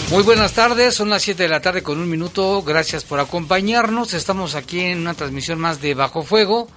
Muy 0.10 0.24
buenas 0.24 0.54
tardes, 0.54 0.96
son 0.96 1.12
las 1.12 1.22
7 1.22 1.44
de 1.44 1.50
la 1.50 1.62
tarde 1.62 1.84
con 1.84 2.00
un 2.00 2.10
minuto. 2.10 2.64
Gracias 2.64 3.04
por 3.04 3.20
acompañarnos. 3.20 4.16
Estamos 4.16 4.56
aquí 4.56 4.80
en 4.80 5.02
una 5.02 5.14
transmisión 5.14 5.60
más 5.60 5.80
de 5.80 5.94
Bajo 5.94 6.24
Fuego 6.24 6.68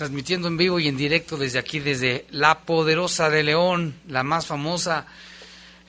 transmitiendo 0.00 0.48
en 0.48 0.56
vivo 0.56 0.80
y 0.80 0.88
en 0.88 0.96
directo 0.96 1.36
desde 1.36 1.58
aquí, 1.58 1.78
desde 1.78 2.24
La 2.30 2.60
Poderosa 2.60 3.28
de 3.28 3.42
León, 3.42 3.96
la 4.08 4.22
más 4.22 4.46
famosa. 4.46 5.04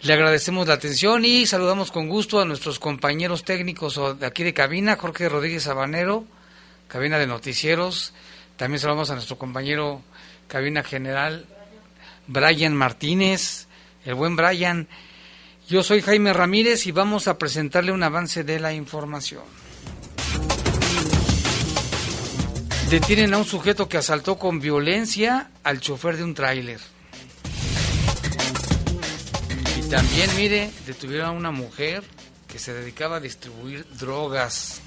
Le 0.02 0.12
agradecemos 0.12 0.68
la 0.68 0.74
atención 0.74 1.24
y 1.24 1.46
saludamos 1.46 1.94
con 1.94 2.10
gusto 2.10 2.42
a 2.42 2.44
nuestros 2.44 2.78
compañeros 2.78 3.46
técnicos 3.46 4.20
de 4.20 4.26
aquí 4.26 4.44
de 4.44 4.54
cabina, 4.54 4.98
Jorge 4.98 5.30
Rodríguez 5.30 5.64
Sabanero, 5.64 6.26
cabina 6.90 7.20
de 7.20 7.26
noticieros. 7.26 8.14
También 8.58 8.82
saludamos 8.82 9.10
a 9.12 9.14
nuestro 9.14 9.38
compañero 9.38 10.02
cabina 10.50 10.84
general, 10.84 11.46
Brian 12.28 12.76
Martínez, 12.76 13.68
el 14.04 14.16
buen 14.16 14.36
Brian. 14.36 14.90
Yo 15.70 15.84
soy 15.84 16.02
Jaime 16.02 16.34
Ramírez 16.34 16.86
y 16.86 16.92
vamos 16.92 17.30
a 17.30 17.38
presentarle 17.38 17.94
un 17.94 18.04
avance 18.04 18.44
de 18.44 18.60
la 18.60 18.74
información. 18.74 19.61
Detienen 22.92 23.34
a 23.34 23.38
un 23.38 23.46
sujeto 23.46 23.88
que 23.88 23.96
asaltó 23.96 24.38
con 24.38 24.60
violencia 24.60 25.50
al 25.64 25.80
chofer 25.80 26.18
de 26.18 26.26
un 26.26 26.34
tráiler. 26.34 26.82
Y 29.78 29.90
también, 29.90 30.30
mire, 30.36 30.70
detuvieron 30.86 31.28
a 31.28 31.32
una 31.32 31.52
mujer 31.52 32.04
que 32.50 32.60
se 32.60 32.74
dedicaba 32.74 33.16
a 33.16 33.20
distribuir 33.22 33.88
drogas. 33.98 34.82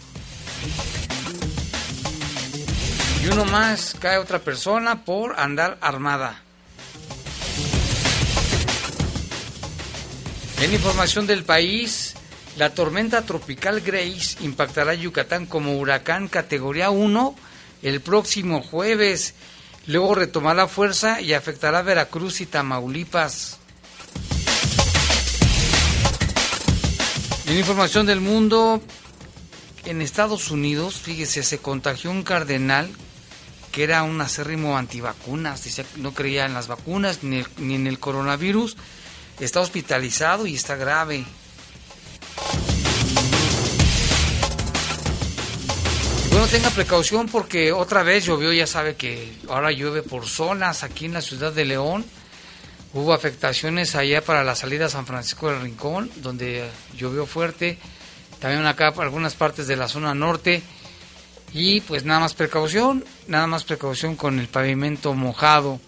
Y 3.25 3.29
uno 3.29 3.47
más 3.47 3.97
cae 3.99 4.19
otra 4.19 4.41
persona 4.41 5.07
por 5.07 5.41
andar 5.41 5.79
armada. 5.81 6.43
En 10.61 10.75
información 10.75 11.27
del 11.27 11.45
país, 11.45 12.17
la 12.59 12.69
tormenta 12.69 13.23
tropical 13.23 13.81
Grace 13.81 14.37
impactará 14.43 14.93
Yucatán 14.93 15.47
como 15.47 15.79
huracán 15.79 16.29
categoría 16.29 16.91
1 16.91 17.35
el 17.85 18.01
próximo 18.01 18.63
jueves. 18.63 19.35
Luego 19.87 20.15
retomará 20.15 20.67
fuerza 20.67 21.21
y 21.21 21.35
afectará 21.35 21.83
Veracruz 21.83 22.41
y 22.41 22.47
Tamaulipas. 22.47 23.59
En 27.47 27.59
información 27.59 28.07
del 28.07 28.23
mundo, 28.23 28.83
en 29.85 30.01
Estados 30.01 30.51
Unidos, 30.51 30.95
fíjese, 30.95 31.43
se 31.43 31.59
contagió 31.59 32.11
un 32.11 32.23
cardenal 32.23 32.89
que 33.71 33.85
era 33.85 34.03
un 34.03 34.21
acérrimo 34.21 34.79
antivacunas, 34.79 35.63
decía 35.65 35.85
que 35.85 36.01
no 36.01 36.15
creía 36.15 36.47
en 36.47 36.55
las 36.55 36.69
vacunas 36.69 37.23
ni, 37.23 37.43
ni 37.59 37.75
en 37.75 37.87
el 37.87 37.99
coronavirus, 37.99 38.77
está 39.41 39.61
hospitalizado 39.61 40.47
y 40.47 40.55
está 40.55 40.77
grave. 40.77 41.27
Tenga 46.51 46.71
precaución 46.71 47.27
porque 47.27 47.73
otra 47.73 48.05
vez 48.05 48.27
llovió, 48.27 48.53
ya 48.53 48.67
sabe 48.67 48.95
que 48.95 49.33
ahora 49.49 49.73
llueve 49.73 50.03
por 50.03 50.27
zonas 50.27 50.85
aquí 50.85 51.07
en 51.07 51.15
la 51.15 51.21
ciudad 51.21 51.53
de 51.53 51.65
León. 51.65 52.05
Hubo 52.93 53.13
afectaciones 53.13 53.97
allá 53.97 54.23
para 54.23 54.45
la 54.45 54.55
salida 54.55 54.87
a 54.87 54.89
San 54.89 55.05
Francisco 55.05 55.51
del 55.51 55.63
Rincón, 55.63 56.11
donde 56.17 56.69
llovió 56.97 57.27
fuerte. 57.27 57.77
También 58.39 58.65
acá 58.67 58.95
algunas 58.99 59.35
partes 59.35 59.67
de 59.67 59.75
la 59.75 59.89
zona 59.89 60.15
norte. 60.15 60.63
Y 61.53 61.81
pues 61.81 62.05
nada 62.05 62.21
más 62.21 62.35
precaución, 62.35 63.05
nada 63.27 63.49
más 63.49 63.65
precaución 63.65 64.15
con 64.15 64.39
el 64.39 64.47
pavimento 64.47 65.13
mojado. 65.13 65.81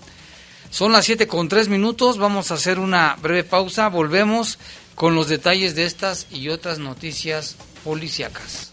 Son 0.70 0.90
las 0.90 1.04
7 1.04 1.28
con 1.28 1.48
3 1.48 1.68
minutos, 1.68 2.18
vamos 2.18 2.50
a 2.50 2.54
hacer 2.54 2.80
una 2.80 3.14
breve 3.22 3.44
pausa, 3.44 3.88
volvemos 3.88 4.58
con 4.96 5.14
los 5.14 5.28
detalles 5.28 5.76
de 5.76 5.84
estas 5.84 6.26
y 6.32 6.48
otras 6.48 6.80
noticias 6.80 7.56
policíacas. 7.84 8.72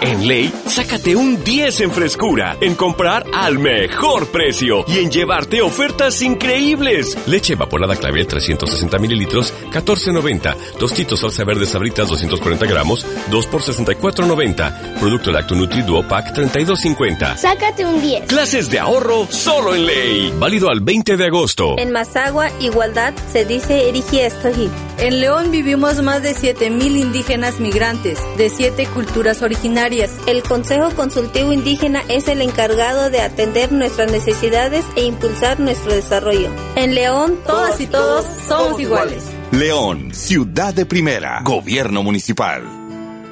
en 0.00 0.26
Ley, 0.26 0.52
sácate 0.66 1.16
un 1.16 1.42
10 1.42 1.80
en 1.80 1.90
frescura, 1.90 2.56
en 2.60 2.74
comprar 2.74 3.26
al 3.34 3.58
mejor 3.58 4.28
precio 4.28 4.84
y 4.86 4.98
en 4.98 5.10
llevarte 5.10 5.60
ofertas 5.60 6.22
increíbles. 6.22 7.18
Leche 7.26 7.54
evaporada 7.54 7.96
clavel 7.96 8.26
360 8.26 8.98
mililitros, 8.98 9.52
14.90. 9.72 10.56
Tostitos 10.78 11.20
salsa 11.20 11.44
verde 11.44 11.66
sabritas 11.66 12.08
240 12.08 12.66
gramos, 12.66 13.04
2 13.30 13.46
por 13.48 13.62
64.90. 13.62 14.98
Producto 14.98 15.32
Lacto 15.32 15.54
Nutri 15.54 15.82
Duo 15.82 16.06
Pack 16.06 16.34
32.50. 16.34 17.36
Sácate 17.36 17.84
un 17.84 18.00
10. 18.00 18.26
Clases 18.26 18.70
de 18.70 18.78
ahorro 18.78 19.26
solo 19.30 19.74
en 19.74 19.86
Ley. 19.86 20.34
Válido 20.38 20.70
al 20.70 20.80
20 20.80 21.16
de 21.16 21.26
agosto. 21.26 21.78
En 21.78 21.90
Mazagua, 21.90 22.50
igualdad, 22.60 23.12
se 23.30 23.44
dice 23.44 23.88
Erigiestoji. 23.88 24.70
En 24.98 25.20
León 25.20 25.50
vivimos 25.50 26.02
más 26.02 26.22
de 26.22 26.34
7.000 26.34 26.98
indígenas 26.98 27.58
migrantes, 27.58 28.18
de 28.36 28.50
7 28.50 28.86
culturas 28.86 29.40
originarias 29.40 29.89
el 29.90 30.44
Consejo 30.44 30.90
Consultivo 30.94 31.52
Indígena 31.52 32.02
es 32.08 32.28
el 32.28 32.42
encargado 32.42 33.10
de 33.10 33.22
atender 33.22 33.72
nuestras 33.72 34.12
necesidades 34.12 34.84
e 34.94 35.04
impulsar 35.04 35.58
nuestro 35.58 35.92
desarrollo. 35.92 36.48
En 36.76 36.94
León, 36.94 37.40
todas 37.44 37.80
y 37.80 37.88
todos 37.88 38.24
somos 38.46 38.78
iguales. 38.78 39.24
León, 39.50 40.14
ciudad 40.14 40.72
de 40.72 40.86
primera, 40.86 41.40
gobierno 41.42 42.04
municipal. 42.04 42.62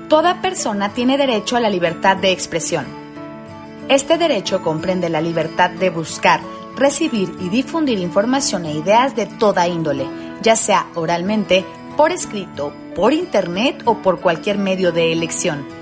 Toda 0.08 0.42
persona 0.42 0.92
tiene 0.92 1.16
derecho 1.16 1.56
a 1.56 1.60
la 1.60 1.70
libertad 1.70 2.16
de 2.16 2.32
expresión. 2.32 2.86
Este 3.88 4.18
derecho 4.18 4.60
comprende 4.60 5.08
la 5.08 5.20
libertad 5.20 5.70
de 5.70 5.90
buscar, 5.90 6.40
recibir 6.76 7.36
y 7.40 7.50
difundir 7.50 8.00
información 8.00 8.64
e 8.64 8.72
ideas 8.72 9.14
de 9.14 9.26
toda 9.26 9.68
índole, 9.68 10.06
ya 10.42 10.56
sea 10.56 10.88
oralmente, 10.96 11.64
por 11.96 12.10
escrito, 12.10 12.72
por 12.96 13.12
internet 13.12 13.80
o 13.84 13.98
por 14.02 14.20
cualquier 14.20 14.58
medio 14.58 14.90
de 14.90 15.12
elección 15.12 15.77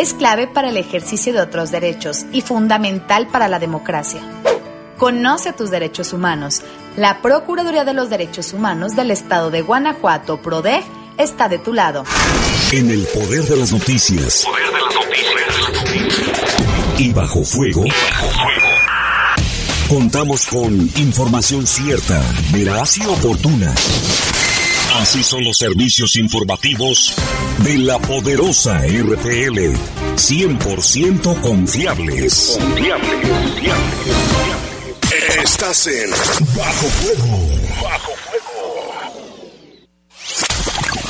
es 0.00 0.14
clave 0.14 0.46
para 0.46 0.70
el 0.70 0.78
ejercicio 0.78 1.34
de 1.34 1.42
otros 1.42 1.70
derechos 1.70 2.24
y 2.32 2.40
fundamental 2.40 3.26
para 3.26 3.48
la 3.48 3.58
democracia. 3.58 4.22
Conoce 4.96 5.52
tus 5.52 5.70
derechos 5.70 6.14
humanos. 6.14 6.62
La 6.96 7.20
Procuraduría 7.20 7.84
de 7.84 7.92
los 7.92 8.08
Derechos 8.08 8.54
Humanos 8.54 8.96
del 8.96 9.10
Estado 9.10 9.50
de 9.50 9.60
Guanajuato, 9.60 10.40
PRODEG, 10.40 10.82
está 11.18 11.50
de 11.50 11.58
tu 11.58 11.74
lado. 11.74 12.04
En 12.72 12.90
el 12.90 13.06
poder 13.08 13.44
de 13.44 13.56
las 13.58 13.72
noticias. 13.72 14.46
Poder 14.46 14.70
de 14.72 14.80
las 14.80 14.94
noticias. 15.84 16.98
Y 16.98 17.12
bajo 17.12 17.44
fuego. 17.44 17.84
Y 17.84 17.90
bajo 17.90 18.26
fuego. 18.28 18.68
Contamos 19.86 20.46
con 20.46 20.90
información 20.96 21.66
cierta, 21.66 22.22
veraz 22.52 22.96
y 22.96 23.04
oportuna. 23.04 23.74
Así 24.94 25.22
son 25.22 25.44
los 25.44 25.56
servicios 25.56 26.16
informativos 26.16 27.14
de 27.58 27.78
la 27.78 27.98
poderosa 27.98 28.80
RTL. 28.80 29.72
100% 30.16 31.40
confiables. 31.40 32.58
Confiables, 32.58 33.10
confiables, 33.28 33.80
Estás 35.44 35.86
en 35.86 36.10
Bajo 36.56 36.86
Fuego. 36.88 37.79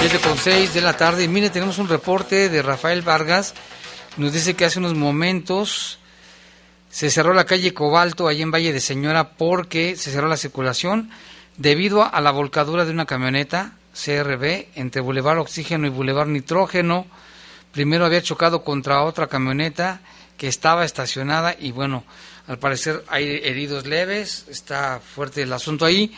7 0.01 0.19
con 0.21 0.39
6 0.39 0.75
de 0.75 0.81
la 0.81 0.97
tarde. 0.97 1.29
Mire, 1.29 1.51
tenemos 1.51 1.79
un 1.79 1.89
reporte 1.89 2.49
de 2.49 2.63
Rafael 2.63 3.03
Vargas. 3.03 3.55
Nos 4.17 4.33
dice 4.33 4.55
que 4.55 4.65
hace 4.65 4.79
unos 4.79 4.95
momentos 4.95 5.99
se 6.89 7.11
cerró 7.11 7.35
la 7.35 7.45
calle 7.45 7.75
Cobalto, 7.75 8.27
allí 8.27 8.41
en 8.43 8.51
Valle 8.51 8.73
de 8.73 8.81
Señora, 8.81 9.37
porque 9.37 9.97
se 9.97 10.11
cerró 10.11 10.29
la 10.29 10.39
circulación 10.39 11.11
debido 11.61 12.03
a 12.03 12.21
la 12.23 12.31
volcadura 12.31 12.87
de 12.87 12.91
una 12.91 13.05
camioneta 13.05 13.73
CRB 13.93 14.69
entre 14.77 15.03
Boulevard 15.03 15.41
Oxígeno 15.41 15.87
y 15.87 15.91
Boulevard 15.91 16.29
Nitrógeno. 16.29 17.07
Primero 17.71 18.07
había 18.07 18.23
chocado 18.23 18.65
contra 18.65 19.03
otra 19.03 19.27
camioneta 19.27 20.01
que 20.39 20.49
estaba 20.49 20.87
estacionada 20.87 21.55
y 21.59 21.71
bueno, 21.73 22.03
al 22.49 22.59
parecer 22.59 23.05
hay 23.09 23.43
heridos 23.45 23.87
leves, 23.87 24.47
está 24.49 25.01
fuerte 25.01 25.43
el 25.43 25.53
asunto 25.53 25.85
ahí 25.85 26.17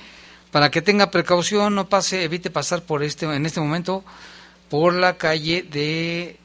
para 0.53 0.71
que 0.71 0.81
tenga 0.81 1.11
precaución, 1.11 1.75
no 1.75 1.89
pase, 1.89 2.23
evite 2.23 2.49
pasar 2.49 2.83
por 2.83 3.03
este 3.03 3.27
en 3.27 3.45
este 3.45 3.59
momento 3.59 4.05
por 4.71 4.95
la 4.95 5.17
calle 5.17 5.65
de 5.65 6.37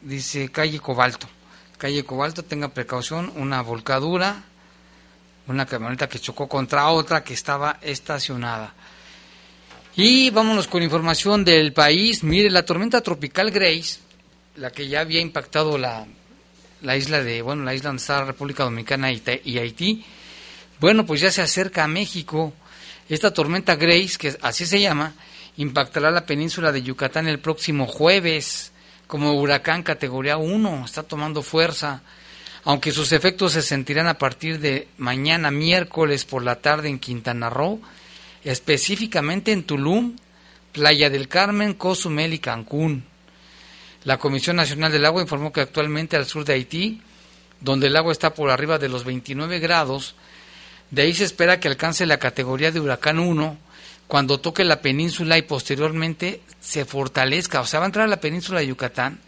dice 0.00 0.48
calle 0.48 0.80
Cobalto. 0.80 1.28
Calle 1.76 2.02
Cobalto, 2.02 2.42
tenga 2.42 2.68
precaución, 2.68 3.30
una 3.36 3.60
volcadura, 3.60 4.44
una 5.48 5.66
camioneta 5.66 6.08
que 6.08 6.18
chocó 6.18 6.48
contra 6.48 6.88
otra 6.88 7.24
que 7.24 7.34
estaba 7.34 7.78
estacionada. 7.82 8.74
Y 9.96 10.30
vámonos 10.30 10.68
con 10.68 10.82
información 10.82 11.44
del 11.44 11.72
país. 11.72 12.22
Mire, 12.22 12.50
la 12.50 12.64
tormenta 12.64 13.00
tropical 13.00 13.50
Grace, 13.50 13.98
la 14.56 14.70
que 14.70 14.88
ya 14.88 15.00
había 15.00 15.20
impactado 15.20 15.76
la, 15.76 16.06
la 16.82 16.96
isla 16.96 17.22
de, 17.22 17.42
bueno, 17.42 17.64
la 17.64 17.74
isla 17.74 17.88
donde 17.88 18.00
está 18.00 18.20
la 18.20 18.26
República 18.26 18.64
Dominicana 18.64 19.10
y 19.10 19.58
Haití, 19.58 20.04
bueno, 20.80 21.04
pues 21.04 21.20
ya 21.20 21.30
se 21.30 21.42
acerca 21.42 21.84
a 21.84 21.88
México. 21.88 22.52
Esta 23.08 23.32
tormenta 23.32 23.74
Grace, 23.74 24.16
que 24.18 24.36
así 24.42 24.66
se 24.66 24.80
llama, 24.80 25.14
impactará 25.56 26.10
la 26.10 26.26
península 26.26 26.70
de 26.72 26.82
Yucatán 26.82 27.26
el 27.26 27.40
próximo 27.40 27.86
jueves 27.86 28.72
como 29.08 29.32
huracán 29.32 29.82
categoría 29.82 30.36
1, 30.36 30.84
está 30.84 31.02
tomando 31.02 31.42
fuerza, 31.42 32.02
aunque 32.64 32.92
sus 32.92 33.12
efectos 33.12 33.52
se 33.52 33.62
sentirán 33.62 34.06
a 34.06 34.18
partir 34.18 34.58
de 34.60 34.88
mañana 34.98 35.50
miércoles 35.50 36.24
por 36.24 36.42
la 36.42 36.56
tarde 36.56 36.88
en 36.88 36.98
Quintana 36.98 37.50
Roo, 37.50 37.80
específicamente 38.44 39.52
en 39.52 39.64
Tulum, 39.64 40.16
Playa 40.72 41.10
del 41.10 41.28
Carmen, 41.28 41.74
Cozumel 41.74 42.34
y 42.34 42.38
Cancún. 42.38 43.04
La 44.04 44.18
Comisión 44.18 44.56
Nacional 44.56 44.92
del 44.92 45.06
Agua 45.06 45.22
informó 45.22 45.52
que 45.52 45.60
actualmente 45.60 46.16
al 46.16 46.26
sur 46.26 46.44
de 46.44 46.54
Haití, 46.54 47.00
donde 47.60 47.88
el 47.88 47.96
agua 47.96 48.12
está 48.12 48.34
por 48.34 48.50
arriba 48.50 48.78
de 48.78 48.88
los 48.88 49.04
29 49.04 49.58
grados, 49.58 50.14
de 50.90 51.02
ahí 51.02 51.14
se 51.14 51.24
espera 51.24 51.60
que 51.60 51.68
alcance 51.68 52.06
la 52.06 52.18
categoría 52.18 52.70
de 52.70 52.80
huracán 52.80 53.18
1 53.18 53.58
cuando 54.06 54.40
toque 54.40 54.64
la 54.64 54.80
península 54.80 55.36
y 55.36 55.42
posteriormente 55.42 56.40
se 56.60 56.84
fortalezca. 56.84 57.60
O 57.60 57.66
sea, 57.66 57.80
va 57.80 57.86
a 57.86 57.88
entrar 57.88 58.06
a 58.06 58.08
la 58.08 58.20
península 58.20 58.60
de 58.60 58.68
Yucatán, 58.68 59.20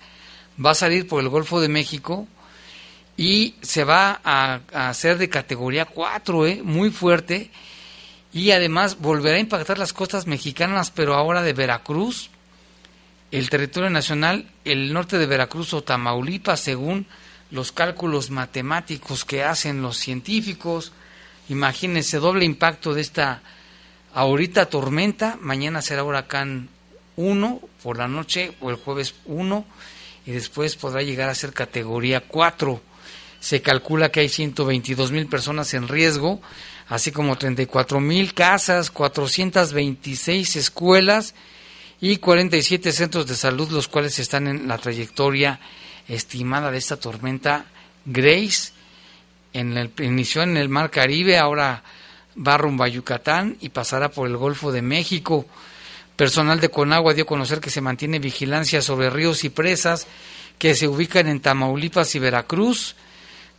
va 0.65 0.71
a 0.71 0.75
salir 0.75 1.07
por 1.07 1.23
el 1.23 1.29
Golfo 1.29 1.61
de 1.61 1.69
México 1.69 2.27
y 3.21 3.55
se 3.61 3.85
va 3.85 4.19
a, 4.25 4.61
hacer 4.73 5.19
de 5.19 5.29
categoría 5.29 5.85
4, 5.85 6.47
¿eh? 6.47 6.63
muy 6.65 6.91
fuerte. 6.91 7.51
Y 8.33 8.53
además 8.53 8.99
volverá 8.99 9.37
a 9.37 9.41
impactar 9.41 9.77
las 9.77 9.93
costas 9.93 10.27
mexicanas, 10.27 10.91
pero 10.91 11.15
ahora 11.15 11.43
de 11.43 11.53
Veracruz, 11.53 12.31
el 13.31 13.51
territorio 13.51 13.91
nacional, 13.91 14.49
el 14.65 14.95
norte 14.95 15.19
de 15.19 15.27
Veracruz 15.27 15.75
o 15.75 15.83
Tamaulipas, 15.83 16.61
según 16.61 17.07
los 17.51 17.73
cálculos 17.73 18.31
matemáticos 18.31 19.27
que 19.27 19.45
hacen 19.45 19.83
los 19.83 19.99
científicos, 19.99 20.93
Imagínense, 21.51 22.21
doble 22.21 22.45
impacto 22.45 22.95
de 22.95 23.01
esta 23.01 23.43
ahorita 24.15 24.67
tormenta, 24.67 25.37
mañana 25.41 25.83
será 25.83 26.05
huracán 26.05 26.69
1 27.17 27.61
por 27.83 27.99
la 27.99 28.07
noche 28.07 28.53
o 28.61 28.71
el 28.71 28.77
jueves 28.77 29.17
1 29.27 29.65
y 30.27 30.31
después 30.31 30.77
podrá 30.77 31.03
llegar 31.03 31.29
a 31.29 31.35
ser 31.35 31.53
categoría 31.53 32.21
4. 32.21 32.81
Se 33.41 33.63
calcula 33.63 34.11
que 34.11 34.21
hay 34.21 34.29
122 34.29 35.13
mil 35.13 35.27
personas 35.27 35.75
en 35.75 35.89
riesgo, 35.89 36.41
así 36.89 37.11
como 37.11 37.37
34 37.37 38.01
mil 38.01 38.35
casas, 38.35 38.91
426 38.91 40.57
escuelas 40.57 41.35
y 42.01 42.19
47 42.19 42.93
centros 42.93 43.27
de 43.27 43.35
salud, 43.35 43.71
los 43.71 43.89
cuales 43.89 44.19
están 44.19 44.47
en 44.47 44.69
la 44.69 44.79
trayectoria 44.79 45.59
estimada 46.09 46.71
de 46.71 46.79
esta 46.79 46.97
tormenta 46.97 47.67
Grace 48.05 48.73
en 49.53 49.77
el, 49.77 49.91
inició 49.99 50.43
en 50.43 50.57
el 50.57 50.69
Mar 50.69 50.91
Caribe, 50.91 51.39
ahora 51.39 51.83
va 52.37 52.57
rumbo 52.57 52.87
Yucatán 52.87 53.57
y 53.61 53.71
pasará 53.71 54.11
por 54.11 54.29
el 54.29 54.37
Golfo 54.37 54.73
de 54.73 54.83
México. 54.83 55.47
Personal 56.17 56.61
de 56.61 56.69
Conagua 56.69 57.15
dio 57.15 57.25
a 57.25 57.27
conocer 57.27 57.61
que 57.61 57.71
se 57.71 57.81
mantiene 57.81 58.19
vigilancia 58.19 58.83
sobre 58.83 59.11
ríos 59.11 59.45
y 59.45 59.49
presas 59.49 60.07
que 60.59 60.75
se 60.75 60.87
ubican 60.87 61.27
en 61.29 61.41
Tamaulipas 61.41 62.15
y 62.15 62.19
Veracruz, 62.19 62.95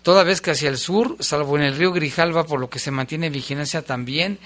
toda 0.03 0.23
vez 0.23 0.41
que 0.41 0.51
hacia 0.51 0.69
el 0.69 0.77
sur, 0.77 1.17
salvo 1.19 1.57
en 1.57 1.63
el 1.63 1.75
río 1.75 1.91
Grijalva, 1.91 2.45
por 2.45 2.59
lo 2.59 2.69
que 2.69 2.79
se 2.79 2.91
mantiene 2.91 3.29
vigilancia 3.29 3.81
también 3.81 4.39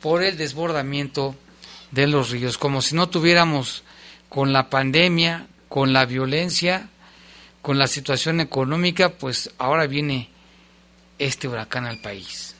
por 0.00 0.22
el 0.22 0.36
desbordamiento 0.36 1.34
de 1.90 2.06
los 2.06 2.30
ríos, 2.30 2.58
como 2.58 2.82
si 2.82 2.94
no 2.94 3.08
tuviéramos 3.08 3.84
con 4.28 4.52
la 4.52 4.68
pandemia, 4.68 5.46
con 5.68 5.92
la 5.92 6.06
violencia, 6.06 6.88
con 7.62 7.78
la 7.78 7.86
situación 7.86 8.40
económica, 8.40 9.10
pues 9.10 9.50
ahora 9.58 9.86
viene 9.86 10.28
este 11.18 11.48
huracán 11.48 11.86
al 11.86 11.98
país. 11.98 12.54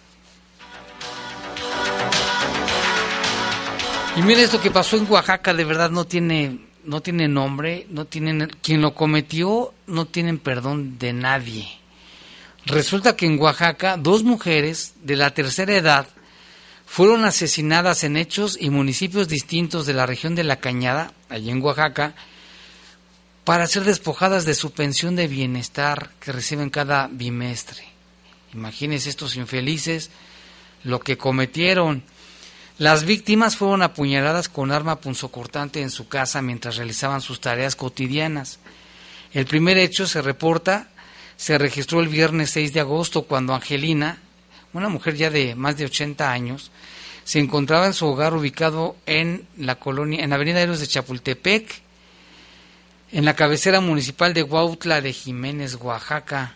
Y 4.17 4.23
mire 4.23 4.45
esto 4.45 4.61
que 4.61 4.71
pasó 4.71 4.97
en 4.97 5.11
Oaxaca, 5.11 5.53
de 5.53 5.65
verdad 5.65 5.91
no 5.91 6.07
tiene, 6.07 6.61
no 6.85 7.01
tiene 7.01 7.27
nombre, 7.27 7.87
no 7.91 8.05
tienen, 8.05 8.49
quien 8.63 8.81
lo 8.81 8.95
cometió 8.95 9.75
no 9.89 10.07
tienen 10.07 10.39
perdón 10.39 10.99
de 10.99 11.13
nadie. 11.13 11.84
Resulta 12.67 13.17
que 13.17 13.27
en 13.27 13.39
Oaxaca 13.39 13.97
dos 13.97 14.23
mujeres 14.23 14.95
de 15.03 15.17
la 15.17 15.35
tercera 15.35 15.77
edad 15.77 16.07
fueron 16.87 17.25
asesinadas 17.25 18.05
en 18.05 18.17
hechos 18.17 18.57
y 18.59 18.71
municipios 18.71 19.29
distintos 19.29 19.87
de 19.87 19.95
la 19.95 20.07
región 20.07 20.35
de 20.35 20.45
La 20.45 20.61
Cañada, 20.61 21.13
allí 21.29 21.51
en 21.51 21.63
Oaxaca, 21.63 22.15
para 23.45 23.67
ser 23.67 23.85
despojadas 23.85 24.47
de 24.47 24.55
su 24.55 24.73
pensión 24.73 25.17
de 25.17 25.29
bienestar 25.29 26.11
que 26.21 26.33
reciben 26.33 26.71
cada 26.71 27.09
bimestre. 27.09 27.85
Imagínense 28.55 29.11
estos 29.11 29.37
infelices 29.37 30.11
lo 30.85 31.01
que 31.01 31.19
cometieron. 31.19 32.03
Las 32.79 33.05
víctimas 33.05 33.57
fueron 33.57 33.83
apuñaladas 33.83 34.49
con 34.49 34.73
arma 34.73 35.01
punzocortante 35.01 35.83
en 35.83 35.91
su 35.91 36.09
casa 36.09 36.41
mientras 36.41 36.77
realizaban 36.77 37.21
sus 37.21 37.41
tareas 37.41 37.77
cotidianas. 37.77 38.59
El 39.33 39.47
primer 39.47 39.77
hecho 39.79 40.07
se 40.07 40.23
reporta, 40.23 40.89
se 41.45 41.59
registró 41.59 42.01
el 42.01 42.09
viernes 42.09 42.53
6 42.53 42.73
de 42.73 42.81
agosto 42.81 43.25
cuando 43.25 43.55
Angelina, 43.55 44.17
una 44.73 44.89
mujer 44.89 45.15
ya 45.15 45.29
de 45.29 45.55
más 45.55 45.77
de 45.77 45.85
80 45.85 46.33
años, 46.33 46.71
se 47.23 47.39
encontraba 47.39 47.85
en 47.85 47.93
su 47.93 48.07
hogar 48.07 48.33
ubicado 48.33 48.97
en 49.05 49.47
la 49.59 49.75
colonia, 49.75 50.25
en 50.25 50.31
la 50.31 50.37
Avenida 50.37 50.63
Héroes 50.63 50.81
de 50.81 50.87
Chapultepec, 50.87 51.83
en 53.13 53.27
la 53.27 53.37
cabecera 53.37 53.83
municipal 53.83 54.33
de 54.33 54.43
Huautla 54.43 55.03
de 55.03 55.13
Jiménez, 55.13 55.75
Oaxaca 55.75 56.55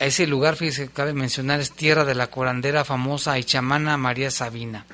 ese 0.00 0.26
lugar, 0.26 0.56
fíjese, 0.56 0.88
cabe 0.88 1.12
mencionar, 1.12 1.60
es 1.60 1.70
tierra 1.70 2.04
de 2.04 2.16
la 2.16 2.26
curandera 2.26 2.84
famosa 2.84 3.38
y 3.38 3.44
chamana 3.44 3.96
María 3.96 4.32
Sabina. 4.32 4.86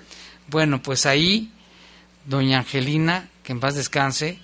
Bueno, 0.49 0.83
pues 0.83 1.07
ahí, 1.07 1.51
doña 2.27 2.59
Angelina, 2.59 3.31
que 3.45 3.53
en 3.53 3.61
paz 3.61 3.77
descanse, 3.77 4.39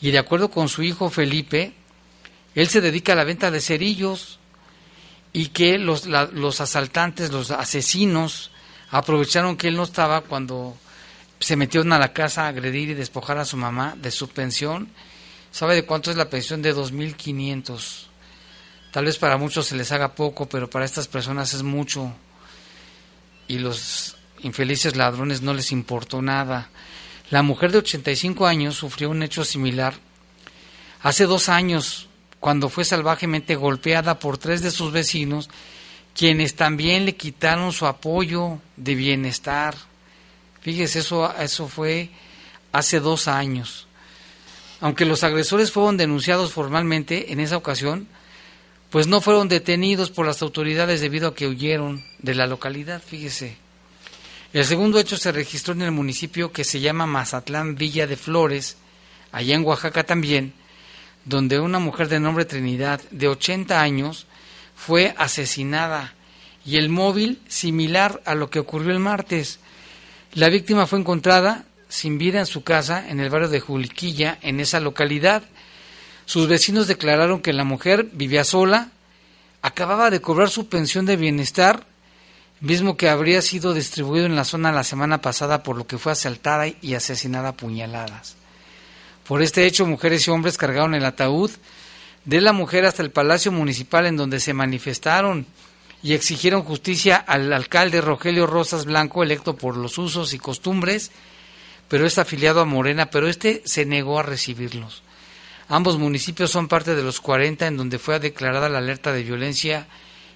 y 0.00 0.12
de 0.12 0.18
acuerdo 0.18 0.48
con 0.48 0.68
su 0.68 0.84
hijo 0.84 1.10
Felipe, 1.10 1.72
él 2.54 2.68
se 2.68 2.80
dedica 2.80 3.12
a 3.12 3.16
la 3.16 3.24
venta 3.24 3.50
de 3.50 3.60
cerillos 3.60 4.38
y 5.32 5.48
que 5.48 5.78
los, 5.78 6.06
los 6.06 6.60
asaltantes, 6.60 7.32
los 7.32 7.50
asesinos, 7.50 8.50
aprovecharon 8.90 9.56
que 9.56 9.68
él 9.68 9.76
no 9.76 9.82
estaba 9.82 10.20
cuando 10.20 10.76
se 11.40 11.56
metieron 11.56 11.92
a 11.92 11.98
la 11.98 12.12
casa 12.12 12.44
a 12.44 12.48
agredir 12.48 12.90
y 12.90 12.94
despojar 12.94 13.38
a 13.38 13.44
su 13.44 13.56
mamá 13.56 13.96
de 14.00 14.10
su 14.10 14.28
pensión. 14.28 14.88
¿Sabe 15.50 15.74
de 15.74 15.84
cuánto 15.84 16.10
es 16.10 16.16
la 16.16 16.30
pensión? 16.30 16.62
De 16.62 16.74
2.500 16.74 18.06
Tal 18.94 19.06
vez 19.06 19.18
para 19.18 19.38
muchos 19.38 19.66
se 19.66 19.74
les 19.74 19.90
haga 19.90 20.14
poco, 20.14 20.48
pero 20.48 20.70
para 20.70 20.84
estas 20.84 21.08
personas 21.08 21.52
es 21.52 21.64
mucho. 21.64 22.12
Y 23.48 23.58
los 23.58 24.16
infelices 24.44 24.94
ladrones 24.94 25.42
no 25.42 25.52
les 25.52 25.72
importó 25.72 26.22
nada. 26.22 26.70
La 27.30 27.42
mujer 27.42 27.72
de 27.72 27.78
85 27.78 28.46
años 28.46 28.76
sufrió 28.76 29.10
un 29.10 29.24
hecho 29.24 29.44
similar 29.44 29.94
hace 31.02 31.26
dos 31.26 31.48
años, 31.48 32.06
cuando 32.44 32.68
fue 32.68 32.84
salvajemente 32.84 33.54
golpeada 33.56 34.18
por 34.18 34.36
tres 34.36 34.60
de 34.60 34.70
sus 34.70 34.92
vecinos, 34.92 35.48
quienes 36.14 36.56
también 36.56 37.06
le 37.06 37.16
quitaron 37.16 37.72
su 37.72 37.86
apoyo 37.86 38.58
de 38.76 38.94
bienestar. 38.94 39.74
Fíjese, 40.60 40.98
eso, 40.98 41.34
eso 41.38 41.68
fue 41.68 42.10
hace 42.70 43.00
dos 43.00 43.28
años. 43.28 43.86
Aunque 44.82 45.06
los 45.06 45.24
agresores 45.24 45.72
fueron 45.72 45.96
denunciados 45.96 46.52
formalmente 46.52 47.32
en 47.32 47.40
esa 47.40 47.56
ocasión, 47.56 48.06
pues 48.90 49.06
no 49.06 49.22
fueron 49.22 49.48
detenidos 49.48 50.10
por 50.10 50.26
las 50.26 50.42
autoridades 50.42 51.00
debido 51.00 51.28
a 51.28 51.34
que 51.34 51.48
huyeron 51.48 52.04
de 52.18 52.34
la 52.34 52.46
localidad, 52.46 53.00
fíjese. 53.00 53.56
El 54.52 54.66
segundo 54.66 54.98
hecho 54.98 55.16
se 55.16 55.32
registró 55.32 55.72
en 55.72 55.80
el 55.80 55.92
municipio 55.92 56.52
que 56.52 56.64
se 56.64 56.80
llama 56.80 57.06
Mazatlán 57.06 57.74
Villa 57.74 58.06
de 58.06 58.18
Flores, 58.18 58.76
allá 59.32 59.54
en 59.54 59.64
Oaxaca 59.64 60.04
también, 60.04 60.52
donde 61.24 61.60
una 61.60 61.78
mujer 61.78 62.08
de 62.08 62.20
nombre 62.20 62.44
Trinidad, 62.44 63.00
de 63.10 63.28
80 63.28 63.80
años, 63.80 64.26
fue 64.76 65.14
asesinada 65.16 66.14
y 66.64 66.76
el 66.76 66.88
móvil 66.88 67.40
similar 67.48 68.22
a 68.24 68.34
lo 68.34 68.50
que 68.50 68.58
ocurrió 68.58 68.92
el 68.92 69.00
martes. 69.00 69.60
La 70.32 70.48
víctima 70.48 70.86
fue 70.86 70.98
encontrada 70.98 71.64
sin 71.88 72.18
vida 72.18 72.40
en 72.40 72.46
su 72.46 72.64
casa 72.64 73.08
en 73.08 73.20
el 73.20 73.30
barrio 73.30 73.48
de 73.48 73.60
Juliquilla, 73.60 74.38
en 74.42 74.60
esa 74.60 74.80
localidad. 74.80 75.42
Sus 76.26 76.48
vecinos 76.48 76.86
declararon 76.86 77.40
que 77.40 77.52
la 77.52 77.64
mujer 77.64 78.08
vivía 78.12 78.44
sola, 78.44 78.88
acababa 79.62 80.10
de 80.10 80.20
cobrar 80.20 80.50
su 80.50 80.68
pensión 80.68 81.06
de 81.06 81.16
bienestar, 81.16 81.86
mismo 82.60 82.96
que 82.96 83.08
habría 83.08 83.42
sido 83.42 83.74
distribuido 83.74 84.26
en 84.26 84.36
la 84.36 84.44
zona 84.44 84.72
la 84.72 84.84
semana 84.84 85.20
pasada 85.20 85.62
por 85.62 85.76
lo 85.76 85.86
que 85.86 85.98
fue 85.98 86.12
asaltada 86.12 86.66
y 86.66 86.94
asesinada 86.94 87.50
a 87.50 87.56
puñaladas. 87.56 88.36
Por 89.26 89.42
este 89.42 89.66
hecho, 89.66 89.86
mujeres 89.86 90.26
y 90.26 90.30
hombres 90.30 90.58
cargaron 90.58 90.94
el 90.94 91.04
ataúd 91.04 91.50
de 92.24 92.40
la 92.40 92.52
mujer 92.52 92.84
hasta 92.84 93.02
el 93.02 93.10
Palacio 93.10 93.52
Municipal 93.52 94.06
en 94.06 94.16
donde 94.16 94.40
se 94.40 94.54
manifestaron 94.54 95.46
y 96.02 96.12
exigieron 96.12 96.62
justicia 96.62 97.16
al 97.16 97.50
alcalde 97.52 98.02
Rogelio 98.02 98.46
Rosas 98.46 98.84
Blanco, 98.84 99.22
electo 99.22 99.56
por 99.56 99.76
los 99.76 99.96
usos 99.96 100.34
y 100.34 100.38
costumbres, 100.38 101.10
pero 101.88 102.06
es 102.06 102.18
afiliado 102.18 102.60
a 102.60 102.66
Morena, 102.66 103.10
pero 103.10 103.28
este 103.28 103.62
se 103.64 103.86
negó 103.86 104.18
a 104.18 104.22
recibirlos. 104.22 105.02
Ambos 105.68 105.96
municipios 105.96 106.50
son 106.50 106.68
parte 106.68 106.94
de 106.94 107.02
los 107.02 107.20
40 107.20 107.66
en 107.66 107.78
donde 107.78 107.98
fue 107.98 108.20
declarada 108.20 108.68
la 108.68 108.78
alerta 108.78 109.12
de 109.12 109.22
violencia 109.22 109.86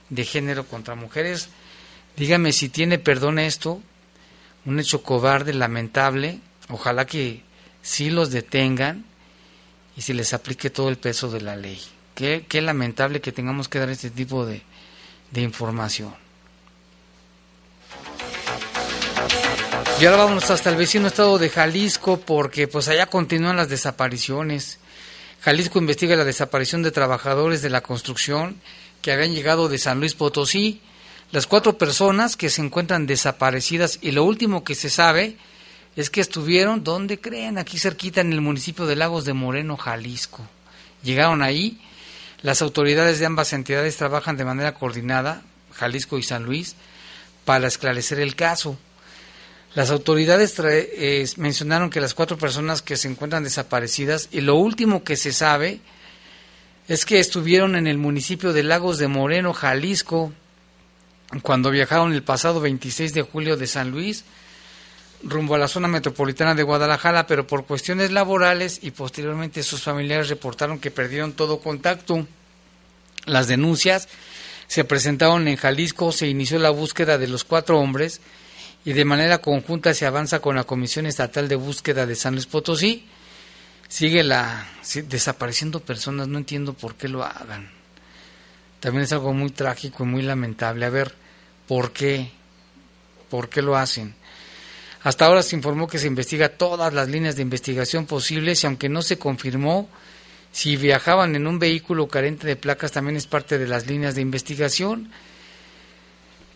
de 0.09 0.25
género 0.25 0.65
contra 0.65 0.95
mujeres. 0.95 1.51
Dígame 2.17 2.53
si 2.53 2.71
tiene 2.71 2.99
perdón 2.99 3.39
esto, 3.39 3.83
un 4.65 4.81
hecho 4.81 5.03
cobarde, 5.03 5.53
lamentable. 5.53 6.41
Ojalá 6.71 7.07
que 7.07 7.43
sí 7.89 8.11
los 8.11 8.31
detengan 8.31 9.05
y 9.97 10.03
se 10.03 10.13
les 10.13 10.35
aplique 10.35 10.69
todo 10.69 10.91
el 10.91 10.99
peso 10.99 11.31
de 11.31 11.41
la 11.41 11.57
ley. 11.57 11.81
Qué, 12.15 12.45
qué 12.47 12.61
lamentable 12.61 13.23
que 13.23 13.33
tengamos 13.33 13.69
que 13.69 13.79
dar 13.79 13.89
este 13.89 14.11
tipo 14.11 14.45
de, 14.45 14.61
de 15.31 15.41
información. 15.41 16.15
Y 19.99 20.05
ahora 20.05 20.25
vamos 20.25 20.51
hasta 20.51 20.69
el 20.69 20.77
vecino 20.77 21.09
estado 21.09 21.39
de 21.39 21.49
Jalisco 21.49 22.21
porque 22.21 22.69
pues 22.69 22.89
allá 22.89 23.07
continúan 23.07 23.57
las 23.57 23.71
desapariciones. 23.71 24.79
Jalisco 25.41 25.79
investiga 25.79 26.15
la 26.15 26.25
desaparición 26.25 26.83
de 26.83 26.91
trabajadores 26.91 27.63
de 27.63 27.71
la 27.71 27.81
construcción 27.81 28.61
que 29.01 29.13
habían 29.13 29.35
llegado 29.35 29.69
de 29.69 29.79
San 29.79 29.99
Luis 29.99 30.15
Potosí. 30.15 30.83
Las 31.33 31.47
cuatro 31.47 31.79
personas 31.79 32.37
que 32.37 32.51
se 32.51 32.61
encuentran 32.61 33.07
desaparecidas 33.07 33.99
y 34.03 34.11
lo 34.11 34.25
último 34.25 34.63
que 34.63 34.75
se 34.75 34.91
sabe 34.91 35.37
es 35.99 36.11
que 36.11 36.21
estuvieron, 36.21 36.85
¿dónde 36.85 37.19
creen? 37.19 37.59
Aquí 37.59 37.77
cerquita 37.77 38.21
en 38.21 38.33
el 38.33 38.41
municipio 38.41 38.87
de 38.87 38.95
Lagos 38.95 39.25
de 39.25 39.33
Moreno, 39.33 39.77
Jalisco. 39.77 40.47
Llegaron 41.03 41.43
ahí. 41.43 41.81
Las 42.43 42.63
autoridades 42.63 43.19
de 43.19 43.27
ambas 43.27 43.53
entidades 43.53 43.97
trabajan 43.97 44.37
de 44.37 44.45
manera 44.45 44.75
coordinada, 44.75 45.43
Jalisco 45.75 46.17
y 46.17 46.23
San 46.23 46.45
Luis, 46.45 46.77
para 47.45 47.67
esclarecer 47.67 48.21
el 48.21 48.37
caso. 48.37 48.79
Las 49.75 49.91
autoridades 49.91 50.55
mencionaron 51.37 51.91
que 51.91 52.01
las 52.01 52.15
cuatro 52.15 52.39
personas 52.39 52.81
que 52.81 52.97
se 52.97 53.09
encuentran 53.09 53.43
desaparecidas 53.43 54.29
y 54.31 54.41
lo 54.41 54.55
último 54.55 55.03
que 55.03 55.17
se 55.17 55.33
sabe 55.33 55.81
es 56.87 57.07
que 57.07 57.19
estuvieron 57.19 57.75
en 57.75 57.89
el 57.89 57.99
municipio 57.99 58.53
de 58.53 58.63
Lagos 58.63 58.99
de 58.99 59.09
Moreno, 59.09 59.53
Jalisco, 59.53 60.33
cuando 61.43 61.73
viajaron 61.73 62.13
el 62.13 62.23
pasado 62.23 62.61
26 62.61 63.15
de 63.15 63.23
julio 63.23 63.57
de 63.57 63.67
San 63.67 63.91
Luis 63.91 64.25
rumbo 65.23 65.55
a 65.55 65.59
la 65.59 65.69
zona 65.69 65.89
metropolitana 65.89 66.55
de 66.55 66.63
Guadalajara, 66.63 67.27
pero 67.27 67.47
por 67.47 67.67
cuestiones 67.67 68.13
laborales 68.13 68.81
y 68.83 68.91
posteriormente 68.93 69.63
sus 69.63 69.83
familiares 69.83 70.29
reportaron 70.29 70.79
que 70.79 70.91
perdieron 70.91 71.33
todo 71.33 71.61
contacto. 71.61 72.27
Las 73.27 73.49
denuncias 73.49 74.09
se 74.69 74.85
presentaron 74.85 75.49
en 75.49 75.57
Jalisco, 75.57 76.13
se 76.13 76.29
inició 76.29 76.59
la 76.59 76.71
búsqueda 76.71 77.19
de 77.19 77.29
los 77.29 77.45
cuatro 77.45 77.79
hombres 77.79 78.21
y 78.85 78.93
de 78.93 79.05
manera 79.05 79.39
conjunta 79.39 79.93
se 79.95 80.07
avanza 80.07 80.41
con 80.41 80.57
la 80.57 80.65
Comisión 80.65 81.07
Estatal 81.07 81.49
de 81.49 81.57
Búsqueda 81.57 82.07
de 82.07 82.15
San 82.15 82.35
Luis 82.35 82.47
Potosí. 82.47 83.07
Sigue 83.89 84.23
la 84.23 84.67
desapareciendo 85.09 85.81
personas, 85.81 86.29
no 86.29 86.39
entiendo 86.39 86.75
por 86.75 86.95
qué 86.95 87.09
lo 87.09 87.25
hagan. 87.25 87.71
También 88.81 89.05
es 89.05 89.13
algo 89.13 89.33
muy 89.33 89.51
trágico 89.51 90.05
y 90.05 90.07
muy 90.07 90.23
lamentable. 90.23 90.85
A 90.87 90.91
ver, 90.91 91.15
¿por 91.67 91.93
qué? 91.93 92.31
¿Por 93.31 93.49
qué 93.49 93.63
lo 93.63 93.77
hacen? 93.77 94.15
Hasta 95.03 95.27
ahora 95.27 95.43
se 95.43 95.55
informó 95.55 95.87
que 95.87 95.99
se 95.99 96.09
investiga 96.09 96.49
todas 96.49 96.93
las 96.93 97.09
líneas 97.09 97.37
de 97.37 97.43
investigación 97.43 98.07
posibles 98.07 98.63
y 98.63 98.67
aunque 98.67 98.89
no 98.89 99.03
se 99.03 99.19
confirmó 99.19 99.89
si 100.51 100.77
viajaban 100.77 101.37
en 101.37 101.47
un 101.47 101.59
vehículo 101.59 102.09
carente 102.09 102.47
de 102.47 102.57
placas 102.57 102.93
también 102.93 103.17
es 103.17 103.27
parte 103.27 103.59
de 103.59 103.69
las 103.69 103.87
líneas 103.87 104.15
de 104.15 104.23
investigación. 104.23 105.11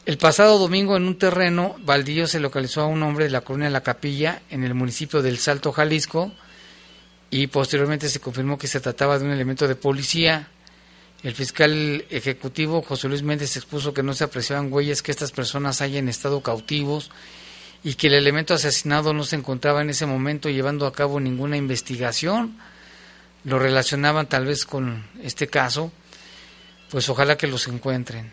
El 0.07 0.19
pasado 0.19 0.59
domingo 0.59 0.97
en 0.97 1.05
un 1.05 1.19
terreno 1.19 1.77
baldío 1.85 2.27
se 2.27 2.41
localizó 2.41 2.81
a 2.81 2.87
un 2.87 3.03
hombre 3.05 3.27
de 3.27 3.31
la 3.31 3.43
colonia 3.43 3.71
La 3.71 3.83
Capilla 3.83 4.43
en 4.51 4.65
el 4.65 4.75
municipio 4.75 5.23
del 5.23 5.39
Salto, 5.39 5.71
Jalisco, 5.71 6.33
y 7.31 7.47
posteriormente 7.47 8.09
se 8.09 8.19
confirmó 8.19 8.59
que 8.59 8.67
se 8.67 8.81
trataba 8.81 9.19
de 9.19 9.25
un 9.25 9.31
elemento 9.31 9.69
de 9.69 9.77
policía. 9.77 10.49
El 11.23 11.35
fiscal 11.35 12.05
ejecutivo 12.11 12.83
José 12.83 13.09
Luis 13.09 13.23
Méndez 13.23 13.57
expuso 13.57 13.95
que 13.95 14.03
no 14.03 14.13
se 14.13 14.25
apreciaban 14.25 14.73
huellas 14.73 15.03
que 15.03 15.13
estas 15.13 15.31
personas 15.31 15.81
hayan 15.81 16.09
estado 16.09 16.43
cautivos 16.43 17.13
y 17.85 17.95
que 17.95 18.07
el 18.07 18.15
elemento 18.15 18.55
asesinado 18.55 19.13
no 19.13 19.25
se 19.25 19.37
encontraba 19.37 19.83
en 19.83 19.91
ese 19.91 20.07
momento 20.07 20.49
llevando 20.49 20.87
a 20.87 20.93
cabo 20.93 21.19
ninguna 21.19 21.57
investigación. 21.57 22.59
Lo 23.45 23.59
relacionaban 23.59 24.29
tal 24.29 24.47
vez 24.47 24.65
con 24.65 25.05
este 25.23 25.49
caso, 25.49 25.91
pues 26.91 27.09
ojalá 27.09 27.37
que 27.37 27.49
los 27.49 27.67
encuentren. 27.67 28.33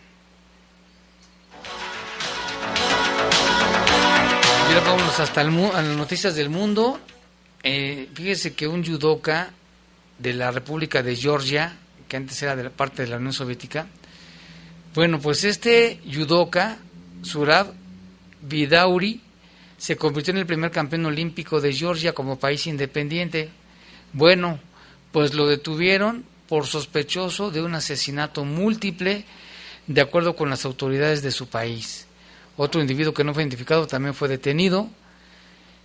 Y 4.70 4.74
ahora 4.74 4.92
vamos 4.92 5.20
hasta 5.20 5.42
el, 5.42 5.50
a 5.50 5.82
las 5.82 5.98
noticias 5.98 6.36
del 6.36 6.50
mundo. 6.50 7.00
Eh, 7.64 8.08
fíjese 8.14 8.54
que 8.54 8.68
un 8.68 8.86
judoka 8.86 9.50
de 10.20 10.34
la 10.34 10.52
República 10.52 11.02
de 11.02 11.16
Georgia, 11.16 11.76
que 12.08 12.18
antes 12.18 12.42
era 12.44 12.56
de 12.56 12.66
la 12.66 12.70
parte 12.70 13.02
de 13.02 13.08
la 13.08 13.18
Unión 13.18 13.34
Soviética, 13.34 13.88
bueno, 14.94 15.20
pues 15.20 15.44
este 15.44 16.00
judoka, 16.06 16.78
Surab 17.24 17.74
Vidauri, 18.42 19.22
se 19.80 19.96
convirtió 19.96 20.32
en 20.32 20.38
el 20.38 20.46
primer 20.46 20.70
campeón 20.70 21.06
olímpico 21.06 21.60
de 21.62 21.74
Georgia 21.74 22.14
como 22.14 22.38
país 22.38 22.68
independiente. 22.68 23.50
Bueno, 24.14 24.60
pues 25.12 25.34
lo 25.34 25.48
detuvieron 25.48 26.26
por 26.48 26.68
sospechoso 26.68 27.50
de 27.50 27.62
un 27.62 27.74
asesinato 27.74 28.44
múltiple, 28.44 29.24
de 29.88 30.02
acuerdo 30.02 30.36
con 30.36 30.50
las 30.50 30.66
autoridades 30.66 31.24
de 31.24 31.32
su 31.32 31.48
país. 31.48 32.06
Otro 32.58 32.82
individuo 32.82 33.14
que 33.14 33.24
no 33.24 33.34
fue 33.34 33.44
identificado 33.44 33.88
también 33.88 34.14
fue 34.14 34.28
detenido. 34.28 34.90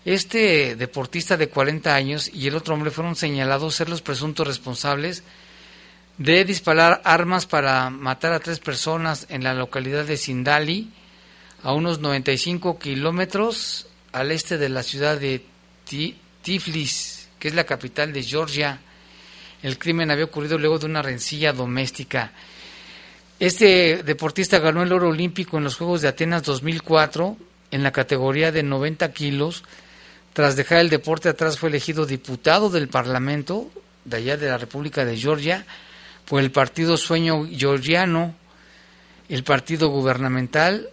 Este 0.05 0.75
deportista 0.75 1.37
de 1.37 1.49
40 1.49 1.95
años 1.95 2.29
y 2.35 2.49
el 2.49 2.57
otro 2.57 2.75
hombre 2.75 2.91
fueron 2.91 3.15
señalados 3.15 3.77
ser 3.77 3.89
los 3.89 4.03
presuntos 4.03 4.47
responsables 4.47 5.23
de 6.19 6.45
disparar 6.45 7.01
armas 7.05 7.47
para 7.47 7.91
matar 7.91 8.33
a 8.33 8.41
tres 8.41 8.59
personas 8.59 9.27
en 9.31 9.45
la 9.45 9.55
localidad 9.55 10.05
de 10.05 10.17
Sindali, 10.17 10.91
a 11.65 11.73
unos 11.73 11.99
95 11.99 12.79
kilómetros 12.79 13.87
al 14.13 14.31
este 14.31 14.59
de 14.59 14.69
la 14.69 14.83
ciudad 14.83 15.19
de 15.19 15.43
Tiflis, 16.43 17.29
que 17.39 17.49
es 17.49 17.55
la 17.55 17.65
capital 17.65 18.13
de 18.13 18.23
Georgia. 18.23 18.79
El 19.63 19.79
crimen 19.79 20.11
había 20.11 20.27
ocurrido 20.27 20.59
luego 20.59 20.79
de 20.79 20.85
una 20.85 21.01
rencilla 21.01 21.55
doméstica. 21.55 22.33
Este 23.41 24.03
deportista 24.03 24.59
ganó 24.59 24.83
el 24.83 24.93
oro 24.93 25.09
olímpico 25.09 25.57
en 25.57 25.65
los 25.65 25.77
Juegos 25.77 26.03
de 26.03 26.09
Atenas 26.09 26.43
2004 26.43 27.37
en 27.71 27.83
la 27.83 27.93
categoría 27.93 28.53
de 28.53 28.63
90 28.63 29.11
kilos. 29.13 29.65
Tras 30.35 30.57
dejar 30.57 30.81
el 30.81 30.91
deporte 30.91 31.31
atrás 31.31 31.59
fue 31.59 31.71
elegido 31.71 32.05
diputado 32.05 32.69
del 32.69 32.89
Parlamento 32.89 33.71
de 34.05 34.19
allá 34.19 34.37
de 34.37 34.51
la 34.51 34.59
República 34.59 35.07
de 35.07 35.17
Georgia 35.17 35.65
por 36.27 36.43
el 36.43 36.51
partido 36.51 36.99
Sueño 36.99 37.49
Georgiano, 37.51 38.35
el 39.31 39.45
partido 39.45 39.89
gubernamental, 39.89 40.91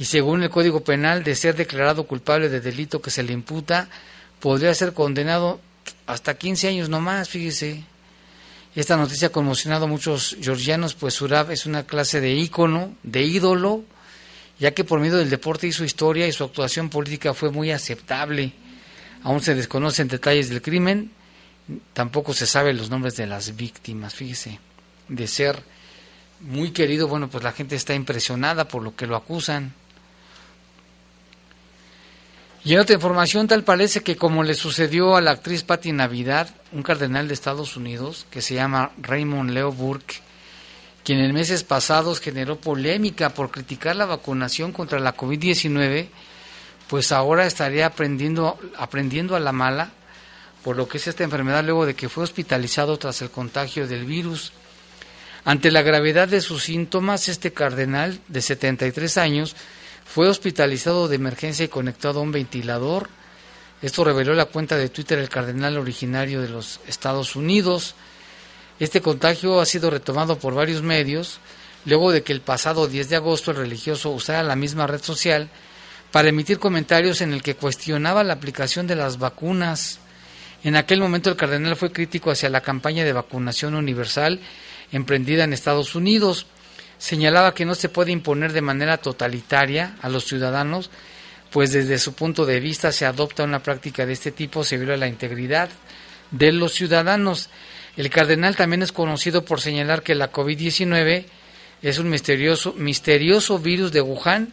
y 0.00 0.06
según 0.06 0.42
el 0.42 0.48
Código 0.48 0.80
Penal, 0.80 1.22
de 1.24 1.34
ser 1.34 1.54
declarado 1.56 2.06
culpable 2.06 2.48
de 2.48 2.62
delito 2.62 3.02
que 3.02 3.10
se 3.10 3.22
le 3.22 3.34
imputa, 3.34 3.90
podría 4.40 4.72
ser 4.72 4.94
condenado 4.94 5.60
hasta 6.06 6.38
15 6.38 6.68
años 6.68 6.88
nomás, 6.88 7.28
fíjese. 7.28 7.84
Esta 8.74 8.96
noticia 8.96 9.28
ha 9.28 9.30
conmocionado 9.30 9.84
a 9.84 9.88
muchos 9.88 10.38
georgianos, 10.40 10.94
pues 10.94 11.12
Surab 11.12 11.50
es 11.50 11.66
una 11.66 11.82
clase 11.84 12.22
de 12.22 12.32
ícono, 12.32 12.94
de 13.02 13.24
ídolo, 13.24 13.84
ya 14.58 14.70
que 14.70 14.84
por 14.84 15.00
medio 15.00 15.18
del 15.18 15.28
deporte 15.28 15.66
hizo 15.66 15.84
historia 15.84 16.26
y 16.26 16.32
su 16.32 16.44
actuación 16.44 16.88
política 16.88 17.34
fue 17.34 17.50
muy 17.50 17.70
aceptable. 17.70 18.54
Aún 19.22 19.42
se 19.42 19.54
desconocen 19.54 20.08
detalles 20.08 20.48
del 20.48 20.62
crimen, 20.62 21.10
tampoco 21.92 22.32
se 22.32 22.46
saben 22.46 22.78
los 22.78 22.88
nombres 22.88 23.16
de 23.16 23.26
las 23.26 23.54
víctimas, 23.54 24.14
fíjese, 24.14 24.60
de 25.08 25.26
ser 25.26 25.62
muy 26.40 26.70
querido, 26.70 27.06
bueno, 27.06 27.28
pues 27.28 27.44
la 27.44 27.52
gente 27.52 27.76
está 27.76 27.92
impresionada 27.92 28.66
por 28.66 28.82
lo 28.82 28.96
que 28.96 29.06
lo 29.06 29.14
acusan. 29.14 29.74
Y 32.62 32.74
en 32.74 32.80
otra 32.80 32.94
información, 32.94 33.48
tal 33.48 33.64
parece 33.64 34.02
que 34.02 34.16
como 34.16 34.42
le 34.42 34.54
sucedió 34.54 35.16
a 35.16 35.22
la 35.22 35.30
actriz 35.30 35.62
Patti 35.62 35.92
Navidad, 35.92 36.54
un 36.72 36.82
cardenal 36.82 37.26
de 37.26 37.34
Estados 37.34 37.76
Unidos 37.76 38.26
que 38.30 38.42
se 38.42 38.54
llama 38.54 38.90
Raymond 39.00 39.50
Leo 39.50 39.72
Burke, 39.72 40.20
quien 41.02 41.20
en 41.20 41.32
meses 41.32 41.64
pasados 41.64 42.20
generó 42.20 42.56
polémica 42.60 43.30
por 43.30 43.50
criticar 43.50 43.96
la 43.96 44.04
vacunación 44.04 44.72
contra 44.72 45.00
la 45.00 45.16
COVID-19, 45.16 46.08
pues 46.88 47.12
ahora 47.12 47.46
estaría 47.46 47.86
aprendiendo, 47.86 48.58
aprendiendo 48.76 49.36
a 49.36 49.40
la 49.40 49.52
mala 49.52 49.92
por 50.62 50.76
lo 50.76 50.88
que 50.88 50.98
es 50.98 51.06
esta 51.06 51.24
enfermedad 51.24 51.64
luego 51.64 51.86
de 51.86 51.94
que 51.94 52.08
fue 52.08 52.24
hospitalizado 52.24 52.98
tras 52.98 53.22
el 53.22 53.30
contagio 53.30 53.86
del 53.86 54.04
virus. 54.04 54.52
Ante 55.44 55.70
la 55.70 55.80
gravedad 55.80 56.28
de 56.28 56.42
sus 56.42 56.64
síntomas, 56.64 57.28
este 57.28 57.52
cardenal 57.52 58.20
de 58.28 58.42
73 58.42 59.16
años 59.16 59.56
fue 60.12 60.28
hospitalizado 60.28 61.06
de 61.06 61.14
emergencia 61.14 61.64
y 61.64 61.68
conectado 61.68 62.18
a 62.18 62.22
un 62.24 62.32
ventilador. 62.32 63.08
Esto 63.80 64.02
reveló 64.02 64.34
la 64.34 64.46
cuenta 64.46 64.76
de 64.76 64.88
Twitter 64.88 65.20
el 65.20 65.28
cardenal 65.28 65.78
originario 65.78 66.42
de 66.42 66.48
los 66.48 66.80
Estados 66.88 67.36
Unidos. 67.36 67.94
Este 68.80 69.00
contagio 69.00 69.60
ha 69.60 69.66
sido 69.66 69.88
retomado 69.88 70.36
por 70.36 70.52
varios 70.52 70.82
medios, 70.82 71.38
luego 71.84 72.10
de 72.10 72.24
que 72.24 72.32
el 72.32 72.40
pasado 72.40 72.88
10 72.88 73.08
de 73.08 73.16
agosto 73.16 73.52
el 73.52 73.58
religioso 73.58 74.10
usara 74.10 74.42
la 74.42 74.56
misma 74.56 74.88
red 74.88 75.00
social 75.00 75.48
para 76.10 76.30
emitir 76.30 76.58
comentarios 76.58 77.20
en 77.20 77.32
el 77.32 77.40
que 77.40 77.54
cuestionaba 77.54 78.24
la 78.24 78.32
aplicación 78.32 78.88
de 78.88 78.96
las 78.96 79.16
vacunas. 79.20 80.00
En 80.64 80.74
aquel 80.74 80.98
momento 80.98 81.30
el 81.30 81.36
cardenal 81.36 81.76
fue 81.76 81.92
crítico 81.92 82.32
hacia 82.32 82.50
la 82.50 82.62
campaña 82.62 83.04
de 83.04 83.12
vacunación 83.12 83.76
universal 83.76 84.40
emprendida 84.90 85.44
en 85.44 85.52
Estados 85.52 85.94
Unidos. 85.94 86.46
Señalaba 87.00 87.54
que 87.54 87.64
no 87.64 87.74
se 87.74 87.88
puede 87.88 88.12
imponer 88.12 88.52
de 88.52 88.60
manera 88.60 88.98
totalitaria 88.98 89.96
a 90.02 90.10
los 90.10 90.26
ciudadanos, 90.26 90.90
pues 91.50 91.72
desde 91.72 91.98
su 91.98 92.12
punto 92.12 92.44
de 92.44 92.60
vista 92.60 92.92
se 92.92 93.06
adopta 93.06 93.42
una 93.42 93.62
práctica 93.62 94.04
de 94.04 94.12
este 94.12 94.32
tipo, 94.32 94.64
se 94.64 94.76
viola 94.76 94.98
la 94.98 95.08
integridad 95.08 95.70
de 96.30 96.52
los 96.52 96.74
ciudadanos. 96.74 97.48
El 97.96 98.10
cardenal 98.10 98.54
también 98.54 98.82
es 98.82 98.92
conocido 98.92 99.46
por 99.46 99.62
señalar 99.62 100.02
que 100.02 100.14
la 100.14 100.30
COVID-19 100.30 101.24
es 101.80 101.98
un 101.98 102.10
misterioso, 102.10 102.74
misterioso 102.74 103.58
virus 103.58 103.92
de 103.92 104.02
Wuhan 104.02 104.52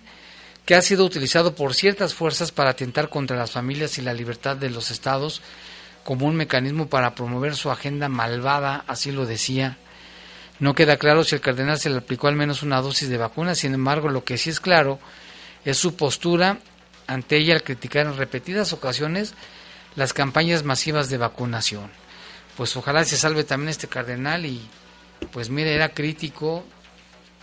que 0.65 0.75
ha 0.75 0.81
sido 0.81 1.03
utilizado 1.03 1.53
por 1.53 1.73
ciertas 1.73 2.13
fuerzas 2.13 2.53
para 2.53 2.69
atentar 2.69 3.09
contra 3.09 3.35
las 3.35 3.51
familias 3.51 3.97
y 3.97 4.03
la 4.03 4.13
libertad 4.13 4.55
de 4.55 4.69
los 4.69 4.89
estados 4.89 5.41
como 6.05 6.25
un 6.25 6.37
mecanismo 6.37 6.87
para 6.87 7.13
promover 7.13 7.57
su 7.57 7.69
agenda 7.71 8.07
malvada, 8.07 8.85
así 8.87 9.11
lo 9.11 9.25
decía. 9.25 9.77
No 10.59 10.73
queda 10.73 10.97
claro 10.97 11.23
si 11.23 11.35
el 11.35 11.41
cardenal 11.41 11.77
se 11.77 11.89
le 11.89 11.97
aplicó 11.97 12.27
al 12.27 12.35
menos 12.35 12.63
una 12.63 12.81
dosis 12.81 13.09
de 13.09 13.17
vacuna, 13.17 13.53
sin 13.53 13.73
embargo, 13.73 14.09
lo 14.09 14.23
que 14.23 14.37
sí 14.37 14.49
es 14.49 14.59
claro 14.59 14.99
es 15.65 15.77
su 15.77 15.95
postura 15.95 16.57
ante 17.05 17.37
ella 17.37 17.53
al 17.53 17.63
criticar 17.63 18.07
en 18.07 18.17
repetidas 18.17 18.73
ocasiones 18.73 19.33
las 19.95 20.13
campañas 20.13 20.63
masivas 20.63 21.09
de 21.09 21.17
vacunación. 21.17 21.89
Pues 22.55 22.75
ojalá 22.75 23.05
se 23.05 23.17
salve 23.17 23.43
también 23.43 23.69
este 23.69 23.87
cardenal 23.87 24.45
y 24.45 24.67
pues 25.31 25.49
mire, 25.49 25.75
era 25.75 25.89
crítico 25.89 26.65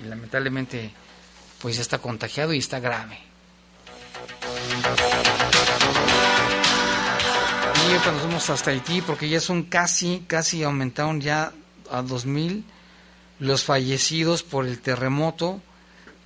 y 0.02 0.08
lamentablemente 0.08 0.92
pues 1.60 1.78
está 1.78 1.98
contagiado 1.98 2.52
y 2.52 2.58
está 2.58 2.80
grave. 2.80 3.18
Y 7.76 7.92
ahorita 7.92 8.12
nos 8.28 8.50
hasta 8.50 8.70
Haití 8.70 9.02
porque 9.02 9.28
ya 9.28 9.40
son 9.40 9.64
casi, 9.64 10.24
casi 10.26 10.64
aumentaron 10.64 11.20
ya 11.20 11.52
a 11.90 12.02
2000 12.02 12.64
los 13.44 13.64
fallecidos 13.64 14.42
por 14.42 14.66
el 14.66 14.80
terremoto 14.80 15.60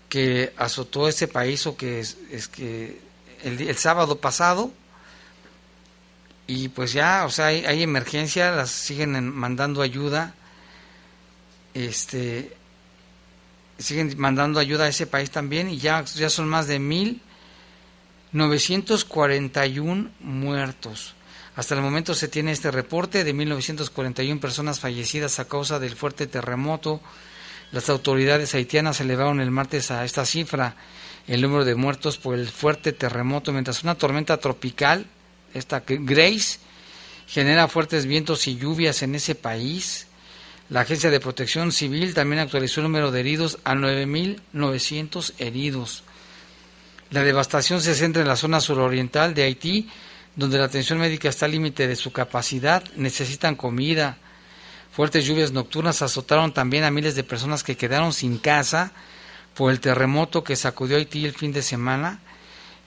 que 0.08 0.52
azotó 0.56 1.08
ese 1.08 1.28
país 1.28 1.66
o 1.66 1.76
que 1.76 2.00
es, 2.00 2.16
que 2.48 3.00
el, 3.42 3.76
sábado 3.76 4.18
pasado 4.18 4.72
y 6.46 6.68
pues 6.68 6.92
ya, 6.92 7.24
o 7.26 7.30
sea, 7.30 7.46
hay, 7.46 7.64
hay, 7.66 7.82
emergencia, 7.82 8.52
las 8.52 8.70
siguen 8.70 9.34
mandando 9.34 9.82
ayuda, 9.82 10.34
este, 11.74 12.56
siguen 13.78 14.14
mandando 14.16 14.60
ayuda 14.60 14.84
a 14.84 14.88
ese 14.88 15.06
país 15.06 15.30
también 15.30 15.68
y 15.68 15.78
ya, 15.78 16.02
ya 16.04 16.30
son 16.30 16.48
más 16.48 16.68
de 16.68 16.78
mil 16.78 17.20
941 18.32 20.10
muertos. 20.20 21.14
Hasta 21.58 21.74
el 21.74 21.80
momento 21.80 22.14
se 22.14 22.28
tiene 22.28 22.52
este 22.52 22.70
reporte 22.70 23.24
de 23.24 23.32
1941 23.32 24.40
personas 24.40 24.78
fallecidas 24.78 25.40
a 25.40 25.48
causa 25.48 25.80
del 25.80 25.96
fuerte 25.96 26.28
terremoto. 26.28 27.00
Las 27.72 27.88
autoridades 27.90 28.54
haitianas 28.54 29.00
elevaron 29.00 29.40
el 29.40 29.50
martes 29.50 29.90
a 29.90 30.04
esta 30.04 30.24
cifra 30.24 30.76
el 31.26 31.42
número 31.42 31.64
de 31.64 31.74
muertos 31.74 32.16
por 32.16 32.36
el 32.36 32.48
fuerte 32.48 32.92
terremoto, 32.92 33.52
mientras 33.52 33.82
una 33.82 33.96
tormenta 33.96 34.36
tropical, 34.36 35.06
esta 35.52 35.82
Grace, 35.84 36.60
genera 37.26 37.66
fuertes 37.66 38.06
vientos 38.06 38.46
y 38.46 38.56
lluvias 38.56 39.02
en 39.02 39.16
ese 39.16 39.34
país. 39.34 40.06
La 40.70 40.82
Agencia 40.82 41.10
de 41.10 41.18
Protección 41.18 41.72
Civil 41.72 42.14
también 42.14 42.38
actualizó 42.38 42.82
el 42.82 42.84
número 42.84 43.10
de 43.10 43.18
heridos 43.18 43.58
a 43.64 43.74
9.900 43.74 45.32
heridos. 45.38 46.04
La 47.10 47.24
devastación 47.24 47.80
se 47.80 47.96
centra 47.96 48.22
en 48.22 48.28
la 48.28 48.36
zona 48.36 48.60
suroriental 48.60 49.34
de 49.34 49.42
Haití, 49.42 49.88
donde 50.38 50.56
la 50.56 50.66
atención 50.66 51.00
médica 51.00 51.28
está 51.28 51.46
al 51.46 51.52
límite 51.52 51.88
de 51.88 51.96
su 51.96 52.12
capacidad, 52.12 52.84
necesitan 52.94 53.56
comida. 53.56 54.18
Fuertes 54.92 55.26
lluvias 55.26 55.50
nocturnas 55.50 56.00
azotaron 56.00 56.54
también 56.54 56.84
a 56.84 56.92
miles 56.92 57.16
de 57.16 57.24
personas 57.24 57.64
que 57.64 57.76
quedaron 57.76 58.12
sin 58.12 58.38
casa 58.38 58.92
por 59.56 59.72
el 59.72 59.80
terremoto 59.80 60.44
que 60.44 60.54
sacudió 60.54 60.96
Haití 60.96 61.24
el 61.24 61.34
fin 61.34 61.52
de 61.52 61.60
semana. 61.60 62.20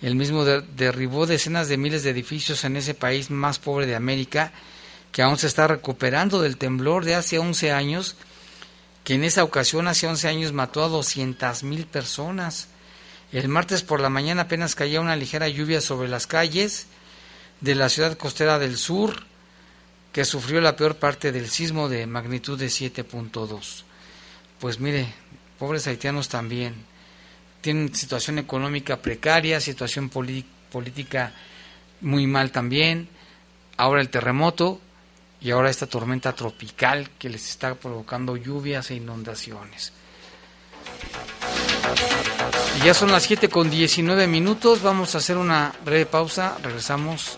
El 0.01 0.15
mismo 0.15 0.45
derribó 0.45 1.27
decenas 1.27 1.67
de 1.67 1.75
miles 1.75 2.03
de 2.03 2.11
edificios 2.11 2.63
en 2.63 2.77
ese 2.77 2.93
país 2.93 3.29
más 3.29 3.59
pobre 3.59 3.85
de 3.85 3.95
América, 3.95 4.53
que 5.11 5.21
aún 5.21 5.37
se 5.37 5.47
está 5.47 5.67
recuperando 5.67 6.41
del 6.41 6.55
temblor 6.55 7.03
de 7.03 7.15
hace 7.15 7.37
11 7.37 7.73
años, 7.73 8.15
que 9.03 9.15
en 9.15 9.25
esa 9.25 9.43
ocasión 9.43 9.89
hace 9.89 10.07
11 10.07 10.25
años 10.29 10.53
mató 10.53 10.85
a 10.85 10.87
200 10.87 11.63
mil 11.63 11.85
personas. 11.85 12.69
El 13.33 13.49
martes 13.49 13.83
por 13.83 13.99
la 13.99 14.09
mañana 14.09 14.43
apenas 14.43 14.73
caía 14.73 15.01
una 15.01 15.17
ligera 15.17 15.49
lluvia 15.49 15.81
sobre 15.81 16.07
las 16.07 16.27
calles, 16.27 16.87
de 17.61 17.75
la 17.75 17.89
ciudad 17.89 18.17
costera 18.17 18.59
del 18.59 18.77
sur, 18.77 19.23
que 20.11 20.25
sufrió 20.25 20.59
la 20.59 20.75
peor 20.75 20.95
parte 20.95 21.31
del 21.31 21.49
sismo 21.49 21.87
de 21.87 22.05
magnitud 22.05 22.59
de 22.59 22.67
7.2. 22.67 23.83
Pues 24.59 24.79
mire, 24.79 25.07
pobres 25.57 25.87
haitianos 25.87 26.27
también 26.27 26.75
tienen 27.61 27.93
situación 27.95 28.39
económica 28.39 28.97
precaria, 28.97 29.61
situación 29.61 30.09
política 30.09 31.33
muy 32.01 32.27
mal 32.27 32.51
también, 32.51 33.07
ahora 33.77 34.01
el 34.01 34.09
terremoto 34.09 34.81
y 35.39 35.51
ahora 35.51 35.69
esta 35.69 35.87
tormenta 35.87 36.33
tropical 36.33 37.09
que 37.17 37.29
les 37.29 37.47
está 37.49 37.75
provocando 37.75 38.35
lluvias 38.35 38.91
e 38.91 38.95
inundaciones. 38.95 39.93
Y 42.79 42.85
ya 42.85 42.93
son 42.93 43.11
las 43.11 43.23
7 43.23 43.49
con 43.49 43.69
19 43.69 44.27
minutos, 44.27 44.81
vamos 44.81 45.13
a 45.13 45.19
hacer 45.19 45.37
una 45.37 45.73
breve 45.85 46.05
pausa, 46.07 46.57
regresamos 46.63 47.37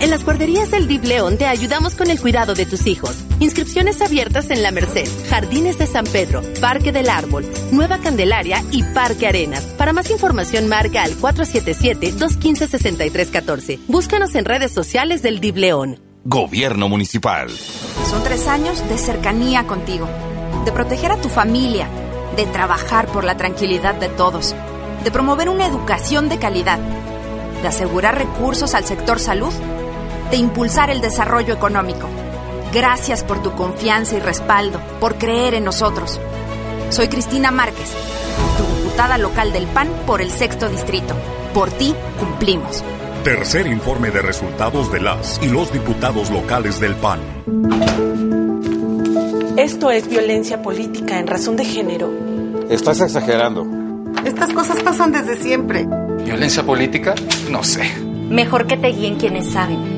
En 0.00 0.10
las 0.10 0.24
guarderías 0.24 0.70
del 0.70 0.86
DIV 0.86 1.04
León 1.04 1.38
te 1.38 1.46
ayudamos 1.46 1.96
con 1.96 2.08
el 2.08 2.20
cuidado 2.20 2.54
de 2.54 2.66
tus 2.66 2.86
hijos. 2.86 3.16
Inscripciones 3.40 4.00
abiertas 4.00 4.48
en 4.50 4.62
La 4.62 4.70
Merced, 4.70 5.08
Jardines 5.28 5.76
de 5.76 5.86
San 5.86 6.04
Pedro, 6.04 6.40
Parque 6.60 6.92
del 6.92 7.08
Árbol, 7.08 7.44
Nueva 7.72 7.98
Candelaria 7.98 8.62
y 8.70 8.84
Parque 8.84 9.26
Arenas. 9.26 9.64
Para 9.76 9.92
más 9.92 10.08
información 10.10 10.68
marca 10.68 11.02
al 11.02 11.16
477-215-6314. 11.16 13.80
Búscanos 13.88 14.36
en 14.36 14.44
redes 14.44 14.70
sociales 14.70 15.20
del 15.22 15.40
DIV 15.40 15.56
León. 15.56 15.98
Gobierno 16.24 16.88
Municipal. 16.88 17.50
Son 18.08 18.22
tres 18.22 18.46
años 18.46 18.88
de 18.88 18.98
cercanía 18.98 19.66
contigo, 19.66 20.08
de 20.64 20.70
proteger 20.70 21.10
a 21.10 21.20
tu 21.20 21.28
familia, 21.28 21.88
de 22.36 22.46
trabajar 22.46 23.08
por 23.08 23.24
la 23.24 23.36
tranquilidad 23.36 23.96
de 23.96 24.08
todos, 24.08 24.54
de 25.02 25.10
promover 25.10 25.48
una 25.48 25.66
educación 25.66 26.28
de 26.28 26.38
calidad 26.38 26.78
de 27.62 27.68
asegurar 27.68 28.16
recursos 28.16 28.74
al 28.74 28.84
sector 28.84 29.18
salud, 29.18 29.52
de 30.30 30.36
impulsar 30.36 30.90
el 30.90 31.00
desarrollo 31.00 31.54
económico. 31.54 32.08
Gracias 32.72 33.24
por 33.24 33.42
tu 33.42 33.52
confianza 33.52 34.16
y 34.16 34.20
respaldo, 34.20 34.80
por 35.00 35.16
creer 35.16 35.54
en 35.54 35.64
nosotros. 35.64 36.20
Soy 36.90 37.08
Cristina 37.08 37.50
Márquez, 37.50 37.92
tu 38.56 38.76
diputada 38.76 39.18
local 39.18 39.52
del 39.52 39.66
PAN 39.66 39.88
por 40.06 40.20
el 40.20 40.30
sexto 40.30 40.68
distrito. 40.68 41.14
Por 41.54 41.70
ti 41.70 41.94
cumplimos. 42.18 42.84
Tercer 43.24 43.66
informe 43.66 44.10
de 44.10 44.22
resultados 44.22 44.92
de 44.92 45.00
las 45.00 45.40
y 45.42 45.48
los 45.48 45.72
diputados 45.72 46.30
locales 46.30 46.78
del 46.78 46.94
PAN. 46.94 47.20
Esto 49.56 49.90
es 49.90 50.08
violencia 50.08 50.62
política 50.62 51.18
en 51.18 51.26
razón 51.26 51.56
de 51.56 51.64
género. 51.64 52.10
Estás 52.70 53.00
exagerando. 53.00 53.66
Estas 54.24 54.52
cosas 54.52 54.82
pasan 54.82 55.10
desde 55.10 55.36
siempre. 55.36 55.86
¿Violencia 56.24 56.64
política? 56.64 57.14
No 57.50 57.64
sé. 57.64 57.90
Mejor 58.28 58.66
que 58.66 58.76
te 58.76 58.88
guíen 58.88 59.16
quienes 59.16 59.50
saben. 59.50 59.97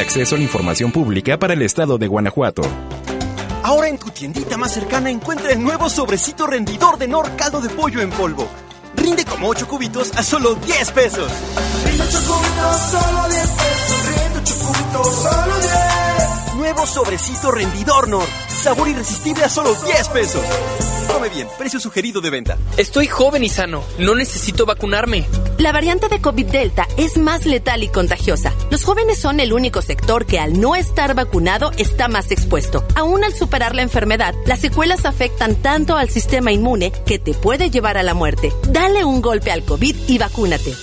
De 0.00 0.04
Acceso 0.04 0.34
a 0.34 0.38
la 0.38 0.44
Información 0.44 0.92
Pública 0.92 1.38
para 1.38 1.52
el 1.52 1.60
Estado 1.60 1.98
de 1.98 2.06
Guanajuato. 2.06 2.62
Ahora 3.62 3.88
en 3.88 3.98
tu 3.98 4.08
tiendita 4.08 4.56
más 4.56 4.72
cercana 4.72 5.10
encuentra 5.10 5.52
el 5.52 5.62
nuevo 5.62 5.90
sobrecito 5.90 6.46
rendidor 6.46 6.96
de 6.96 7.06
Nor 7.06 7.36
caldo 7.36 7.60
de 7.60 7.68
pollo 7.68 8.00
en 8.00 8.08
polvo. 8.10 8.48
Rinde 8.96 9.26
como 9.26 9.48
8 9.48 9.68
cubitos 9.68 10.16
a 10.16 10.22
solo 10.22 10.54
10 10.54 10.92
pesos. 10.92 11.30
Rinde 11.84 12.02
8 12.02 12.18
cubitos, 12.26 12.76
solo 12.90 13.28
10 13.28 13.46
pesos. 13.46 14.06
Rinde 14.06 14.38
8 14.40 14.54
cubitos, 14.64 15.14
solo 15.16 15.60
10. 15.60 16.54
Nuevo 16.56 16.86
sobrecito 16.86 17.50
rendidor 17.50 18.08
Nor. 18.08 18.26
Sabor 18.48 18.88
irresistible 18.88 19.44
a 19.44 19.50
solo 19.50 19.74
10 19.74 20.08
pesos. 20.08 20.42
Come 21.12 21.28
bien, 21.28 21.46
precio 21.58 21.78
sugerido 21.78 22.22
de 22.22 22.30
venta. 22.30 22.56
Estoy 22.78 23.06
joven 23.06 23.44
y 23.44 23.50
sano, 23.50 23.82
no 23.98 24.14
necesito 24.14 24.64
vacunarme. 24.64 25.26
La 25.60 25.72
variante 25.72 26.08
de 26.08 26.22
COVID 26.22 26.46
Delta 26.46 26.88
es 26.96 27.18
más 27.18 27.44
letal 27.44 27.82
y 27.82 27.88
contagiosa. 27.88 28.54
Los 28.70 28.82
jóvenes 28.82 29.18
son 29.18 29.40
el 29.40 29.52
único 29.52 29.82
sector 29.82 30.24
que 30.24 30.38
al 30.38 30.58
no 30.58 30.74
estar 30.74 31.14
vacunado 31.14 31.70
está 31.76 32.08
más 32.08 32.30
expuesto. 32.30 32.82
Aún 32.94 33.24
al 33.24 33.34
superar 33.34 33.74
la 33.74 33.82
enfermedad, 33.82 34.34
las 34.46 34.60
secuelas 34.60 35.04
afectan 35.04 35.56
tanto 35.56 35.98
al 35.98 36.08
sistema 36.08 36.50
inmune 36.50 36.92
que 37.04 37.18
te 37.18 37.34
puede 37.34 37.68
llevar 37.68 37.98
a 37.98 38.02
la 38.02 38.14
muerte. 38.14 38.54
Dale 38.70 39.04
un 39.04 39.20
golpe 39.20 39.52
al 39.52 39.62
COVID 39.62 39.96
y 40.08 40.16
vacúnate. 40.16 40.74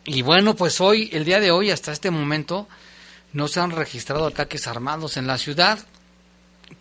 Y 0.04 0.22
bueno, 0.22 0.54
pues 0.54 0.80
hoy, 0.80 1.10
el 1.12 1.24
día 1.24 1.40
de 1.40 1.50
hoy, 1.50 1.70
hasta 1.70 1.92
este 1.92 2.10
momento, 2.10 2.66
no 3.32 3.48
se 3.48 3.60
han 3.60 3.72
registrado 3.72 4.26
ataques 4.26 4.66
armados 4.66 5.16
en 5.16 5.26
la 5.26 5.38
ciudad 5.38 5.78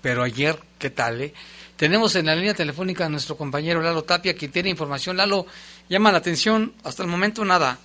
pero 0.01 0.23
ayer, 0.23 0.55
¿qué 0.79 0.89
tal? 0.89 1.21
Eh? 1.21 1.33
Tenemos 1.75 2.15
en 2.15 2.25
la 2.25 2.35
línea 2.35 2.53
telefónica 2.53 3.05
a 3.05 3.09
nuestro 3.09 3.37
compañero 3.37 3.81
Lalo 3.81 4.03
Tapia, 4.03 4.35
que 4.35 4.47
tiene 4.47 4.69
información. 4.69 5.17
Lalo, 5.17 5.45
llama 5.89 6.11
la 6.11 6.17
atención, 6.17 6.73
hasta 6.83 7.03
el 7.03 7.09
momento 7.09 7.45
nada. 7.45 7.77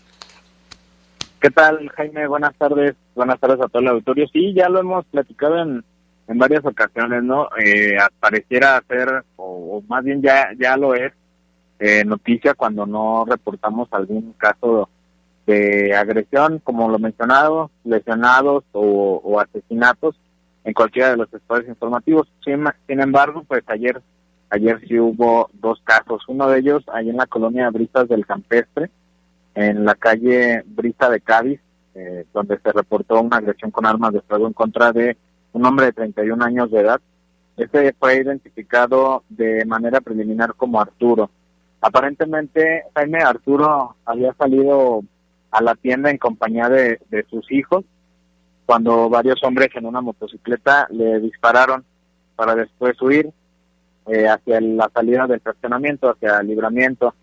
¿Qué 1.40 1.50
tal, 1.50 1.88
Jaime? 1.96 2.26
Buenas 2.26 2.54
tardes. 2.56 2.94
Buenas 3.14 3.38
tardes 3.40 3.60
a 3.60 3.68
todo 3.68 3.82
el 3.82 3.88
auditorio. 3.88 4.26
Sí, 4.32 4.54
ya 4.54 4.68
lo 4.68 4.80
hemos 4.80 5.04
platicado 5.06 5.58
en, 5.58 5.84
en 6.28 6.38
varias 6.38 6.64
ocasiones, 6.64 7.22
¿no? 7.22 7.48
Eh, 7.62 7.96
pareciera 8.20 8.82
ser, 8.88 9.24
o, 9.36 9.82
más 9.88 10.04
bien 10.04 10.22
ya, 10.22 10.50
ya 10.58 10.76
lo 10.76 10.94
es, 10.94 11.12
eh, 11.80 12.04
noticia 12.04 12.54
cuando 12.54 12.86
no 12.86 13.24
reportamos 13.28 13.88
algún 13.90 14.34
caso 14.34 14.88
de 15.46 15.94
agresión, 15.96 16.60
como 16.60 16.88
lo 16.88 16.98
mencionado, 16.98 17.70
lesionados 17.84 18.64
o, 18.72 19.20
o 19.24 19.40
asesinatos 19.40 20.14
en 20.64 20.74
cualquiera 20.74 21.10
de 21.10 21.16
los 21.16 21.32
espacios 21.32 21.68
informativos. 21.68 22.28
Sin, 22.44 23.00
embargo, 23.00 23.44
pues 23.46 23.62
ayer 23.66 24.00
ayer 24.50 24.80
sí 24.86 24.98
hubo 24.98 25.48
dos 25.54 25.80
casos. 25.82 26.22
Uno 26.28 26.48
de 26.48 26.58
ellos 26.58 26.84
ahí 26.92 27.08
en 27.08 27.16
la 27.16 27.26
colonia 27.26 27.70
Brisas 27.70 28.08
del 28.08 28.26
Campestre, 28.26 28.90
en 29.54 29.84
la 29.84 29.94
calle 29.94 30.62
Brisa 30.66 31.08
de 31.08 31.20
Cádiz, 31.20 31.60
eh, 31.94 32.26
donde 32.32 32.58
se 32.58 32.72
reportó 32.72 33.20
una 33.20 33.38
agresión 33.38 33.70
con 33.70 33.86
armas 33.86 34.12
de 34.12 34.20
fuego 34.20 34.46
en 34.46 34.52
contra 34.52 34.92
de 34.92 35.16
un 35.52 35.64
hombre 35.64 35.86
de 35.86 35.92
31 35.92 36.44
años 36.44 36.70
de 36.70 36.80
edad. 36.80 37.00
Este 37.56 37.94
fue 37.98 38.16
identificado 38.16 39.24
de 39.28 39.64
manera 39.64 40.00
preliminar 40.00 40.54
como 40.54 40.80
Arturo. 40.80 41.30
Aparentemente, 41.80 42.84
Jaime 42.94 43.18
Arturo 43.22 43.96
había 44.04 44.32
salido 44.34 45.02
a 45.50 45.62
la 45.62 45.74
tienda 45.74 46.10
en 46.10 46.18
compañía 46.18 46.68
de 46.68 47.26
sus 47.28 47.50
hijos 47.50 47.84
cuando 48.72 49.10
varios 49.10 49.38
hombres 49.44 49.68
en 49.74 49.84
una 49.84 50.00
motocicleta 50.00 50.86
le 50.88 51.20
dispararon 51.20 51.84
para 52.34 52.54
después 52.54 52.98
huir 53.02 53.30
eh, 54.06 54.26
hacia 54.26 54.62
la 54.62 54.90
salida 54.94 55.26
del 55.26 55.40
fraccionamiento, 55.40 56.08
hacia 56.08 56.38
el 56.38 56.46
libramiento. 56.46 57.14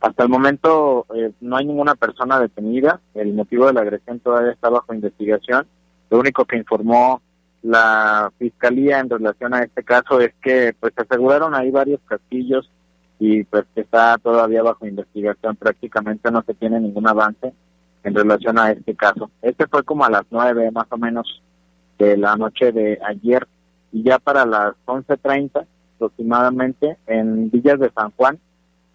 Hasta 0.00 0.24
el 0.24 0.28
momento 0.28 1.06
eh, 1.14 1.30
no 1.40 1.58
hay 1.58 1.64
ninguna 1.64 1.94
persona 1.94 2.40
detenida. 2.40 3.00
El 3.14 3.34
motivo 3.34 3.68
de 3.68 3.74
la 3.74 3.82
agresión 3.82 4.18
todavía 4.18 4.50
está 4.50 4.68
bajo 4.68 4.94
investigación. 4.94 5.68
Lo 6.10 6.18
único 6.18 6.44
que 6.44 6.56
informó 6.56 7.22
la 7.62 8.32
fiscalía 8.36 8.98
en 8.98 9.08
relación 9.08 9.54
a 9.54 9.62
este 9.62 9.84
caso 9.84 10.20
es 10.20 10.34
que 10.42 10.74
pues 10.80 10.92
se 10.92 11.02
aseguraron 11.02 11.54
ahí 11.54 11.70
varios 11.70 12.00
castillos 12.08 12.68
y 13.20 13.44
pues 13.44 13.64
que 13.76 13.82
está 13.82 14.18
todavía 14.18 14.64
bajo 14.64 14.88
investigación. 14.88 15.54
Prácticamente 15.54 16.32
no 16.32 16.42
se 16.42 16.54
tiene 16.54 16.80
ningún 16.80 17.06
avance 17.06 17.54
en 18.06 18.14
relación 18.14 18.56
a 18.56 18.70
este 18.70 18.94
caso. 18.94 19.32
Este 19.42 19.66
fue 19.66 19.82
como 19.82 20.04
a 20.04 20.10
las 20.10 20.22
nueve 20.30 20.70
más 20.70 20.86
o 20.90 20.96
menos 20.96 21.42
de 21.98 22.16
la 22.16 22.36
noche 22.36 22.70
de 22.70 23.00
ayer 23.04 23.48
y 23.90 24.04
ya 24.04 24.20
para 24.20 24.46
las 24.46 24.74
11.30 24.86 25.66
aproximadamente 25.96 26.98
en 27.08 27.50
Villas 27.50 27.80
de 27.80 27.90
San 27.90 28.12
Juan 28.12 28.38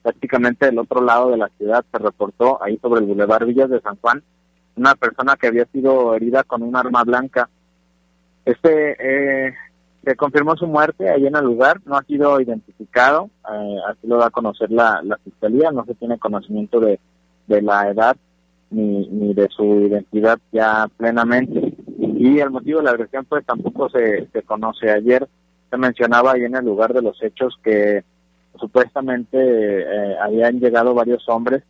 prácticamente 0.02 0.67
del 0.67 0.80
otro 0.80 1.02
lado 1.02 1.30
de 1.30 1.38
la 1.38 1.50
ciudad 1.58 1.84
se 1.91 1.97
reportó 1.97 2.63
ahí 2.63 2.78
sobre 2.78 3.02
el 3.02 3.08
bulevar 3.08 3.45
Villas 3.45 3.69
de 3.69 3.82
San 3.82 3.97
Juan 3.97 4.24
una 4.78 4.95
persona 4.95 5.36
que 5.36 5.47
había 5.47 5.65
sido 5.65 6.15
herida 6.15 6.45
con 6.45 6.63
un 6.63 6.74
arma 6.78 7.04
blanca. 7.04 7.50
Este 8.45 8.95
eh, 8.97 9.54
se 10.06 10.15
confirmó 10.15 10.56
su 10.56 10.67
muerte 10.67 11.10
ahí 11.10 11.28
en 11.28 11.36
el 11.36 11.43
lugar, 11.43 11.82
no 11.84 11.97
ha 11.97 12.04
sido 12.04 12.39
identificado, 12.39 13.30
eh, 13.54 13.76
así 13.89 14.08
lo 14.08 14.19
da 14.19 14.28
a 14.28 14.32
conocer 14.32 14.71
la, 14.71 15.04
fiscalía, 15.26 15.69
no 15.71 15.84
se 15.84 15.95
tiene 15.95 16.17
conocimiento 16.17 16.80
de 16.80 16.97
la 17.47 17.89
edad 17.89 18.15
ni, 18.71 19.07
ni 19.10 19.34
de 19.34 19.47
su 19.49 19.63
identidad 19.63 20.39
ya 20.51 20.88
plenamente. 20.97 21.73
Y 21.97 22.39
el 22.39 22.49
motivo 22.49 22.79
de 22.79 22.86
la 22.86 22.91
agresión 22.91 23.25
pues 23.25 23.45
tampoco 23.45 23.89
se, 23.89 24.27
se 24.27 24.41
conoce. 24.43 24.89
Ayer 24.89 25.27
se 25.69 25.77
mencionaba 25.77 26.34
ahí 26.34 26.43
en 26.43 26.55
el 26.55 26.65
lugar 26.65 26.93
de 26.93 27.01
los 27.01 27.21
hechos 27.21 27.57
que 27.63 28.03
supuestamente 28.60 29.38
eh, 29.38 30.17
habían 30.19 30.60
llegado 30.60 30.93
varios 30.93 31.27
hombres 31.29 31.63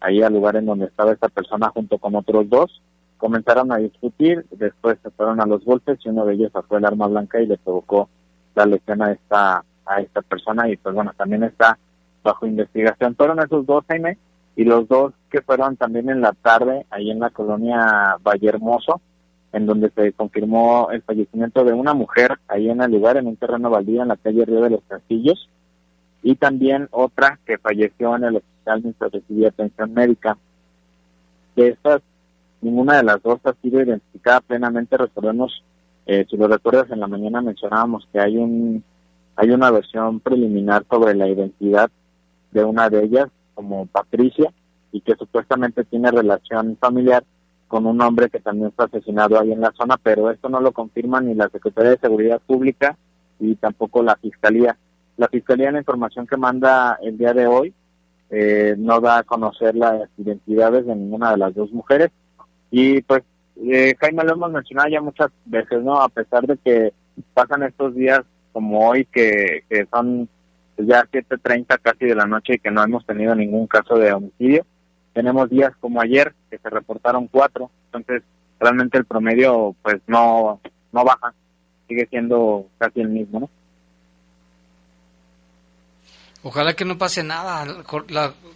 ahí 0.00 0.22
al 0.22 0.32
lugar 0.32 0.56
en 0.56 0.66
donde 0.66 0.86
estaba 0.86 1.12
esta 1.12 1.28
persona 1.28 1.68
junto 1.68 1.98
con 1.98 2.14
otros 2.14 2.48
dos. 2.48 2.82
Comenzaron 3.18 3.70
a 3.70 3.76
discutir, 3.76 4.46
después 4.50 4.98
se 5.02 5.10
fueron 5.10 5.40
a 5.40 5.46
los 5.46 5.64
golpes 5.64 5.98
y 6.04 6.08
uno 6.08 6.24
de 6.24 6.34
ellos 6.34 6.52
sacó 6.52 6.78
el 6.78 6.86
arma 6.86 7.06
blanca 7.06 7.40
y 7.40 7.46
le 7.46 7.58
provocó 7.58 8.08
la 8.54 8.66
lesión 8.66 9.02
a 9.02 9.12
esta, 9.12 9.64
a 9.84 10.00
esta 10.00 10.22
persona 10.22 10.68
y 10.68 10.76
pues 10.76 10.94
bueno, 10.94 11.12
también 11.16 11.42
está 11.44 11.78
bajo 12.22 12.46
investigación. 12.46 13.14
Fueron 13.14 13.40
esos 13.40 13.66
dos, 13.66 13.84
Jaime, 13.88 14.16
y 14.60 14.64
los 14.64 14.86
dos 14.88 15.14
que 15.30 15.40
fueron 15.40 15.78
también 15.78 16.10
en 16.10 16.20
la 16.20 16.32
tarde 16.34 16.84
ahí 16.90 17.10
en 17.10 17.18
la 17.18 17.30
colonia 17.30 18.18
Valle 18.22 18.46
Hermoso, 18.46 19.00
en 19.54 19.64
donde 19.64 19.88
se 19.88 20.12
confirmó 20.12 20.90
el 20.90 21.00
fallecimiento 21.00 21.64
de 21.64 21.72
una 21.72 21.94
mujer 21.94 22.38
ahí 22.46 22.68
en 22.68 22.82
el 22.82 22.90
lugar, 22.90 23.16
en 23.16 23.26
un 23.26 23.36
terreno 23.36 23.70
baldío 23.70 24.02
en 24.02 24.08
la 24.08 24.18
calle 24.18 24.44
Río 24.44 24.60
de 24.60 24.68
los 24.68 24.82
Castillos, 24.86 25.48
y 26.22 26.34
también 26.34 26.88
otra 26.90 27.38
que 27.46 27.56
falleció 27.56 28.14
en 28.16 28.24
el 28.24 28.36
hospital 28.36 28.82
mientras 28.82 29.10
recibía 29.12 29.48
atención 29.48 29.94
médica. 29.94 30.36
De 31.56 31.68
estas, 31.68 32.02
ninguna 32.60 32.98
de 32.98 33.04
las 33.04 33.22
dos 33.22 33.40
ha 33.44 33.54
sido 33.62 33.80
identificada 33.80 34.42
plenamente. 34.42 34.98
Recordemos, 34.98 35.64
eh, 36.04 36.26
si 36.28 36.36
lo 36.36 36.48
recuerdas, 36.48 36.90
en 36.90 37.00
la 37.00 37.06
mañana 37.06 37.40
mencionábamos 37.40 38.06
que 38.12 38.20
hay 38.20 38.36
un 38.36 38.84
hay 39.36 39.52
una 39.52 39.70
versión 39.70 40.20
preliminar 40.20 40.84
sobre 40.90 41.14
la 41.14 41.28
identidad 41.28 41.90
de 42.50 42.62
una 42.62 42.90
de 42.90 43.04
ellas, 43.04 43.28
como 43.54 43.86
Patricia, 43.86 44.52
y 44.92 45.00
que 45.00 45.14
supuestamente 45.14 45.84
tiene 45.84 46.10
relación 46.10 46.76
familiar 46.80 47.24
con 47.68 47.86
un 47.86 48.00
hombre 48.00 48.28
que 48.28 48.40
también 48.40 48.72
fue 48.72 48.86
asesinado 48.86 49.38
ahí 49.38 49.52
en 49.52 49.60
la 49.60 49.72
zona, 49.72 49.96
pero 50.02 50.30
esto 50.30 50.48
no 50.48 50.60
lo 50.60 50.72
confirma 50.72 51.20
ni 51.20 51.34
la 51.34 51.48
Secretaría 51.48 51.92
de 51.92 51.98
Seguridad 51.98 52.40
Pública 52.44 52.96
y 53.38 53.54
tampoco 53.54 54.02
la 54.02 54.16
Fiscalía. 54.16 54.76
La 55.16 55.28
Fiscalía, 55.28 55.70
la 55.70 55.78
información 55.78 56.26
que 56.26 56.36
manda 56.36 56.98
el 57.00 57.16
día 57.16 57.32
de 57.32 57.46
hoy, 57.46 57.72
eh, 58.30 58.74
no 58.78 59.00
da 59.00 59.18
a 59.18 59.22
conocer 59.22 59.76
las 59.76 60.08
identidades 60.18 60.86
de 60.86 60.96
ninguna 60.96 61.30
de 61.30 61.36
las 61.36 61.54
dos 61.54 61.72
mujeres. 61.72 62.10
Y 62.70 63.02
pues, 63.02 63.22
eh, 63.62 63.94
Jaime, 64.00 64.24
lo 64.24 64.32
hemos 64.32 64.50
mencionado 64.50 64.88
ya 64.88 65.00
muchas 65.00 65.30
veces, 65.44 65.82
¿no? 65.82 66.00
A 66.00 66.08
pesar 66.08 66.46
de 66.46 66.56
que 66.56 66.92
pasan 67.34 67.62
estos 67.62 67.94
días 67.94 68.22
como 68.52 68.88
hoy, 68.88 69.04
que, 69.06 69.62
que 69.68 69.86
son 69.92 70.28
ya 70.76 71.04
7.30 71.04 71.78
casi 71.80 72.06
de 72.06 72.14
la 72.14 72.26
noche 72.26 72.54
y 72.54 72.58
que 72.58 72.70
no 72.70 72.82
hemos 72.82 73.04
tenido 73.06 73.34
ningún 73.34 73.66
caso 73.66 73.96
de 73.96 74.12
homicidio. 74.12 74.64
Tenemos 75.12 75.50
días 75.50 75.72
como 75.80 76.00
ayer, 76.00 76.34
que 76.50 76.58
se 76.58 76.70
reportaron 76.70 77.26
cuatro, 77.28 77.70
entonces 77.86 78.22
realmente 78.58 78.98
el 78.98 79.04
promedio 79.04 79.74
pues 79.82 80.00
no, 80.06 80.60
no 80.92 81.04
baja, 81.04 81.34
sigue 81.88 82.06
siendo 82.06 82.66
casi 82.78 83.00
el 83.00 83.08
mismo, 83.08 83.40
¿no? 83.40 83.50
Ojalá 86.42 86.74
que 86.74 86.84
no 86.84 86.96
pase 86.96 87.22
nada, 87.22 87.66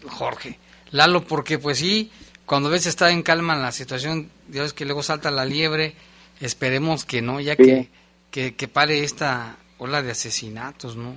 Jorge. 0.08 0.58
Lalo, 0.90 1.24
porque 1.24 1.58
pues 1.58 1.78
sí, 1.78 2.10
cuando 2.46 2.70
ves 2.70 2.86
está 2.86 3.10
en 3.10 3.22
calma 3.22 3.56
la 3.56 3.72
situación, 3.72 4.30
ya 4.48 4.62
ves 4.62 4.72
que 4.72 4.84
luego 4.84 5.02
salta 5.02 5.30
la 5.30 5.44
liebre, 5.44 5.94
esperemos 6.40 7.04
que 7.04 7.20
no, 7.20 7.40
ya 7.40 7.56
que, 7.56 7.88
que, 8.30 8.68
pare 8.68 9.04
esta 9.04 9.56
ola 9.78 10.02
de 10.02 10.12
asesinatos, 10.12 10.96
¿no? 10.96 11.14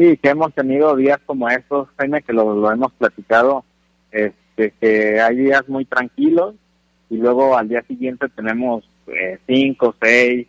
Sí, 0.00 0.16
que 0.16 0.30
hemos 0.30 0.54
tenido 0.54 0.96
días 0.96 1.20
como 1.26 1.50
estos, 1.50 1.88
Jaime, 1.98 2.22
que 2.22 2.32
lo, 2.32 2.72
hemos 2.72 2.90
platicado, 2.92 3.66
este, 4.10 4.72
que 4.80 5.20
hay 5.20 5.36
días 5.36 5.68
muy 5.68 5.84
tranquilos 5.84 6.54
y 7.10 7.18
luego 7.18 7.54
al 7.54 7.68
día 7.68 7.82
siguiente 7.82 8.30
tenemos 8.30 8.88
eh, 9.08 9.38
cinco, 9.46 9.94
seis 10.00 10.46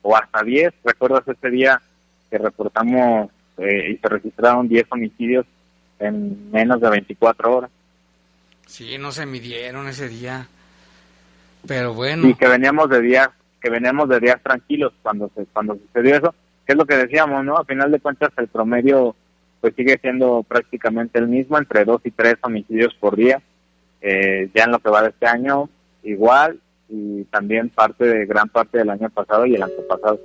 o 0.00 0.16
hasta 0.16 0.42
diez. 0.42 0.72
¿Recuerdas 0.82 1.28
ese 1.28 1.50
día 1.50 1.82
que 2.30 2.38
reportamos 2.38 3.30
eh, 3.58 3.90
y 3.92 3.96
se 3.98 4.08
registraron 4.08 4.68
10 4.68 4.86
homicidios 4.88 5.44
en 5.98 6.50
menos 6.50 6.80
de 6.80 6.88
24 6.88 7.56
horas. 7.56 7.70
Sí, 8.66 8.96
no 8.96 9.12
se 9.12 9.26
midieron 9.26 9.86
ese 9.86 10.08
día. 10.08 10.48
Pero 11.66 11.92
bueno. 11.92 12.26
Y 12.26 12.34
que 12.36 12.48
veníamos 12.48 12.88
de 12.88 13.02
días, 13.02 13.28
que 13.60 13.68
veníamos 13.68 14.08
de 14.08 14.20
días 14.20 14.42
tranquilos 14.42 14.94
cuando 15.02 15.30
se, 15.34 15.44
cuando 15.44 15.74
sucedió 15.74 16.16
eso, 16.16 16.34
que 16.66 16.72
es 16.72 16.78
lo 16.78 16.86
que 16.86 16.96
decíamos, 16.96 17.44
¿no? 17.44 17.56
A 17.56 17.64
final 17.64 17.90
de 17.90 18.00
cuentas 18.00 18.30
el 18.36 18.48
promedio 18.48 19.14
pues 19.60 19.74
sigue 19.76 19.98
siendo 19.98 20.42
prácticamente 20.42 21.18
el 21.18 21.26
mismo, 21.26 21.56
entre 21.56 21.86
2 21.86 22.02
y 22.04 22.10
3 22.10 22.34
homicidios 22.42 22.94
por 22.94 23.16
día. 23.16 23.40
Eh, 24.02 24.50
ya 24.54 24.64
en 24.64 24.72
lo 24.72 24.78
que 24.78 24.90
va 24.90 25.02
de 25.02 25.08
este 25.08 25.26
año, 25.26 25.70
igual, 26.02 26.60
y 26.90 27.24
también 27.24 27.70
parte 27.70 28.04
de 28.04 28.26
gran 28.26 28.50
parte 28.50 28.76
del 28.76 28.90
año 28.90 29.08
pasado 29.08 29.46
y 29.46 29.54
el 29.54 29.62
antepasado. 29.62 30.20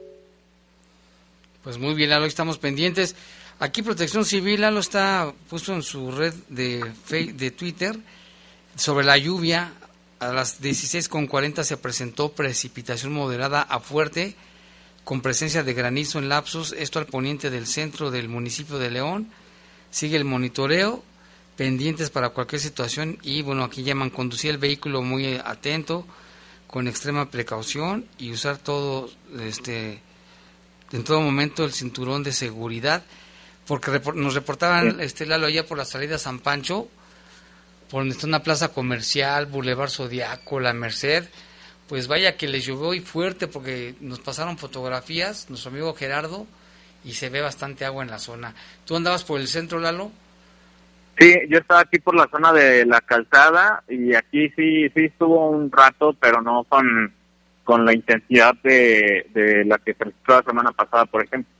Pues 1.63 1.77
muy 1.77 1.93
bien, 1.93 2.09
Lalo, 2.09 2.25
estamos 2.25 2.57
pendientes. 2.57 3.15
Aquí 3.59 3.81
Protección 3.81 4.25
Civil, 4.25 4.59
Lalo 4.59 4.81
está 4.81 5.31
puesto 5.49 5.73
en 5.73 5.83
su 5.83 6.11
red 6.11 6.33
de, 6.49 6.83
de 7.09 7.51
Twitter 7.51 7.95
sobre 8.75 9.05
la 9.05 9.17
lluvia. 9.17 9.71
A 10.19 10.33
las 10.33 10.61
16.40 10.61 11.63
se 11.63 11.77
presentó 11.77 12.33
precipitación 12.33 13.13
moderada 13.13 13.61
a 13.61 13.79
fuerte 13.79 14.35
con 15.03 15.21
presencia 15.21 15.63
de 15.63 15.73
granizo 15.73 16.19
en 16.19 16.29
lapsos, 16.29 16.73
esto 16.77 16.99
al 16.99 17.05
poniente 17.05 17.49
del 17.49 17.67
centro 17.67 18.11
del 18.11 18.29
municipio 18.29 18.77
de 18.77 18.91
León. 18.91 19.29
Sigue 19.91 20.17
el 20.17 20.25
monitoreo, 20.25 21.03
pendientes 21.55 22.09
para 22.09 22.29
cualquier 22.29 22.61
situación 22.61 23.17
y 23.21 23.41
bueno, 23.41 23.63
aquí 23.63 23.83
llaman 23.83 24.11
conducir 24.11 24.51
el 24.51 24.57
vehículo 24.59 25.01
muy 25.01 25.35
atento, 25.43 26.05
con 26.67 26.87
extrema 26.87 27.29
precaución 27.31 28.05
y 28.19 28.31
usar 28.31 28.59
todo 28.59 29.09
este 29.41 30.01
en 30.91 31.03
todo 31.03 31.19
momento 31.19 31.65
el 31.65 31.73
cinturón 31.73 32.23
de 32.23 32.31
seguridad, 32.31 33.03
porque 33.67 34.01
nos 34.15 34.35
reportaban 34.35 34.99
este 35.01 35.25
Lalo 35.25 35.47
allá 35.47 35.65
por 35.65 35.77
la 35.77 35.85
salida 35.85 36.17
San 36.17 36.39
Pancho, 36.39 36.87
por 37.89 38.01
donde 38.01 38.13
está 38.13 38.27
una 38.27 38.43
plaza 38.43 38.69
comercial, 38.69 39.47
Boulevard 39.47 39.89
Zodiaco, 39.89 40.59
La 40.59 40.73
Merced, 40.73 41.27
pues 41.89 42.07
vaya 42.07 42.37
que 42.37 42.47
les 42.47 42.65
llovió 42.65 42.93
y 42.93 43.01
fuerte 43.01 43.47
porque 43.47 43.95
nos 43.99 44.19
pasaron 44.19 44.57
fotografías, 44.57 45.49
nuestro 45.49 45.71
amigo 45.71 45.95
Gerardo, 45.95 46.45
y 47.03 47.13
se 47.13 47.29
ve 47.29 47.41
bastante 47.41 47.83
agua 47.83 48.03
en 48.03 48.11
la 48.11 48.19
zona. 48.19 48.53
¿Tú 48.85 48.95
andabas 48.95 49.23
por 49.23 49.41
el 49.41 49.47
centro, 49.47 49.79
Lalo? 49.79 50.11
Sí, 51.17 51.35
yo 51.49 51.57
estaba 51.57 51.81
aquí 51.81 51.99
por 51.99 52.15
la 52.15 52.29
zona 52.29 52.53
de 52.53 52.85
la 52.85 53.01
calzada 53.01 53.83
y 53.89 54.13
aquí 54.13 54.49
sí, 54.49 54.87
sí 54.89 55.05
estuvo 55.05 55.49
un 55.49 55.71
rato, 55.71 56.13
pero 56.13 56.41
no 56.41 56.63
con 56.63 57.13
con 57.69 57.85
la 57.85 57.93
intensidad 57.93 58.55
de, 58.63 59.27
de 59.31 59.63
la 59.63 59.77
que 59.77 59.93
se 59.93 60.03
registró 60.03 60.37
la 60.37 60.43
semana 60.43 60.71
pasada, 60.71 61.05
por 61.05 61.23
ejemplo. 61.23 61.53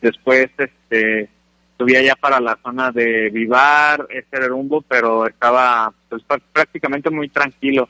Después 0.00 0.48
este 0.56 1.28
subía 1.76 2.00
ya 2.00 2.14
para 2.16 2.40
la 2.40 2.58
zona 2.62 2.90
de 2.90 3.28
Vivar, 3.28 4.06
este 4.08 4.48
rumbo, 4.48 4.80
pero 4.80 5.26
estaba 5.26 5.92
pues, 6.08 6.22
prácticamente 6.52 7.10
muy 7.10 7.28
tranquilo. 7.28 7.86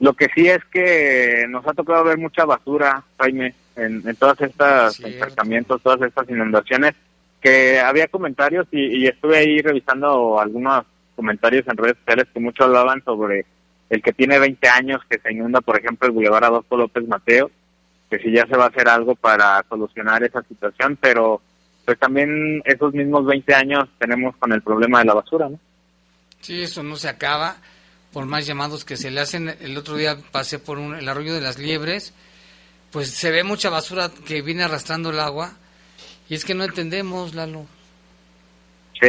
Lo 0.00 0.12
que 0.14 0.28
sí 0.34 0.48
es 0.48 0.64
que 0.66 1.46
nos 1.48 1.66
ha 1.66 1.72
tocado 1.72 2.04
ver 2.04 2.18
mucha 2.18 2.44
basura, 2.44 3.04
Jaime, 3.18 3.54
en, 3.76 4.06
en 4.06 4.16
todas 4.16 4.40
estas 4.40 5.00
encharcamientos, 5.00 5.82
todas 5.82 6.02
estas 6.02 6.28
inundaciones, 6.28 6.94
que 7.40 7.78
había 7.80 8.08
comentarios 8.08 8.66
y, 8.70 9.02
y 9.02 9.06
estuve 9.06 9.38
ahí 9.38 9.60
revisando 9.60 10.40
algunos 10.40 10.84
comentarios 11.14 11.66
en 11.68 11.76
redes 11.76 11.96
sociales 11.98 12.26
que 12.32 12.40
muchos 12.40 12.66
hablaban 12.66 13.02
sobre 13.04 13.46
el 13.90 14.02
que 14.02 14.12
tiene 14.12 14.38
20 14.38 14.68
años 14.68 15.00
que 15.08 15.18
se 15.18 15.32
inunda, 15.32 15.60
por 15.60 15.78
ejemplo, 15.78 16.06
el 16.06 16.12
Boulevard 16.12 16.44
Adolfo 16.44 16.76
López 16.76 17.06
Mateo, 17.06 17.50
que 18.10 18.18
si 18.18 18.32
ya 18.32 18.46
se 18.46 18.56
va 18.56 18.64
a 18.64 18.68
hacer 18.68 18.88
algo 18.88 19.14
para 19.14 19.64
solucionar 19.68 20.22
esa 20.24 20.42
situación, 20.42 20.98
pero 21.00 21.40
pues 21.84 21.98
también 21.98 22.62
esos 22.64 22.94
mismos 22.94 23.26
20 23.26 23.54
años 23.54 23.88
tenemos 23.98 24.34
con 24.36 24.52
el 24.52 24.62
problema 24.62 25.00
de 25.00 25.04
la 25.04 25.14
basura, 25.14 25.48
¿no? 25.48 25.58
Sí, 26.40 26.62
eso 26.62 26.82
no 26.82 26.96
se 26.96 27.08
acaba, 27.08 27.56
por 28.14 28.26
más 28.26 28.46
llamados 28.46 28.84
que 28.84 28.96
se 28.96 29.10
le 29.10 29.20
hacen. 29.20 29.54
El 29.60 29.76
otro 29.76 29.96
día 29.96 30.16
pasé 30.30 30.60
por 30.60 30.78
un, 30.78 30.94
el 30.94 31.08
arroyo 31.08 31.34
de 31.34 31.40
las 31.40 31.58
liebres, 31.58 32.14
pues 32.92 33.10
se 33.10 33.32
ve 33.32 33.42
mucha 33.42 33.70
basura 33.70 34.08
que 34.24 34.40
viene 34.40 34.62
arrastrando 34.62 35.10
el 35.10 35.18
agua, 35.18 35.50
y 36.28 36.34
es 36.34 36.44
que 36.44 36.54
no 36.54 36.62
entendemos, 36.62 37.34
Lalo. 37.34 37.66
Sí, 39.00 39.08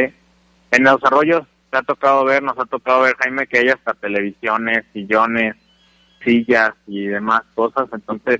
en 0.72 0.82
los 0.82 1.02
arroyos 1.04 1.46
te 1.70 1.78
ha 1.78 1.82
tocado 1.82 2.24
ver, 2.24 2.42
nos 2.42 2.58
ha 2.58 2.64
tocado 2.64 3.02
ver, 3.02 3.14
Jaime, 3.16 3.46
que 3.46 3.60
hay 3.60 3.68
hasta 3.68 3.94
televisiones, 3.94 4.84
sillones, 4.92 5.54
sillas 6.24 6.72
y 6.88 7.06
demás 7.06 7.42
cosas, 7.54 7.88
entonces, 7.92 8.38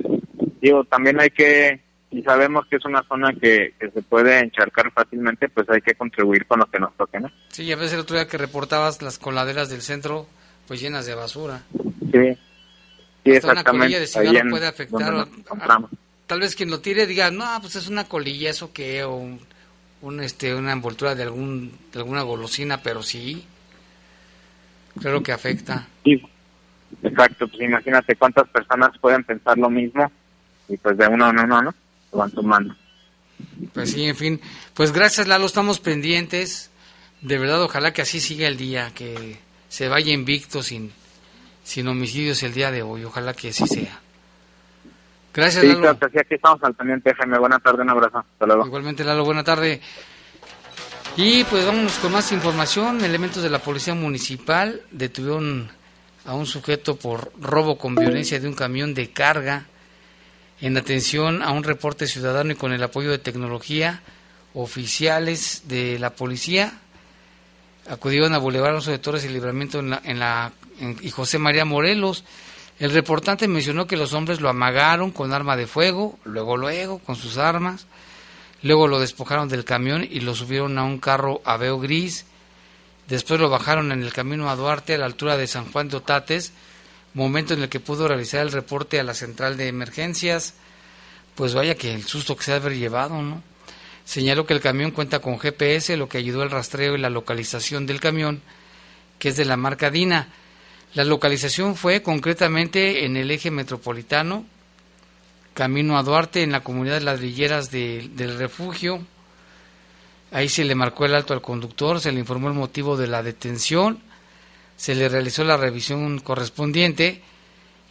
digo, 0.61 0.83
también 0.85 1.21
hay 1.21 1.31
que 1.31 1.81
y 2.11 2.23
sabemos 2.23 2.67
que 2.69 2.77
es 2.77 2.85
una 2.85 3.03
zona 3.05 3.33
que, 3.35 3.75
se 3.79 4.03
puede 4.03 4.39
encharcar 4.41 4.91
fácilmente, 4.93 5.49
pues 5.49 5.69
hay 5.69 5.81
que 5.81 5.95
contribuir 5.95 6.47
con 6.47 6.61
lo 6.61 6.67
que 6.67 6.79
nos 6.79 6.97
toque, 6.97 7.21
¿no? 7.21 7.31
Sí, 7.49 7.71
a 7.71 7.77
veces 7.77 7.95
el 7.95 8.01
otro 8.01 8.17
día 8.17 8.27
que 8.27 8.39
reportabas 8.39 9.03
las 9.03 9.19
coladeras 9.19 9.69
del 9.69 9.83
centro, 9.83 10.27
pues 10.67 10.81
llenas 10.81 11.07
de 11.07 11.15
basura. 11.15 11.63
Sí, 11.73 12.39
sí 13.25 13.31
exactamente. 13.31 13.71
Una 13.71 13.81
colilla 13.81 14.01
de 14.01 14.51
puede 14.51 14.67
afectar. 14.67 15.29
tal 16.27 16.41
vez 16.41 16.55
quien 16.55 16.71
lo 16.71 16.81
tire 16.81 17.07
diga, 17.07 17.31
no, 17.31 17.47
pues 17.61 17.77
es 17.77 17.89
una 17.89 18.05
colilla, 18.05 18.51
eso 18.51 18.73
qué, 18.73 19.05
o 19.05 19.17
un, 20.03 20.21
este, 20.21 20.55
una 20.55 20.73
envoltura 20.73 21.15
de, 21.15 21.25
algún, 21.25 21.73
de 21.93 21.99
alguna 21.99 22.23
golosina, 22.23 22.83
pero 22.83 23.03
sí, 23.03 23.45
creo 25.01 25.23
que 25.23 25.33
afecta. 25.33 25.87
Sí, 26.05 26.23
exacto, 27.03 27.49
pues 27.49 27.63
imagínate 27.63 28.17
cuántas 28.17 28.49
personas 28.49 28.97
pueden 28.99 29.25
pensar 29.25 29.59
lo 29.59 29.71
mismo 29.71 30.11
y 30.69 30.77
pues 30.77 30.97
de 30.97 31.07
uno 31.07 31.31
en 31.31 31.41
uno, 31.41 31.63
¿no? 31.63 31.75
van 32.13 32.31
tomando. 32.31 32.75
Pues 33.73 33.93
sí, 33.93 34.05
en 34.05 34.17
fin. 34.17 34.41
Pues 34.75 34.93
gracias, 34.93 35.29
Lalo, 35.29 35.47
estamos 35.47 35.81
pendientes. 35.81 36.71
De 37.21 37.39
verdad, 37.39 37.63
ojalá 37.63 37.93
que 37.93 38.03
así 38.03 38.21
siga 38.21 38.49
el 38.49 38.57
día, 38.57 38.91
que 38.95 39.39
se 39.69 39.89
vaya 39.89 40.13
invicto 40.13 40.63
sin, 40.63 40.93
sin 41.65 41.89
homicidios 41.89 42.43
el 42.43 42.55
día 42.55 42.71
de 42.71 42.83
hoy. 42.83 43.05
Ojalá 43.05 43.35
que 43.35 43.49
así 43.49 43.67
sea. 43.67 44.01
Gracias, 45.35 45.63
sí, 45.63 45.69
Lalo. 45.69 45.81
Claro, 45.81 46.21
aquí 46.21 46.35
estamos 46.35 46.63
al 46.63 46.75
pendiente, 46.75 47.15
Jaime. 47.15 47.39
Buena 47.39 47.59
tarde, 47.59 47.83
un 47.83 47.91
abrazo. 47.91 48.19
Hasta 48.19 48.47
luego. 48.47 48.67
Igualmente, 48.67 49.05
Lalo, 49.05 49.25
buena 49.25 49.45
tarde. 49.45 49.81
Y 51.17 51.45
pues 51.45 51.65
vámonos 51.65 51.99
con 51.99 52.13
más 52.13 52.33
información. 52.33 53.05
Elementos 53.05 53.43
de 53.43 53.51
la 53.51 53.59
Policía 53.59 53.95
Municipal 53.95 54.83
detuvieron 54.91 55.71
a 56.25 56.35
un 56.35 56.47
sujeto 56.47 56.97
por 56.97 57.33
robo 57.41 57.79
con 57.79 57.95
violencia 57.95 58.41
de 58.41 58.49
un 58.49 58.55
camión 58.55 58.95
de 58.95 59.11
carga 59.11 59.67
en 60.61 60.77
atención 60.77 61.43
a 61.43 61.53
un 61.53 61.65
reporte 61.65 62.07
ciudadano 62.07 62.53
y 62.53 62.57
con 62.57 62.73
el 62.73 62.83
apoyo 62.83 63.11
de 63.11 63.19
tecnología, 63.19 64.03
oficiales 64.55 65.65
de 65.69 65.99
la 65.99 66.15
policía 66.15 66.81
acudieron 67.89 68.35
a 68.35 68.39
Boulevard 68.39 68.71
Alonso 68.71 68.91
de 68.91 68.99
Torres 68.99 69.25
y 69.25 69.29
Libramiento 69.29 69.79
en 69.79 69.91
la, 69.91 70.01
en 70.05 70.19
la 70.19 70.53
y 71.01 71.11
José 71.11 71.39
María 71.39 71.65
Morelos. 71.65 72.25
El 72.79 72.91
reportante 72.93 73.49
mencionó 73.49 73.87
que 73.87 73.97
los 73.97 74.13
hombres 74.13 74.41
lo 74.41 74.49
amagaron 74.49 75.11
con 75.11 75.33
arma 75.33 75.57
de 75.57 75.67
fuego, 75.67 76.19
luego 76.25 76.57
luego 76.57 76.99
con 76.99 77.17
sus 77.17 77.39
armas, 77.39 77.87
luego 78.63 78.87
lo 78.87 79.01
despojaron 79.01 79.49
del 79.49 79.65
camión 79.65 80.07
y 80.09 80.21
lo 80.21 80.35
subieron 80.35 80.79
a 80.79 80.85
un 80.85 80.99
carro 80.99 81.41
aveo 81.45 81.79
gris, 81.79 82.27
después 83.09 83.41
lo 83.41 83.49
bajaron 83.49 83.93
en 83.93 84.03
el 84.03 84.13
camino 84.13 84.51
a 84.51 84.57
Duarte 84.57 84.95
a 84.95 84.99
la 84.99 85.07
altura 85.07 85.39
de 85.39 85.47
San 85.47 85.73
Juan 85.73 85.89
de 85.89 85.97
Otates, 85.97 86.53
momento 87.15 87.55
en 87.55 87.63
el 87.63 87.71
que 87.71 87.81
pudo 87.81 88.09
realizar 88.09 88.43
el 88.43 88.53
reporte 88.53 89.01
a 89.01 89.05
la 89.05 89.15
central 89.15 89.57
de 89.57 89.69
emergencias, 89.69 90.55
pues 91.35 91.55
vaya 91.55 91.77
que 91.77 91.95
el 91.95 92.05
susto 92.05 92.37
que 92.37 92.45
se 92.45 92.53
ha 92.53 92.57
haber 92.57 92.77
llevado, 92.77 93.23
¿no? 93.23 93.43
Señaló 94.07 94.47
que 94.47 94.55
el 94.55 94.61
camión 94.61 94.93
cuenta 94.93 95.19
con 95.19 95.39
GPS, 95.39 95.99
lo 95.99 96.09
que 96.09 96.17
ayudó 96.17 96.41
al 96.41 96.51
rastreo 96.51 96.95
y 96.95 96.99
la 96.99 97.11
localización 97.11 97.85
del 97.85 98.01
camión, 98.01 98.41
que 99.19 99.29
es 99.29 99.37
de 99.37 99.45
la 99.45 99.59
marca 99.59 99.91
Dina. 99.91 100.29
La 100.95 101.05
localización 101.05 101.77
fue 101.77 102.01
concretamente 102.01 103.05
en 103.05 103.19
el 103.19 103.31
eje 103.31 103.51
metropolitano, 103.51 104.47
camino 105.53 105.99
a 105.99 106.03
Duarte, 106.03 106.43
en 106.43 106.53
la 106.53 106.61
comunidad 106.61 106.95
de 106.95 107.05
ladrilleras 107.05 107.71
del 107.71 108.39
refugio. 108.39 109.05
Ahí 110.31 110.49
se 110.49 110.65
le 110.65 110.75
marcó 110.75 111.05
el 111.05 111.15
alto 111.15 111.35
al 111.35 111.43
conductor, 111.43 112.01
se 112.01 112.13
le 112.13 112.21
informó 112.21 112.49
el 112.49 112.55
motivo 112.55 112.97
de 112.97 113.09
la 113.09 113.23
detención 113.23 114.01
se 114.77 114.95
le 114.95 115.09
realizó 115.09 115.43
la 115.45 115.57
revisión 115.57 116.19
correspondiente 116.21 117.23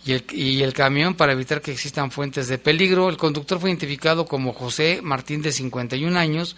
y 0.05 0.13
el, 0.13 0.25
y 0.31 0.61
el, 0.61 0.73
camión 0.73 1.15
para 1.15 1.33
evitar 1.33 1.61
que 1.61 1.71
existan 1.71 2.11
fuentes 2.11 2.47
de 2.47 2.59
peligro. 2.59 3.09
El 3.09 3.17
conductor 3.17 3.59
fue 3.59 3.71
identificado 3.71 4.25
como 4.25 4.53
José 4.53 4.99
Martín 5.01 5.41
de 5.41 5.51
51 5.51 6.17
años, 6.17 6.55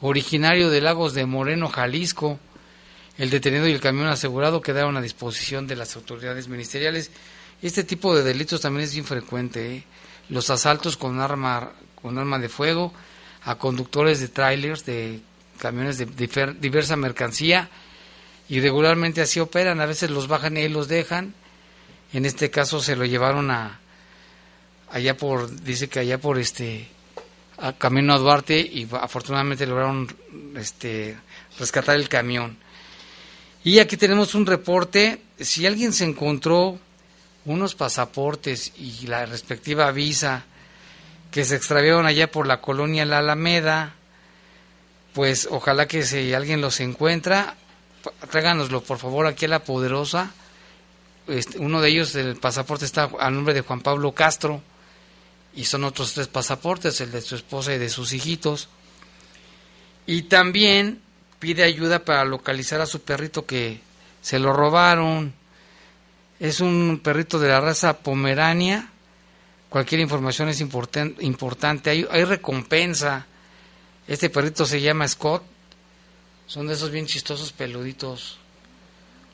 originario 0.00 0.70
de 0.70 0.80
Lagos 0.80 1.12
de 1.12 1.26
Moreno, 1.26 1.68
Jalisco. 1.68 2.38
El 3.18 3.30
detenido 3.30 3.66
y 3.66 3.72
el 3.72 3.80
camión 3.80 4.06
asegurado 4.06 4.62
quedaron 4.62 4.96
a 4.96 5.02
disposición 5.02 5.66
de 5.66 5.74
las 5.74 5.96
autoridades 5.96 6.46
ministeriales. 6.46 7.10
Este 7.62 7.82
tipo 7.82 8.14
de 8.14 8.22
delitos 8.22 8.60
también 8.60 8.84
es 8.84 8.96
infrecuente. 8.96 9.74
¿eh? 9.74 9.84
Los 10.28 10.48
asaltos 10.50 10.96
con 10.96 11.18
arma, 11.18 11.72
con 12.00 12.16
arma 12.16 12.38
de 12.38 12.48
fuego 12.48 12.94
a 13.42 13.56
conductores 13.56 14.20
de 14.20 14.28
trailers, 14.28 14.84
de 14.84 15.20
camiones 15.58 15.98
de 15.98 16.06
diversa 16.60 16.96
mercancía, 16.96 17.68
y 18.48 18.60
regularmente 18.60 19.20
así 19.20 19.40
operan, 19.40 19.80
a 19.80 19.86
veces 19.86 20.10
los 20.10 20.28
bajan 20.28 20.56
y 20.56 20.68
los 20.68 20.86
dejan. 20.86 21.34
En 22.12 22.24
este 22.24 22.50
caso 22.50 22.80
se 22.80 22.96
lo 22.96 23.04
llevaron 23.04 23.50
a 23.50 23.80
allá 24.90 25.16
por 25.16 25.50
dice 25.62 25.88
que 25.88 26.00
allá 26.00 26.18
por 26.18 26.38
este 26.38 26.88
camino 27.78 28.14
a 28.14 28.18
Duarte 28.18 28.58
y 28.58 28.88
afortunadamente 28.92 29.66
lograron 29.66 30.08
este 30.56 31.16
rescatar 31.58 31.96
el 31.96 32.08
camión. 32.08 32.56
Y 33.64 33.80
aquí 33.80 33.96
tenemos 33.96 34.34
un 34.34 34.46
reporte, 34.46 35.20
si 35.38 35.66
alguien 35.66 35.92
se 35.92 36.04
encontró 36.04 36.78
unos 37.44 37.74
pasaportes 37.74 38.72
y 38.78 39.06
la 39.06 39.26
respectiva 39.26 39.90
visa 39.90 40.44
que 41.30 41.44
se 41.44 41.56
extraviaron 41.56 42.06
allá 42.06 42.30
por 42.30 42.46
la 42.46 42.60
colonia 42.60 43.04
La 43.04 43.18
Alameda, 43.18 43.94
pues 45.12 45.48
ojalá 45.50 45.88
que 45.88 46.04
si 46.04 46.32
alguien 46.32 46.60
los 46.60 46.80
encuentra, 46.80 47.56
tráiganoslo 48.30 48.82
por 48.82 48.98
favor 48.98 49.26
aquí 49.26 49.46
a 49.46 49.48
la 49.48 49.64
poderosa. 49.64 50.32
Este, 51.28 51.58
uno 51.58 51.80
de 51.80 51.90
ellos, 51.90 52.14
el 52.14 52.36
pasaporte 52.36 52.84
está 52.84 53.10
a 53.20 53.30
nombre 53.30 53.54
de 53.54 53.60
Juan 53.60 53.80
Pablo 53.80 54.12
Castro 54.12 54.62
y 55.54 55.64
son 55.64 55.84
otros 55.84 56.14
tres 56.14 56.28
pasaportes, 56.28 57.00
el 57.00 57.10
de 57.10 57.20
su 57.20 57.34
esposa 57.34 57.74
y 57.74 57.78
de 57.78 57.88
sus 57.88 58.12
hijitos. 58.12 58.68
Y 60.06 60.22
también 60.22 61.00
pide 61.38 61.62
ayuda 61.62 62.04
para 62.04 62.24
localizar 62.24 62.80
a 62.80 62.86
su 62.86 63.00
perrito 63.00 63.46
que 63.46 63.80
se 64.22 64.38
lo 64.38 64.52
robaron. 64.52 65.34
Es 66.40 66.60
un 66.60 67.00
perrito 67.02 67.38
de 67.38 67.48
la 67.48 67.60
raza 67.60 67.98
Pomerania. 67.98 68.90
Cualquier 69.68 70.00
información 70.00 70.48
es 70.48 70.60
importante. 70.60 71.90
Hay, 71.90 72.06
hay 72.10 72.24
recompensa. 72.24 73.26
Este 74.06 74.30
perrito 74.30 74.64
se 74.64 74.80
llama 74.80 75.06
Scott 75.06 75.42
son 76.48 76.66
de 76.66 76.72
esos 76.72 76.90
bien 76.90 77.06
chistosos 77.06 77.52
peluditos. 77.52 78.38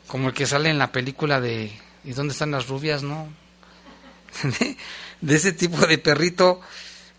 Como 0.07 0.29
el 0.29 0.35
que 0.35 0.47
sale 0.47 0.71
en 0.71 0.79
la 0.79 0.93
película 0.93 1.41
de 1.41 1.73
¿Y 2.05 2.13
dónde 2.13 2.33
están 2.33 2.51
las 2.51 2.69
rubias, 2.69 3.03
no? 3.03 3.33
de, 5.21 5.35
ese 5.35 5.53
tipo 5.53 5.87
de 5.87 5.99
perrito. 5.99 6.61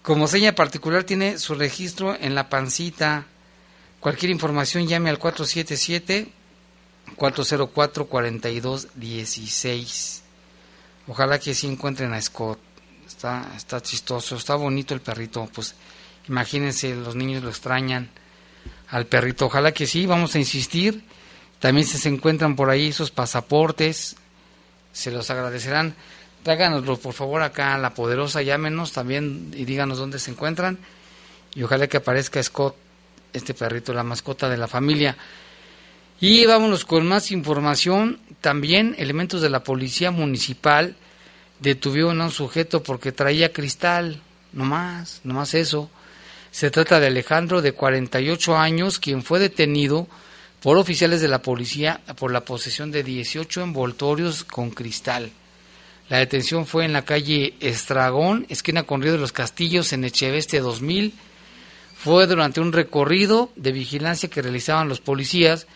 Como 0.03 0.27
seña 0.27 0.53
particular 0.53 1.03
tiene 1.03 1.39
su 1.39 1.55
registro 1.55 2.15
en 2.15 2.35
la 2.35 2.49
pancita. 2.49 3.25
Cualquier 3.99 4.29
información 4.29 4.87
llame 4.87 5.09
al 5.09 5.17
477 5.17 6.29
404 7.15 8.05
4216. 8.05 10.21
Ojalá 11.07 11.39
que 11.39 11.55
sí 11.55 11.65
encuentren 11.67 12.13
a 12.13 12.21
Scott. 12.21 12.59
Está, 13.07 13.51
está 13.55 13.81
chistoso, 13.81 14.35
está 14.35 14.53
bonito 14.55 14.93
el 14.93 15.01
perrito. 15.01 15.49
Pues 15.51 15.73
imagínense, 16.27 16.93
los 16.93 17.15
niños 17.15 17.41
lo 17.43 17.49
extrañan 17.49 18.11
al 18.89 19.07
perrito. 19.07 19.47
Ojalá 19.47 19.71
que 19.71 19.87
sí, 19.87 20.05
vamos 20.05 20.35
a 20.35 20.39
insistir. 20.39 21.03
También 21.59 21.87
si 21.87 21.97
se 21.97 22.09
encuentran 22.09 22.55
por 22.55 22.69
ahí 22.69 22.87
esos 22.87 23.11
pasaportes, 23.11 24.15
se 24.91 25.11
los 25.11 25.29
agradecerán. 25.29 25.95
Tráiganoslo 26.43 26.97
por 26.97 27.13
favor 27.13 27.41
acá 27.41 27.73
a 27.73 27.77
la 27.77 27.93
poderosa, 27.93 28.41
llámenos 28.41 28.91
también 28.91 29.51
y 29.55 29.65
díganos 29.65 29.97
dónde 29.97 30.19
se 30.19 30.31
encuentran. 30.31 30.77
Y 31.55 31.63
ojalá 31.63 31.87
que 31.87 31.97
aparezca 31.97 32.41
Scott, 32.43 32.75
este 33.33 33.53
perrito, 33.53 33.93
la 33.93 34.03
mascota 34.03 34.49
de 34.49 34.57
la 34.57 34.67
familia. 34.67 35.17
Y 36.19 36.45
vámonos 36.45 36.85
con 36.85 37.07
más 37.07 37.31
información. 37.31 38.19
También 38.41 38.95
elementos 38.97 39.41
de 39.41 39.49
la 39.49 39.63
policía 39.63 40.11
municipal 40.11 40.95
detuvieron 41.59 42.21
a 42.21 42.25
un 42.25 42.31
sujeto 42.31 42.83
porque 42.83 43.11
traía 43.11 43.51
cristal, 43.51 44.21
no 44.53 44.65
más, 44.65 45.21
no 45.23 45.33
más 45.33 45.53
eso. 45.53 45.89
Se 46.51 46.71
trata 46.71 46.99
de 46.99 47.07
Alejandro, 47.07 47.61
de 47.61 47.73
48 47.73 48.57
años, 48.57 48.99
quien 48.99 49.23
fue 49.23 49.39
detenido 49.39 50.07
por 50.65 50.79
oficiales 50.79 51.21
de 51.21 51.27
la 51.27 51.43
policía 51.43 52.01
por 52.17 52.31
la 52.31 52.43
posesión 52.43 52.89
de 52.89 53.03
18 53.03 53.61
envoltorios 53.61 54.43
con 54.43 54.71
cristal. 54.71 55.29
La 56.09 56.17
detención 56.17 56.65
fue 56.65 56.85
en 56.85 56.93
la 56.93 57.05
calle 57.05 57.53
Estragón, 57.59 58.47
esquina 58.49 58.81
con 58.81 58.99
Río 59.03 59.11
de 59.11 59.19
los 59.19 59.31
Castillos, 59.31 59.93
en 59.93 60.03
Echeveste 60.03 60.61
2000. 60.61 61.13
Fue 61.95 62.25
durante 62.25 62.61
un 62.61 62.73
recorrido 62.73 63.51
de 63.55 63.73
vigilancia 63.73 64.27
que 64.27 64.41
realizaban 64.41 64.89
los 64.89 65.01
policías 65.01 65.67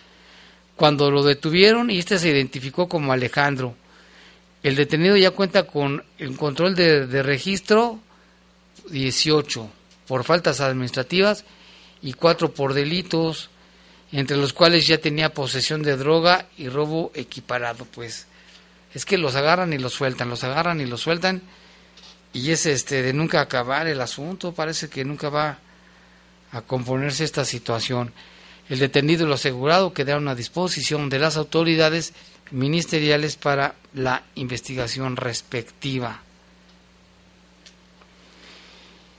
cuando 0.76 1.12
lo 1.12 1.22
detuvieron 1.22 1.92
y 1.92 2.00
este 2.00 2.18
se 2.18 2.30
identificó 2.30 2.90
como 2.90 3.14
Alejandro. 3.14 3.76
El 4.64 4.76
detenido 4.76 5.16
ya 5.16 5.30
cuenta 5.30 5.68
con 5.68 6.04
el 6.18 6.36
control 6.36 6.74
de, 6.74 7.22
registro 7.22 8.00
18 8.90 9.70
por 10.08 10.24
faltas 10.24 10.62
administrativas 10.62 11.46
y 12.02 12.14
4 12.14 12.52
por 12.56 12.74
delitos, 12.74 13.52
entre 14.12 14.38
los 14.38 14.54
cuales 14.54 14.88
ya 14.88 14.98
tenía 14.98 15.34
posesión 15.34 15.84
de 15.84 15.98
droga 15.98 16.48
y 16.58 16.70
robo 16.70 17.12
equiparado. 17.14 17.86
Pues 17.86 18.28
es 18.94 19.06
que 19.06 19.18
los 19.18 19.36
agarran 19.36 19.74
y 19.74 19.78
los 19.78 19.94
sueltan, 19.94 20.30
los 20.30 20.44
agarran 20.44 20.82
y 20.82 20.86
los 20.86 21.02
sueltan 21.02 21.42
y 22.34 22.52
es 22.52 22.66
este 22.66 23.02
de 23.02 23.14
nunca 23.14 23.42
acabar 23.42 23.88
el 23.88 24.02
asunto, 24.02 24.54
parece 24.54 24.90
que 24.90 25.04
nunca 25.04 25.30
va 25.30 25.60
a 26.52 26.62
componerse 26.62 27.24
esta 27.24 27.46
situación. 27.46 28.14
El 28.70 28.80
detenido 28.80 29.26
y 29.26 29.28
lo 29.28 29.36
asegurado 29.36 29.94
quedaron 29.94 30.28
a 30.28 30.36
disposición 30.36 31.10
de 31.10 31.20
las 31.20 31.38
autoridades 31.38 32.14
ministeriales 32.52 33.36
para 33.36 33.76
la 33.94 34.24
investigación 34.36 35.16
respectiva. 35.16 36.22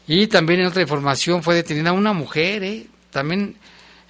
Y 0.06 0.26
también 0.26 0.60
en 0.60 0.66
otra 0.66 0.82
información 0.82 1.42
fue 1.42 1.54
detenida 1.54 1.92
una 1.92 2.12
mujer, 2.12 2.64
¿eh? 2.64 2.86
también 3.10 3.56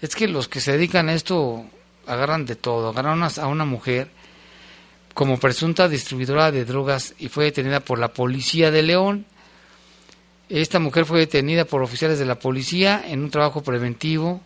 es 0.00 0.14
que 0.14 0.28
los 0.28 0.48
que 0.48 0.60
se 0.60 0.72
dedican 0.72 1.08
a 1.08 1.14
esto 1.14 1.64
agarran 2.06 2.46
de 2.46 2.56
todo, 2.56 2.88
agarraron 2.88 3.22
a 3.22 3.46
una 3.46 3.64
mujer 3.64 4.10
como 5.14 5.38
presunta 5.38 5.88
distribuidora 5.88 6.50
de 6.50 6.64
drogas 6.64 7.14
y 7.18 7.28
fue 7.28 7.44
detenida 7.44 7.80
por 7.80 7.98
la 7.98 8.12
policía 8.12 8.70
de 8.70 8.82
León. 8.82 9.26
Esta 10.48 10.78
mujer 10.78 11.04
fue 11.04 11.20
detenida 11.20 11.64
por 11.64 11.82
oficiales 11.82 12.18
de 12.18 12.24
la 12.24 12.38
policía 12.38 13.04
en 13.06 13.22
un 13.22 13.30
trabajo 13.30 13.62
preventivo. 13.62 14.40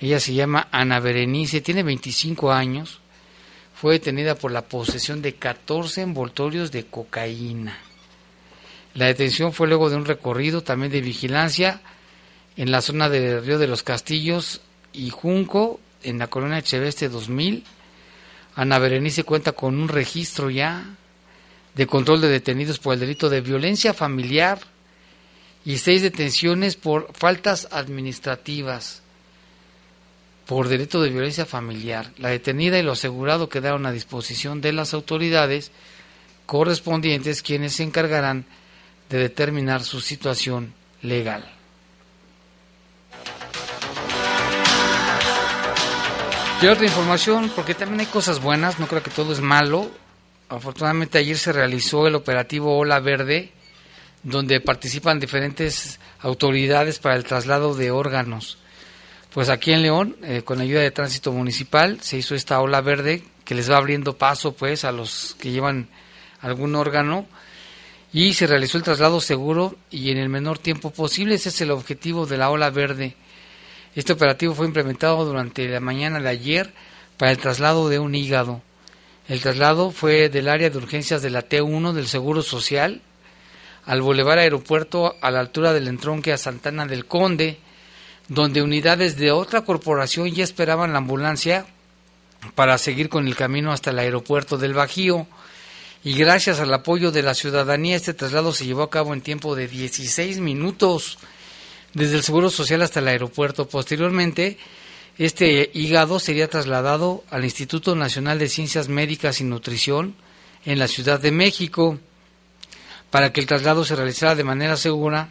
Ella 0.00 0.20
se 0.20 0.34
llama 0.34 0.68
Ana 0.70 1.00
Berenice, 1.00 1.60
tiene 1.60 1.82
25 1.82 2.52
años. 2.52 3.00
Fue 3.74 3.94
detenida 3.94 4.34
por 4.34 4.52
la 4.52 4.62
posesión 4.62 5.22
de 5.22 5.34
14 5.34 6.02
envoltorios 6.02 6.70
de 6.70 6.86
cocaína. 6.86 7.78
La 8.94 9.06
detención 9.06 9.52
fue 9.52 9.68
luego 9.68 9.90
de 9.90 9.96
un 9.96 10.04
recorrido 10.04 10.62
también 10.62 10.92
de 10.92 11.00
vigilancia 11.00 11.80
en 12.58 12.70
la 12.70 12.82
zona 12.82 13.08
del 13.08 13.42
Río 13.42 13.58
de 13.58 13.68
los 13.68 13.82
Castillos 13.82 14.60
y 14.92 15.08
Junco, 15.08 15.80
en 16.02 16.18
la 16.18 16.26
colonia 16.26 16.58
Echeveste 16.58 17.08
2000 17.08 17.64
Ana 18.58 18.80
Berenice 18.80 19.22
cuenta 19.22 19.52
con 19.52 19.78
un 19.78 19.86
registro 19.88 20.50
ya 20.50 20.84
de 21.76 21.86
control 21.86 22.20
de 22.20 22.28
detenidos 22.28 22.80
por 22.80 22.94
el 22.94 22.98
delito 22.98 23.30
de 23.30 23.40
violencia 23.40 23.94
familiar 23.94 24.58
y 25.64 25.78
seis 25.78 26.02
detenciones 26.02 26.74
por 26.74 27.08
faltas 27.14 27.68
administrativas 27.70 29.02
por 30.44 30.66
delito 30.66 31.00
de 31.00 31.10
violencia 31.10 31.46
familiar. 31.46 32.10
La 32.18 32.30
detenida 32.30 32.80
y 32.80 32.82
lo 32.82 32.92
asegurado 32.92 33.48
quedaron 33.48 33.86
a 33.86 33.92
disposición 33.92 34.60
de 34.60 34.72
las 34.72 34.92
autoridades 34.92 35.70
correspondientes 36.44 37.42
quienes 37.42 37.74
se 37.74 37.84
encargarán 37.84 38.44
de 39.08 39.18
determinar 39.18 39.84
su 39.84 40.00
situación 40.00 40.74
legal. 41.00 41.57
Otra 46.60 46.84
información, 46.84 47.50
porque 47.54 47.74
también 47.74 48.00
hay 48.00 48.06
cosas 48.06 48.42
buenas, 48.42 48.78
no 48.78 48.88
creo 48.88 49.02
que 49.02 49.10
todo 49.10 49.32
es 49.32 49.40
malo. 49.40 49.88
Afortunadamente 50.50 51.16
ayer 51.16 51.38
se 51.38 51.52
realizó 51.52 52.06
el 52.06 52.14
operativo 52.14 52.76
Ola 52.76 52.98
Verde, 53.00 53.52
donde 54.22 54.60
participan 54.60 55.20
diferentes 55.20 55.98
autoridades 56.20 56.98
para 56.98 57.14
el 57.14 57.24
traslado 57.24 57.74
de 57.74 57.90
órganos. 57.90 58.58
Pues 59.32 59.48
aquí 59.48 59.72
en 59.72 59.82
León, 59.82 60.16
eh, 60.22 60.42
con 60.44 60.60
ayuda 60.60 60.80
de 60.80 60.90
tránsito 60.90 61.32
municipal, 61.32 62.00
se 62.02 62.18
hizo 62.18 62.34
esta 62.34 62.60
ola 62.60 62.80
verde 62.82 63.22
que 63.44 63.54
les 63.54 63.70
va 63.70 63.78
abriendo 63.78 64.18
paso 64.18 64.52
pues 64.52 64.84
a 64.84 64.92
los 64.92 65.36
que 65.38 65.50
llevan 65.50 65.88
algún 66.40 66.74
órgano 66.74 67.26
y 68.12 68.34
se 68.34 68.46
realizó 68.46 68.76
el 68.76 68.84
traslado 68.84 69.20
seguro 69.20 69.76
y 69.90 70.10
en 70.10 70.18
el 70.18 70.28
menor 70.28 70.58
tiempo 70.58 70.90
posible. 70.90 71.36
Ese 71.36 71.48
es 71.48 71.60
el 71.62 71.70
objetivo 71.70 72.26
de 72.26 72.36
la 72.36 72.50
ola 72.50 72.68
verde 72.68 73.16
este 73.94 74.12
operativo 74.12 74.54
fue 74.54 74.66
implementado 74.66 75.24
durante 75.24 75.68
la 75.68 75.80
mañana 75.80 76.20
de 76.20 76.28
ayer 76.28 76.72
para 77.16 77.32
el 77.32 77.38
traslado 77.38 77.88
de 77.88 77.98
un 77.98 78.14
hígado. 78.14 78.62
El 79.28 79.40
traslado 79.40 79.90
fue 79.90 80.28
del 80.28 80.48
área 80.48 80.70
de 80.70 80.78
urgencias 80.78 81.20
de 81.20 81.30
la 81.30 81.48
T1 81.48 81.92
del 81.92 82.06
Seguro 82.06 82.42
Social 82.42 83.02
al 83.84 84.02
Boulevard 84.02 84.38
Aeropuerto 84.38 85.16
a 85.20 85.30
la 85.30 85.40
altura 85.40 85.72
del 85.72 85.88
entronque 85.88 86.32
a 86.32 86.38
Santana 86.38 86.86
del 86.86 87.06
Conde, 87.06 87.58
donde 88.28 88.62
unidades 88.62 89.16
de 89.16 89.32
otra 89.32 89.62
corporación 89.62 90.30
ya 90.30 90.44
esperaban 90.44 90.92
la 90.92 90.98
ambulancia 90.98 91.66
para 92.54 92.78
seguir 92.78 93.08
con 93.08 93.26
el 93.26 93.34
camino 93.34 93.72
hasta 93.72 93.90
el 93.90 93.98
aeropuerto 93.98 94.58
del 94.58 94.74
Bajío. 94.74 95.26
Y 96.04 96.14
gracias 96.14 96.60
al 96.60 96.72
apoyo 96.72 97.10
de 97.10 97.22
la 97.22 97.34
ciudadanía, 97.34 97.96
este 97.96 98.14
traslado 98.14 98.52
se 98.52 98.66
llevó 98.66 98.82
a 98.82 98.90
cabo 98.90 99.14
en 99.14 99.20
tiempo 99.20 99.56
de 99.56 99.66
16 99.66 100.38
minutos 100.38 101.18
desde 101.94 102.16
el 102.16 102.22
Seguro 102.22 102.50
Social 102.50 102.82
hasta 102.82 103.00
el 103.00 103.08
aeropuerto. 103.08 103.68
Posteriormente, 103.68 104.58
este 105.18 105.70
hígado 105.74 106.20
sería 106.20 106.48
trasladado 106.48 107.24
al 107.30 107.44
Instituto 107.44 107.96
Nacional 107.96 108.38
de 108.38 108.48
Ciencias 108.48 108.88
Médicas 108.88 109.40
y 109.40 109.44
Nutrición 109.44 110.14
en 110.64 110.78
la 110.78 110.88
Ciudad 110.88 111.20
de 111.20 111.32
México 111.32 111.98
para 113.10 113.32
que 113.32 113.40
el 113.40 113.46
traslado 113.46 113.84
se 113.84 113.96
realizara 113.96 114.34
de 114.34 114.44
manera 114.44 114.76
segura. 114.76 115.30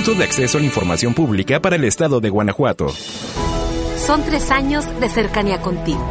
De 0.00 0.24
Acceso 0.24 0.56
a 0.56 0.60
la 0.60 0.66
Información 0.66 1.12
Pública 1.12 1.60
para 1.60 1.76
el 1.76 1.84
Estado 1.84 2.20
de 2.20 2.30
Guanajuato. 2.30 2.88
Son 3.98 4.24
tres 4.24 4.50
años 4.50 4.86
de 4.98 5.10
cercanía 5.10 5.60
contigo 5.60 6.02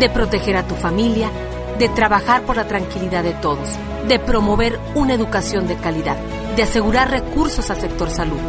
de 0.00 0.08
proteger 0.08 0.56
a 0.56 0.66
tu 0.66 0.74
familia, 0.74 1.30
de 1.78 1.90
trabajar 1.90 2.42
por 2.42 2.56
la 2.56 2.66
tranquilidad 2.66 3.22
de 3.22 3.34
todos, 3.34 3.68
de 4.08 4.18
promover 4.18 4.80
una 4.94 5.14
educación 5.14 5.68
de 5.68 5.76
calidad, 5.76 6.16
de 6.56 6.62
asegurar 6.62 7.10
recursos 7.10 7.70
al 7.70 7.78
sector 7.78 8.10
salud, 8.10 8.40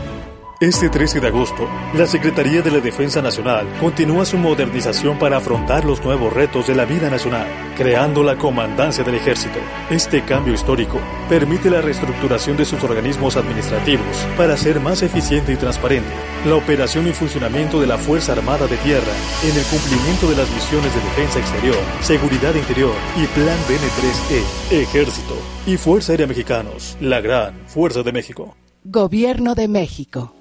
Este 0.61 0.89
13 0.89 1.21
de 1.21 1.27
agosto, 1.27 1.67
la 1.95 2.05
Secretaría 2.05 2.61
de 2.61 2.69
la 2.69 2.79
Defensa 2.81 3.19
Nacional 3.19 3.67
continúa 3.79 4.25
su 4.25 4.37
modernización 4.37 5.17
para 5.17 5.37
afrontar 5.37 5.85
los 5.85 6.03
nuevos 6.03 6.31
retos 6.31 6.67
de 6.67 6.75
la 6.75 6.85
vida 6.85 7.09
nacional, 7.09 7.47
creando 7.75 8.21
la 8.21 8.37
Comandancia 8.37 9.03
del 9.03 9.15
Ejército. 9.15 9.57
Este 9.89 10.23
cambio 10.23 10.53
histórico 10.53 10.99
permite 11.27 11.71
la 11.71 11.81
reestructuración 11.81 12.57
de 12.57 12.65
sus 12.65 12.83
organismos 12.83 13.37
administrativos 13.37 14.15
para 14.37 14.55
ser 14.55 14.79
más 14.79 15.01
eficiente 15.01 15.51
y 15.51 15.55
transparente, 15.55 16.13
la 16.45 16.57
operación 16.57 17.07
y 17.07 17.11
funcionamiento 17.11 17.81
de 17.81 17.87
la 17.87 17.97
Fuerza 17.97 18.33
Armada 18.33 18.67
de 18.67 18.77
Tierra 18.77 19.13
en 19.43 19.57
el 19.57 19.65
cumplimiento 19.65 20.29
de 20.29 20.35
las 20.35 20.51
misiones 20.51 20.93
de 20.93 21.01
defensa 21.01 21.39
exterior, 21.39 21.81
seguridad 22.01 22.53
interior 22.53 22.93
y 23.17 23.25
Plan 23.33 23.57
DN3E, 23.67 24.79
Ejército 24.79 25.33
y 25.65 25.77
Fuerza 25.77 26.11
Aérea 26.11 26.27
Mexicanos, 26.27 26.99
la 27.01 27.19
gran 27.19 27.67
Fuerza 27.67 28.03
de 28.03 28.11
México. 28.11 28.55
Gobierno 28.83 29.55
de 29.55 29.67
México. 29.67 30.35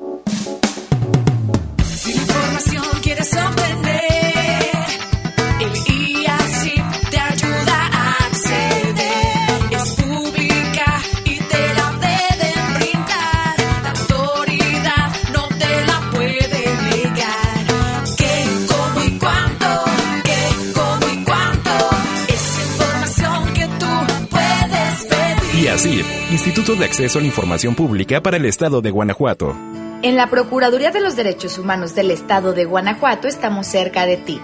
Instituto 26.41 26.75
de 26.75 26.87
Acceso 26.87 27.19
a 27.19 27.21
la 27.21 27.27
Información 27.27 27.75
Pública 27.75 28.23
para 28.23 28.39
el 28.39 28.47
Estado 28.47 28.81
de 28.81 28.91
Guanajuato. 28.91 29.55
En 30.01 30.17
la 30.17 30.31
Procuraduría 30.31 30.91
de 30.91 31.03
los 31.03 31.15
Derechos 31.15 31.59
Humanos 31.59 31.95
del 31.95 32.11
Estado 32.11 32.55
de 32.55 32.65
Guanajuato 32.65 33.29
estamos 33.29 33.67
cerca 33.67 34.07
de 34.07 34.17
ti. 34.17 34.41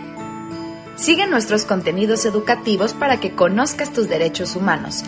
Sigue 0.96 1.26
nuestros 1.26 1.64
contenidos 1.64 2.26
educativos 2.26 2.92
para 2.92 3.18
que 3.18 3.34
conozcas 3.34 3.94
tus 3.94 4.10
derechos 4.10 4.56
humanos. 4.56 5.04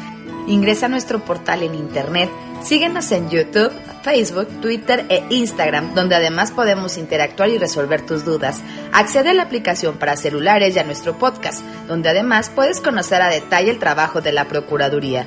Ingresa 0.46 0.86
a 0.86 0.88
nuestro 0.88 1.22
portal 1.22 1.62
en 1.62 1.74
internet, 1.74 2.30
síguenos 2.62 3.12
en 3.12 3.28
YouTube, 3.28 3.70
Facebook, 4.02 4.48
Twitter 4.62 5.04
e 5.10 5.22
Instagram, 5.28 5.94
donde 5.94 6.14
además 6.14 6.52
podemos 6.52 6.96
interactuar 6.96 7.50
y 7.50 7.58
resolver 7.58 8.00
tus 8.06 8.24
dudas. 8.24 8.62
Accede 8.94 9.28
a 9.28 9.34
la 9.34 9.42
aplicación 9.42 9.98
para 9.98 10.16
celulares 10.16 10.74
y 10.74 10.78
a 10.78 10.84
nuestro 10.84 11.18
podcast, 11.18 11.62
donde 11.86 12.08
además 12.08 12.48
puedes 12.48 12.80
conocer 12.80 13.20
a 13.20 13.28
detalle 13.28 13.72
el 13.72 13.78
trabajo 13.78 14.22
de 14.22 14.32
la 14.32 14.46
Procuraduría. 14.48 15.26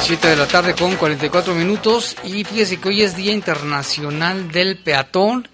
Siete 0.01 0.29
de 0.29 0.35
la 0.37 0.47
tarde 0.47 0.73
con 0.73 0.95
44 0.95 1.53
minutos 1.53 2.15
y 2.23 2.43
fíjese 2.43 2.79
que 2.79 2.89
hoy 2.89 3.03
es 3.03 3.15
Día 3.15 3.33
Internacional 3.33 4.51
del 4.51 4.79
Peatón 4.79 5.47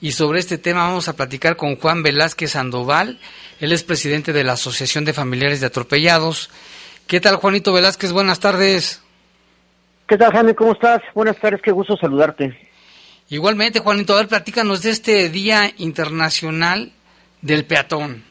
y 0.00 0.12
sobre 0.12 0.38
este 0.38 0.58
tema 0.58 0.86
vamos 0.86 1.08
a 1.08 1.16
platicar 1.16 1.56
con 1.56 1.76
Juan 1.76 2.02
Velázquez 2.02 2.52
Sandoval, 2.52 3.18
él 3.60 3.72
es 3.72 3.82
presidente 3.82 4.32
de 4.32 4.44
la 4.44 4.52
Asociación 4.52 5.04
de 5.04 5.12
Familiares 5.12 5.60
de 5.60 5.66
Atropellados. 5.66 6.50
¿Qué 7.06 7.20
tal 7.20 7.36
Juanito 7.36 7.72
Velázquez? 7.72 8.12
Buenas 8.12 8.40
tardes. 8.40 9.02
¿Qué 10.06 10.16
tal 10.16 10.32
Jaime? 10.32 10.54
¿Cómo 10.54 10.72
estás? 10.72 11.00
Buenas 11.14 11.36
tardes, 11.38 11.62
qué 11.62 11.72
gusto 11.72 11.96
saludarte. 11.96 12.56
Igualmente 13.28 13.80
Juanito, 13.80 14.14
a 14.14 14.18
ver, 14.18 14.28
platícanos 14.28 14.82
de 14.82 14.90
este 14.90 15.28
Día 15.30 15.70
Internacional 15.78 16.92
del 17.42 17.64
Peatón. 17.64 18.22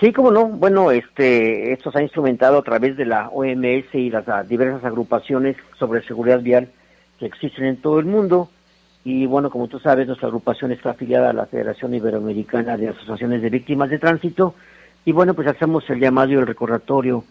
Sí, 0.00 0.12
cómo 0.12 0.30
no. 0.30 0.46
Bueno, 0.46 0.90
este, 0.90 1.72
esto 1.72 1.92
se 1.92 1.98
ha 1.98 2.02
instrumentado 2.02 2.58
a 2.58 2.62
través 2.62 2.96
de 2.96 3.06
la 3.06 3.28
OMS 3.28 3.94
y 3.94 4.10
las 4.10 4.48
diversas 4.48 4.84
agrupaciones 4.84 5.56
sobre 5.78 6.04
seguridad 6.06 6.40
vial 6.40 6.68
que 7.18 7.26
existen 7.26 7.64
en 7.66 7.80
todo 7.80 8.00
el 8.00 8.06
mundo. 8.06 8.50
Y 9.04 9.26
bueno, 9.26 9.50
como 9.50 9.68
tú 9.68 9.78
sabes, 9.78 10.06
nuestra 10.06 10.28
agrupación 10.28 10.72
está 10.72 10.90
afiliada 10.90 11.30
a 11.30 11.34
la 11.34 11.46
Federación 11.46 11.94
Iberoamericana 11.94 12.76
de 12.76 12.88
Asociaciones 12.88 13.42
de 13.42 13.50
Víctimas 13.50 13.90
de 13.90 13.98
Tránsito. 13.98 14.54
Y 15.04 15.12
bueno, 15.12 15.34
pues 15.34 15.46
hacemos 15.46 15.88
el 15.90 16.00
llamado 16.00 16.32
y 16.32 16.36
el 16.36 16.46
recordatorio 16.46 17.24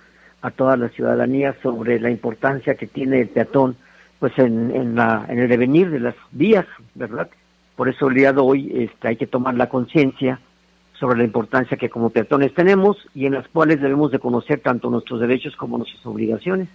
a 0.43 0.51
toda 0.51 0.77
la 0.77 0.89
ciudadanía 0.89 1.55
sobre 1.63 1.99
la 1.99 2.11
importancia 2.11 2.75
que 2.75 2.85
tiene 2.85 3.21
el 3.21 3.29
peatón 3.29 3.75
pues 4.19 4.37
en, 4.37 4.73
en, 4.75 4.95
la, 4.95 5.25
en 5.27 5.39
el 5.39 5.49
devenir 5.49 5.89
de 5.89 5.99
las 5.99 6.15
vías, 6.31 6.65
¿verdad? 6.95 7.29
Por 7.75 7.89
eso 7.89 8.07
el 8.07 8.15
día 8.15 8.31
de 8.31 8.39
hoy 8.39 8.71
este, 8.73 9.07
hay 9.07 9.15
que 9.15 9.27
tomar 9.27 9.55
la 9.55 9.67
conciencia 9.67 10.39
sobre 10.93 11.17
la 11.17 11.23
importancia 11.23 11.75
que 11.75 11.89
como 11.89 12.11
peatones 12.11 12.53
tenemos 12.53 12.97
y 13.15 13.25
en 13.25 13.33
las 13.33 13.47
cuales 13.47 13.81
debemos 13.81 14.11
de 14.11 14.19
conocer 14.19 14.59
tanto 14.59 14.89
nuestros 14.89 15.19
derechos 15.19 15.55
como 15.55 15.77
nuestras 15.77 16.05
obligaciones. 16.05 16.69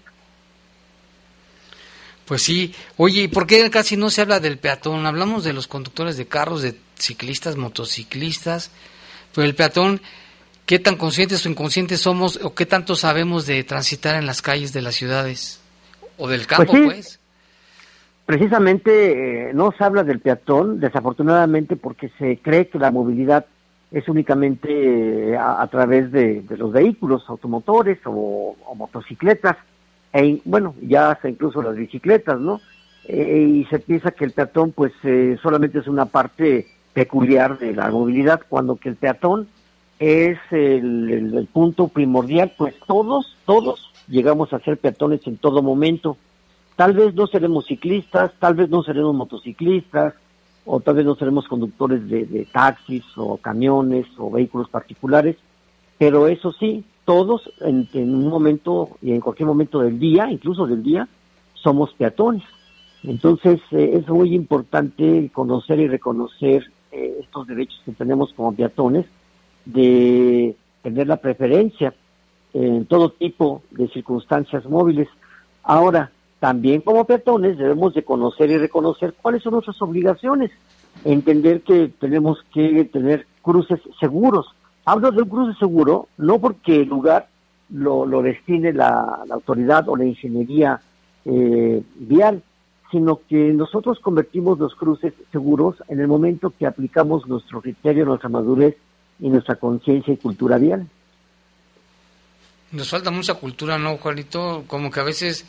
Pues 2.29 2.43
sí, 2.43 2.75
oye, 2.99 3.23
¿y 3.23 3.29
por 3.29 3.47
qué 3.47 3.71
casi 3.71 3.97
no 3.97 4.11
se 4.11 4.21
habla 4.21 4.39
del 4.39 4.59
peatón? 4.59 5.07
Hablamos 5.07 5.45
de 5.45 5.55
los 5.55 5.67
conductores 5.67 6.19
de 6.19 6.27
carros, 6.27 6.61
de 6.61 6.75
ciclistas, 6.97 7.57
motociclistas, 7.57 8.71
pero 9.35 9.47
el 9.47 9.55
peatón, 9.55 10.03
¿qué 10.67 10.79
tan 10.79 10.97
conscientes 10.97 11.47
o 11.47 11.49
inconscientes 11.49 12.01
somos 12.01 12.39
o 12.43 12.55
qué 12.55 12.67
tanto 12.67 12.97
sabemos 12.97 13.47
de 13.47 13.65
transitar 13.65 14.15
en 14.17 14.27
las 14.27 14.43
calles 14.43 14.75
de 14.75 14.83
las 14.83 14.95
ciudades 14.95 15.61
o 16.19 16.29
del 16.29 16.47
campo, 16.47 16.73
pues? 16.85 17.13
Sí. 17.13 17.19
precisamente 18.27 19.49
eh, 19.49 19.55
no 19.55 19.73
se 19.73 19.83
habla 19.83 20.05
del 20.05 20.21
peatón, 20.21 20.81
desafortunadamente, 20.81 21.77
porque 21.77 22.11
se 22.19 22.39
cree 22.43 22.69
que 22.69 22.79
la 22.79 22.91
movilidad 22.91 23.47
es 23.91 24.07
únicamente 24.07 25.31
eh, 25.31 25.37
a, 25.37 25.63
a 25.63 25.67
través 25.69 26.13
de, 26.13 26.43
de 26.43 26.57
los 26.59 26.73
vehículos 26.73 27.25
automotores 27.27 27.99
o, 28.05 28.55
o 28.67 28.75
motocicletas, 28.75 29.57
e 30.13 30.41
bueno, 30.45 30.75
ya 30.81 31.11
hasta 31.11 31.29
incluso 31.29 31.63
las 31.63 31.77
bicicletas, 31.77 32.41
¿no? 32.41 32.61
Eh, 33.05 33.63
y 33.63 33.65
se 33.67 33.79
piensa 33.79 34.11
que 34.11 34.25
el 34.25 34.33
peatón 34.33 34.73
pues 34.73 34.93
eh, 35.03 35.39
solamente 35.43 35.79
es 35.79 35.87
una 35.87 36.07
parte 36.07 36.67
peculiar 36.93 37.59
de 37.59 37.75
la 37.75 37.91
movilidad, 37.91 38.43
cuando 38.49 38.77
que 38.77 38.91
el 38.91 38.97
peatón 38.97 39.49
es 39.99 40.39
el, 40.51 41.49
punto 41.53 41.89
primordial, 41.89 42.53
pues 42.57 42.75
todos, 42.87 43.37
todos 43.47 43.93
llegamos 44.09 44.53
a 44.53 44.61
ser 44.61 44.79
peatones 44.79 45.27
en 45.27 45.37
todo 45.39 45.63
momento. 45.63 46.17
Tal 46.77 46.93
vez 46.93 47.15
no 47.15 47.27
seremos 47.27 47.67
ciclistas, 47.67 48.33
tal 48.39 48.55
vez 48.55 48.69
no 48.69 48.83
seremos 48.83 49.15
motociclistas, 49.15 50.15
o 50.65 50.81
tal 50.81 50.97
vez 50.97 51.07
no 51.07 51.15
seremos 51.15 51.49
conductores 51.49 52.07
de 52.09 52.47
taxis 52.53 53.05
o 53.17 53.39
camiones 53.39 54.07
o 54.19 54.31
vehículos 54.31 54.69
particulares, 54.69 55.37
pero 55.97 56.29
eso 56.29 56.53
sí, 56.53 56.85
todos 57.09 57.51
en, 57.63 57.89
en 57.95 58.15
un 58.15 58.29
momento 58.29 58.99
y 59.01 59.13
en 59.13 59.21
cualquier 59.23 59.47
momento 59.47 59.81
del 59.81 59.99
día, 59.99 60.31
incluso 60.31 60.67
del 60.67 60.83
día, 60.83 61.09
somos 61.55 61.95
peatones. 61.95 62.43
Entonces 63.03 63.61
eh, 63.71 63.93
es 63.95 64.07
muy 64.09 64.35
importante 64.35 65.31
conocer 65.33 65.81
y 65.81 65.89
reconocer 65.89 66.71
eh, 66.93 67.17
estos 67.19 67.47
derechos 67.47 67.81
que 67.87 67.93
tenemos 67.93 68.35
como 68.35 68.55
peatones 68.55 69.07
de 69.65 70.55
tener 70.83 71.07
la 71.07 71.17
preferencia 71.17 71.95
en 72.53 72.85
todo 72.85 73.09
tipo 73.09 73.63
de 73.71 73.89
circunstancias 73.89 74.67
móviles. 74.67 75.09
Ahora, 75.63 76.13
también 76.41 76.83
como 76.83 77.07
peatones 77.07 77.57
debemos 77.57 77.95
de 77.95 78.05
conocer 78.05 78.51
y 78.51 78.59
reconocer 78.59 79.15
cuáles 79.15 79.43
son 79.43 79.55
nuestras 79.55 79.81
obligaciones, 79.81 80.51
entender 81.07 81.63
que 81.63 81.89
tenemos 81.89 82.45
que 82.53 82.85
tener 82.85 83.27
cruces 83.41 83.81
seguros. 83.99 84.55
Hablo 84.89 85.11
de 85.11 85.21
un 85.21 85.29
cruce 85.29 85.59
seguro 85.59 86.09
no 86.17 86.39
porque 86.39 86.81
el 86.81 86.89
lugar 86.89 87.29
lo, 87.69 88.07
lo 88.07 88.23
destine 88.23 88.73
la, 88.73 89.23
la 89.27 89.35
autoridad 89.35 89.87
o 89.87 89.95
la 89.95 90.07
ingeniería 90.07 90.81
eh, 91.27 91.83
vial, 91.97 92.43
sino 92.91 93.21
que 93.29 93.53
nosotros 93.53 93.99
convertimos 94.01 94.59
los 94.59 94.75
cruces 94.75 95.13
seguros 95.31 95.77
en 95.89 96.01
el 96.01 96.09
momento 96.09 96.55
que 96.59 96.67
aplicamos 96.67 97.29
nuestro 97.29 97.61
criterio, 97.61 98.07
nuestra 98.07 98.31
madurez 98.31 98.79
y 99.21 99.29
nuestra 99.29 99.57
conciencia 99.57 100.15
y 100.15 100.17
cultura 100.17 100.57
vial. 100.57 100.87
Nos 102.73 102.89
falta 102.89 103.11
mucha 103.11 103.35
cultura, 103.35 103.77
¿no, 103.77 103.99
Juanito? 103.99 104.65
Como 104.67 104.91
que 104.91 105.01
a 105.01 105.05
veces 105.05 105.45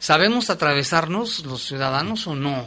sabemos 0.00 0.50
atravesarnos 0.50 1.46
los 1.46 1.62
ciudadanos 1.62 2.26
o 2.26 2.34
no. 2.34 2.64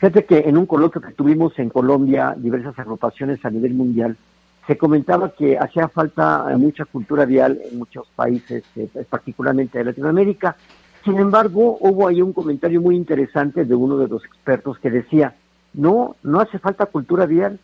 Fíjate 0.00 0.26
que 0.26 0.40
en 0.40 0.58
un 0.58 0.66
coloquio 0.66 1.00
que 1.00 1.14
tuvimos 1.14 1.58
en 1.58 1.70
Colombia, 1.70 2.34
diversas 2.36 2.78
agrupaciones 2.78 3.42
a 3.42 3.48
nivel 3.48 3.72
mundial, 3.72 4.18
se 4.66 4.76
comentaba 4.76 5.30
que 5.30 5.58
hacía 5.58 5.88
falta 5.88 6.46
eh, 6.50 6.56
mucha 6.56 6.84
cultura 6.84 7.24
vial 7.24 7.60
en 7.70 7.78
muchos 7.78 8.08
países, 8.16 8.64
eh, 8.74 8.88
particularmente 9.08 9.78
de 9.78 9.84
Latinoamérica. 9.84 10.56
Sin 11.04 11.18
embargo, 11.18 11.78
hubo 11.80 12.08
ahí 12.08 12.20
un 12.20 12.32
comentario 12.32 12.80
muy 12.80 12.96
interesante 12.96 13.64
de 13.64 13.74
uno 13.74 13.96
de 13.96 14.08
los 14.08 14.24
expertos 14.24 14.78
que 14.80 14.90
decía, 14.90 15.36
no, 15.72 16.16
no 16.24 16.40
hace 16.40 16.58
falta 16.58 16.86
cultura 16.86 17.26
vial, 17.26 17.60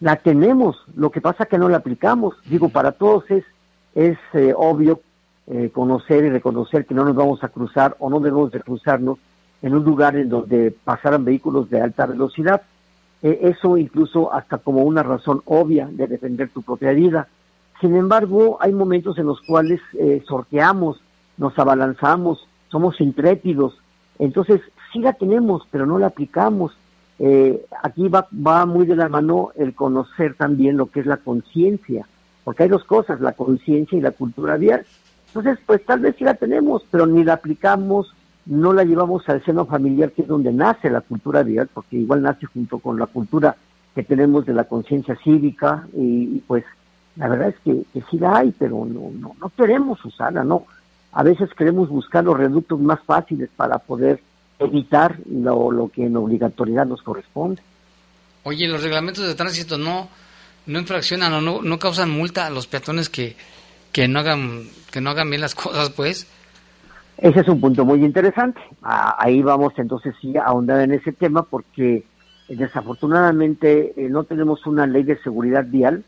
la 0.00 0.16
tenemos, 0.16 0.76
lo 0.96 1.10
que 1.10 1.20
pasa 1.20 1.46
que 1.46 1.58
no 1.58 1.68
la 1.68 1.76
aplicamos. 1.76 2.34
Digo, 2.46 2.68
para 2.68 2.92
todos 2.92 3.30
es, 3.30 3.44
es 3.94 4.18
eh, 4.32 4.52
obvio 4.56 5.00
conocer 5.74 6.24
y 6.24 6.30
reconocer 6.30 6.86
que 6.86 6.94
no 6.94 7.04
nos 7.04 7.14
vamos 7.14 7.44
a 7.44 7.48
cruzar 7.48 7.96
o 7.98 8.08
no 8.08 8.18
debemos 8.18 8.50
de 8.50 8.60
cruzarnos 8.60 9.18
en 9.60 9.74
un 9.74 9.84
lugar 9.84 10.16
en 10.16 10.30
donde 10.30 10.70
pasaran 10.70 11.22
vehículos 11.22 11.68
de 11.68 11.82
alta 11.82 12.06
velocidad. 12.06 12.62
Eh, 13.24 13.38
eso 13.40 13.78
incluso 13.78 14.30
hasta 14.34 14.58
como 14.58 14.82
una 14.82 15.02
razón 15.02 15.40
obvia 15.46 15.88
de 15.90 16.06
defender 16.06 16.50
tu 16.50 16.60
propia 16.60 16.92
vida. 16.92 17.26
Sin 17.80 17.96
embargo, 17.96 18.58
hay 18.60 18.72
momentos 18.72 19.16
en 19.16 19.24
los 19.24 19.40
cuales 19.40 19.80
eh, 19.98 20.22
sorteamos, 20.28 21.00
nos 21.38 21.58
abalanzamos, 21.58 22.46
somos 22.68 23.00
intrépidos. 23.00 23.78
Entonces, 24.18 24.60
sí 24.92 24.98
la 24.98 25.14
tenemos, 25.14 25.66
pero 25.70 25.86
no 25.86 25.98
la 25.98 26.08
aplicamos. 26.08 26.76
Eh, 27.18 27.64
aquí 27.82 28.08
va, 28.08 28.28
va 28.46 28.66
muy 28.66 28.84
de 28.84 28.94
la 28.94 29.08
mano 29.08 29.52
el 29.56 29.74
conocer 29.74 30.34
también 30.34 30.76
lo 30.76 30.90
que 30.90 31.00
es 31.00 31.06
la 31.06 31.16
conciencia, 31.16 32.06
porque 32.44 32.64
hay 32.64 32.68
dos 32.68 32.84
cosas, 32.84 33.22
la 33.22 33.32
conciencia 33.32 33.96
y 33.96 34.02
la 34.02 34.10
cultura 34.10 34.58
vial. 34.58 34.84
Entonces, 35.28 35.58
pues 35.64 35.82
tal 35.86 36.00
vez 36.00 36.14
sí 36.18 36.24
la 36.24 36.34
tenemos, 36.34 36.86
pero 36.90 37.06
ni 37.06 37.24
la 37.24 37.34
aplicamos, 37.34 38.14
no 38.46 38.72
la 38.72 38.84
llevamos 38.84 39.28
al 39.28 39.44
seno 39.44 39.66
familiar, 39.66 40.12
que 40.12 40.22
es 40.22 40.28
donde 40.28 40.52
nace 40.52 40.90
la 40.90 41.00
cultura 41.00 41.42
vial, 41.42 41.68
porque 41.72 41.96
igual 41.96 42.22
nace 42.22 42.46
junto 42.46 42.78
con 42.78 42.98
la 42.98 43.06
cultura 43.06 43.56
que 43.94 44.02
tenemos 44.02 44.44
de 44.46 44.54
la 44.54 44.64
conciencia 44.64 45.16
cívica, 45.22 45.86
y, 45.94 46.40
pues 46.46 46.64
la 47.16 47.28
verdad 47.28 47.48
es 47.48 47.56
que, 47.64 47.84
que 47.92 48.02
sí 48.10 48.18
la 48.18 48.38
hay, 48.38 48.52
pero 48.58 48.84
no, 48.84 49.10
no, 49.12 49.36
no 49.40 49.52
queremos 49.56 50.04
usarla, 50.04 50.42
no. 50.44 50.66
A 51.12 51.22
veces 51.22 51.48
queremos 51.56 51.88
buscar 51.88 52.24
los 52.24 52.36
reductos 52.36 52.80
más 52.80 53.00
fáciles 53.04 53.48
para 53.56 53.78
poder 53.78 54.20
evitar 54.58 55.16
lo, 55.30 55.70
lo 55.70 55.88
que 55.88 56.06
en 56.06 56.16
obligatoriedad 56.16 56.86
nos 56.86 57.02
corresponde. 57.02 57.62
Oye, 58.42 58.66
los 58.66 58.82
reglamentos 58.82 59.26
de 59.26 59.34
tránsito 59.34 59.78
no 59.78 60.08
no 60.66 60.78
infraccionan 60.78 61.32
o 61.34 61.40
no, 61.40 61.62
no 61.62 61.78
causan 61.78 62.10
multa 62.10 62.46
a 62.46 62.50
los 62.50 62.66
peatones 62.66 63.08
que, 63.08 63.36
que 63.92 64.08
no 64.08 64.20
hagan 64.20 64.68
que 64.90 65.00
no 65.00 65.10
hagan 65.10 65.28
bien 65.28 65.40
las 65.40 65.54
cosas, 65.54 65.90
pues. 65.90 66.26
Ese 67.18 67.40
es 67.40 67.48
un 67.48 67.60
punto 67.60 67.84
muy 67.84 68.04
interesante. 68.04 68.60
Ah, 68.82 69.16
ahí 69.18 69.42
vamos 69.42 69.72
entonces 69.76 70.14
sí 70.20 70.36
a 70.36 70.44
ahondar 70.44 70.80
en 70.80 70.92
ese 70.92 71.12
tema 71.12 71.44
porque 71.44 72.04
eh, 72.48 72.56
desafortunadamente 72.56 73.94
eh, 73.96 74.08
no 74.08 74.24
tenemos 74.24 74.66
una 74.66 74.86
ley 74.86 75.04
de 75.04 75.18
seguridad 75.18 75.64
vial 75.66 76.04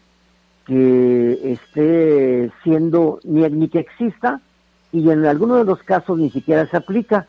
que 0.67 1.53
esté 1.53 2.51
siendo 2.65 3.21
ni, 3.23 3.49
ni 3.51 3.69
que 3.69 3.79
exista 3.79 4.41
y 4.91 5.11
en 5.11 5.25
algunos 5.27 5.59
de 5.59 5.65
los 5.65 5.83
casos 5.85 6.19
ni 6.19 6.31
siquiera 6.31 6.67
se 6.67 6.77
aplica. 6.77 7.27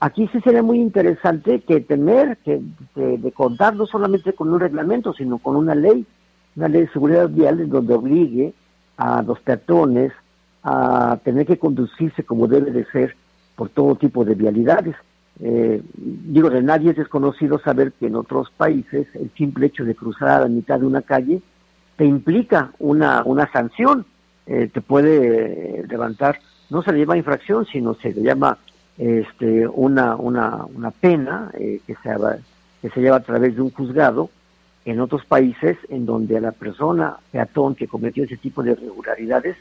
Aquí 0.00 0.28
sí 0.32 0.40
sería 0.40 0.62
muy 0.62 0.80
interesante 0.80 1.60
que 1.60 1.80
tener 1.80 2.38
que 2.38 2.60
de 2.96 3.32
contar 3.32 3.76
no 3.76 3.86
solamente 3.86 4.32
con 4.32 4.52
un 4.52 4.58
reglamento, 4.58 5.12
sino 5.12 5.38
con 5.38 5.56
una 5.56 5.74
ley, 5.74 6.06
una 6.56 6.68
ley 6.68 6.82
de 6.82 6.92
seguridad 6.92 7.28
vial 7.28 7.60
en 7.60 7.68
donde 7.68 7.94
obligue 7.94 8.54
a 8.96 9.22
los 9.22 9.38
peatones 9.40 10.12
a 10.62 11.18
tener 11.22 11.46
que 11.46 11.58
conducirse 11.58 12.24
como 12.24 12.46
debe 12.46 12.70
de 12.70 12.86
ser 12.86 13.14
por 13.60 13.68
todo 13.68 13.94
tipo 13.94 14.24
de 14.24 14.34
vialidades. 14.34 14.96
Eh, 15.38 15.82
digo, 15.94 16.48
de 16.48 16.62
nadie 16.62 16.92
es 16.92 16.96
desconocido 16.96 17.58
saber 17.58 17.92
que 17.92 18.06
en 18.06 18.16
otros 18.16 18.50
países 18.56 19.06
el 19.14 19.30
simple 19.36 19.66
hecho 19.66 19.84
de 19.84 19.94
cruzar 19.94 20.30
a 20.30 20.40
la 20.40 20.48
mitad 20.48 20.80
de 20.80 20.86
una 20.86 21.02
calle 21.02 21.42
te 21.96 22.06
implica 22.06 22.70
una, 22.78 23.22
una 23.22 23.52
sanción, 23.52 24.06
eh, 24.46 24.70
te 24.72 24.80
puede 24.80 25.80
eh, 25.80 25.84
levantar, 25.86 26.38
no 26.70 26.80
se 26.80 26.90
le 26.90 27.00
llama 27.00 27.18
infracción, 27.18 27.66
sino 27.66 27.92
se 27.92 28.14
le 28.14 28.22
llama 28.22 28.56
este, 28.96 29.68
una, 29.68 30.16
una, 30.16 30.64
una 30.64 30.90
pena 30.90 31.50
eh, 31.52 31.82
que, 31.86 31.94
se, 31.96 32.16
que 32.80 32.88
se 32.88 33.00
lleva 33.02 33.16
a 33.16 33.22
través 33.22 33.56
de 33.56 33.60
un 33.60 33.72
juzgado 33.72 34.30
en 34.86 35.00
otros 35.00 35.26
países 35.26 35.76
en 35.90 36.06
donde 36.06 36.38
a 36.38 36.40
la 36.40 36.52
persona 36.52 37.18
peatón 37.30 37.74
que 37.74 37.88
cometió 37.88 38.24
ese 38.24 38.38
tipo 38.38 38.62
de 38.62 38.72
irregularidades 38.72 39.58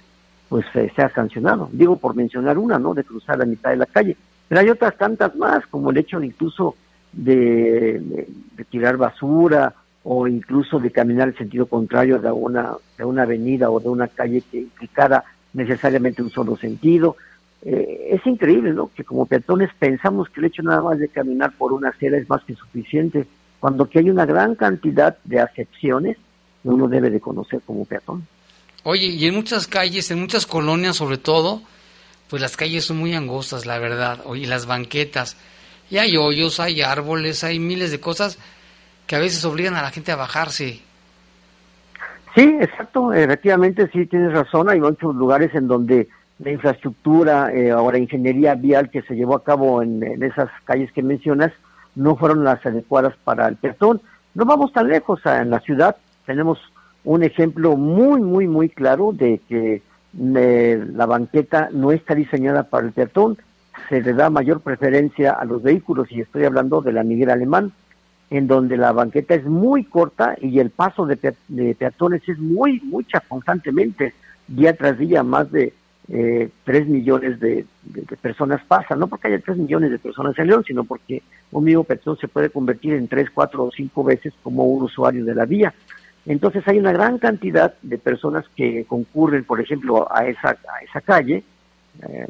pues 0.50 0.66
eh, 0.74 0.92
sea 0.96 1.10
sancionado. 1.10 1.70
Digo 1.72 1.96
por 1.96 2.16
mencionar 2.16 2.58
una, 2.58 2.80
¿no? 2.80 2.94
De 2.94 3.04
cruzar 3.04 3.38
la 3.38 3.46
mitad 3.46 3.70
de 3.70 3.78
la 3.78 3.86
calle. 3.86 4.18
Pero 4.48 4.62
hay 4.62 4.70
otras 4.70 4.98
tantas 4.98 5.36
más, 5.36 5.66
como 5.68 5.92
el 5.92 5.98
hecho 5.98 6.22
incluso 6.22 6.76
de, 7.14 8.28
tirar 8.70 8.98
basura 8.98 9.74
o 10.04 10.28
incluso 10.28 10.80
de 10.80 10.92
caminar 10.92 11.30
en 11.30 11.38
sentido 11.38 11.68
contrario 11.68 12.20
de 12.20 12.32
una, 12.32 12.74
de 12.98 13.06
una 13.06 13.24
avenida 13.24 13.70
o 13.70 13.80
de 13.80 13.90
una 13.90 14.08
calle 14.08 14.42
que 14.52 14.62
implicara 14.62 15.24
necesariamente 15.54 16.24
un 16.24 16.32
solo 16.32 16.58
sentido. 16.58 17.16
Eh, 17.62 18.10
es 18.12 18.26
increíble, 18.26 18.74
¿no? 18.74 18.90
Que 18.96 19.04
como 19.04 19.28
peatones 19.28 19.70
pensamos 19.78 20.30
que 20.30 20.40
el 20.40 20.48
hecho 20.48 20.64
nada 20.64 20.82
más 20.82 20.98
de 20.98 21.10
caminar 21.10 21.52
por 21.58 21.74
una 21.74 21.90
acera 21.90 22.18
es 22.18 22.28
más 22.28 22.44
que 22.44 22.56
suficiente, 22.56 23.28
cuando 23.60 23.88
que 23.88 24.00
hay 24.00 24.10
una 24.10 24.26
gran 24.26 24.56
cantidad 24.56 25.18
de 25.26 25.42
acepciones 25.42 26.18
que 26.64 26.70
uno 26.70 26.88
debe 26.88 27.12
de 27.12 27.20
conocer 27.20 27.62
como 27.66 27.86
peatón. 27.86 28.26
Oye, 28.84 29.08
y 29.08 29.28
en 29.28 29.36
muchas 29.36 29.68
calles, 29.68 30.10
en 30.12 30.20
muchas 30.20 30.46
colonias 30.46 30.96
sobre 30.96 31.18
todo, 31.18 31.62
pues 32.30 32.42
las 32.42 32.56
calles 32.56 32.86
son 32.86 32.98
muy 32.98 33.14
angostas, 33.14 33.66
la 33.66 33.78
verdad, 33.80 34.20
oye, 34.26 34.48
las 34.48 34.66
banquetas, 34.66 35.36
y 35.90 35.98
hay 35.98 36.16
hoyos, 36.16 36.60
hay 36.60 36.82
árboles, 36.82 37.44
hay 37.44 37.60
miles 37.60 37.92
de 37.92 38.00
cosas 38.00 38.40
que 39.08 39.16
a 39.16 39.20
veces 39.20 39.44
obligan 39.44 39.76
a 39.76 39.82
la 39.82 39.90
gente 39.90 40.12
a 40.12 40.16
bajarse. 40.16 40.82
Sí, 42.36 42.58
exacto, 42.62 43.12
efectivamente 43.12 43.90
sí 43.92 44.06
tienes 44.06 44.32
razón, 44.32 44.70
hay 44.70 44.80
muchos 44.80 45.16
lugares 45.16 45.54
en 45.56 45.68
donde 45.68 46.08
la 46.38 46.52
infraestructura 46.52 47.52
eh, 47.52 47.74
o 47.74 47.92
la 47.92 47.98
ingeniería 47.98 48.56
vial 48.56 48.90
que 48.90 49.02
se 49.02 49.16
llevó 49.16 49.36
a 49.36 49.44
cabo 49.44 49.82
en, 49.82 50.02
en, 50.04 50.24
esas 50.24 50.50
calles 50.64 50.92
que 50.94 51.04
mencionas 51.04 51.52
no 51.96 52.16
fueron 52.16 52.46
las 52.46 52.66
adecuadas 52.66 53.14
para 53.26 53.48
el 53.48 53.58
peatón. 53.58 54.02
No 54.36 54.46
vamos 54.46 54.72
tan 54.72 54.88
lejos, 54.88 55.20
en 55.26 55.50
la 55.50 55.60
ciudad 55.60 55.98
tenemos 56.26 56.60
un 57.04 57.24
ejemplo 57.24 57.76
muy, 57.78 58.20
muy, 58.22 58.48
muy 58.48 58.70
claro 58.70 59.12
de 59.14 59.40
que 59.48 59.82
eh, 60.36 60.86
la 60.94 61.06
banqueta 61.06 61.70
no 61.72 61.92
está 61.92 62.16
diseñada 62.16 62.64
para 62.64 62.86
el 62.88 62.92
peatón. 62.94 63.38
se 63.88 64.02
le 64.02 64.14
da 64.14 64.30
mayor 64.30 64.62
preferencia 64.62 65.32
a 65.32 65.46
los 65.46 65.64
vehículos 65.64 66.12
y 66.12 66.22
estoy 66.22 66.44
hablando 66.46 66.82
de 66.82 66.92
la 66.92 67.04
Miguel 67.04 67.30
Alemán, 67.30 67.72
en 68.30 68.46
donde 68.48 68.78
la 68.78 68.92
banqueta 68.92 69.34
es 69.36 69.46
muy 69.46 69.84
corta 69.86 70.36
y 70.42 70.60
el 70.60 70.70
paso 70.70 71.06
de, 71.06 71.34
de 71.48 71.76
peatones 71.76 72.22
es 72.28 72.38
muy 72.38 72.80
mucha 72.82 73.22
constantemente, 73.22 74.14
día 74.48 74.76
tras 74.76 74.98
día 75.00 75.24
más 75.24 75.52
de 75.52 75.74
eh, 76.12 76.50
3 76.64 76.88
millones 76.88 77.40
de, 77.40 77.66
de- 77.84 78.02
de 78.02 78.18
personas 78.18 78.62
pasan, 78.68 79.00
no 79.00 79.08
porque 79.08 79.28
haya 79.28 79.40
3 79.40 79.58
millones 79.58 79.92
de 79.92 80.00
personas 80.00 80.38
en 80.40 80.48
León, 80.48 80.64
sino 80.66 80.84
porque 80.84 81.22
un 81.52 81.64
mismo 81.64 81.84
peatón 81.84 82.18
se 82.18 82.28
puede 82.28 82.50
convertir 82.50 82.94
en 82.94 83.08
3, 83.08 83.30
4 83.34 83.64
o 83.64 83.72
5 83.72 84.04
veces 84.04 84.34
como 84.44 84.66
un 84.66 84.84
usuario 84.84 85.24
de 85.24 85.36
la 85.36 85.46
vía. 85.46 85.74
Entonces 86.30 86.62
hay 86.68 86.78
una 86.78 86.92
gran 86.92 87.18
cantidad 87.18 87.74
de 87.82 87.98
personas 87.98 88.46
que 88.56 88.86
concurren, 88.86 89.44
por 89.44 89.60
ejemplo, 89.60 90.08
a 90.16 90.28
esa, 90.28 90.50
a 90.50 90.84
esa 90.88 91.02
calle, 91.02 91.44
eh, 92.08 92.28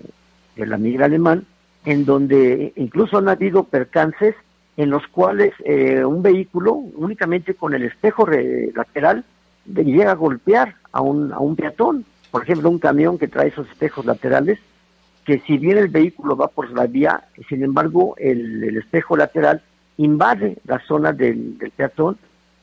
de 0.56 0.66
la 0.66 0.78
Miguel 0.78 1.04
Alemán, 1.04 1.46
en 1.84 2.06
donde 2.06 2.72
incluso 2.78 3.18
han 3.18 3.28
habido 3.28 3.66
percances 3.66 4.36
en 4.78 4.90
los 4.90 5.06
cuales 5.08 5.54
eh, 5.66 6.06
un 6.06 6.22
vehículo 6.22 6.76
únicamente 6.76 7.56
con 7.56 7.74
el 7.74 7.84
espejo 7.84 8.26
lateral 8.26 9.26
llega 9.66 10.12
a 10.12 10.16
golpear 10.16 10.76
a 10.94 11.02
un, 11.02 11.34
a 11.34 11.40
un 11.40 11.58
peatón. 11.58 12.06
Por 12.32 12.44
ejemplo, 12.44 12.70
un 12.70 12.80
camión 12.80 13.18
que 13.18 13.28
trae 13.28 13.50
esos 13.50 13.70
espejos 13.70 14.06
laterales, 14.06 14.60
que 15.26 15.40
si 15.40 15.58
bien 15.58 15.78
el 15.78 15.90
vehículo 15.90 16.38
va 16.38 16.48
por 16.48 16.72
la 16.72 16.88
vía, 16.88 17.26
sin 17.50 17.66
embargo, 17.66 18.16
el, 18.18 18.64
el 18.64 18.78
espejo 18.78 19.18
lateral 19.18 19.62
invade 19.98 20.58
la 20.64 20.80
zona 20.88 21.12
del 21.12 21.58
peatón 21.76 22.18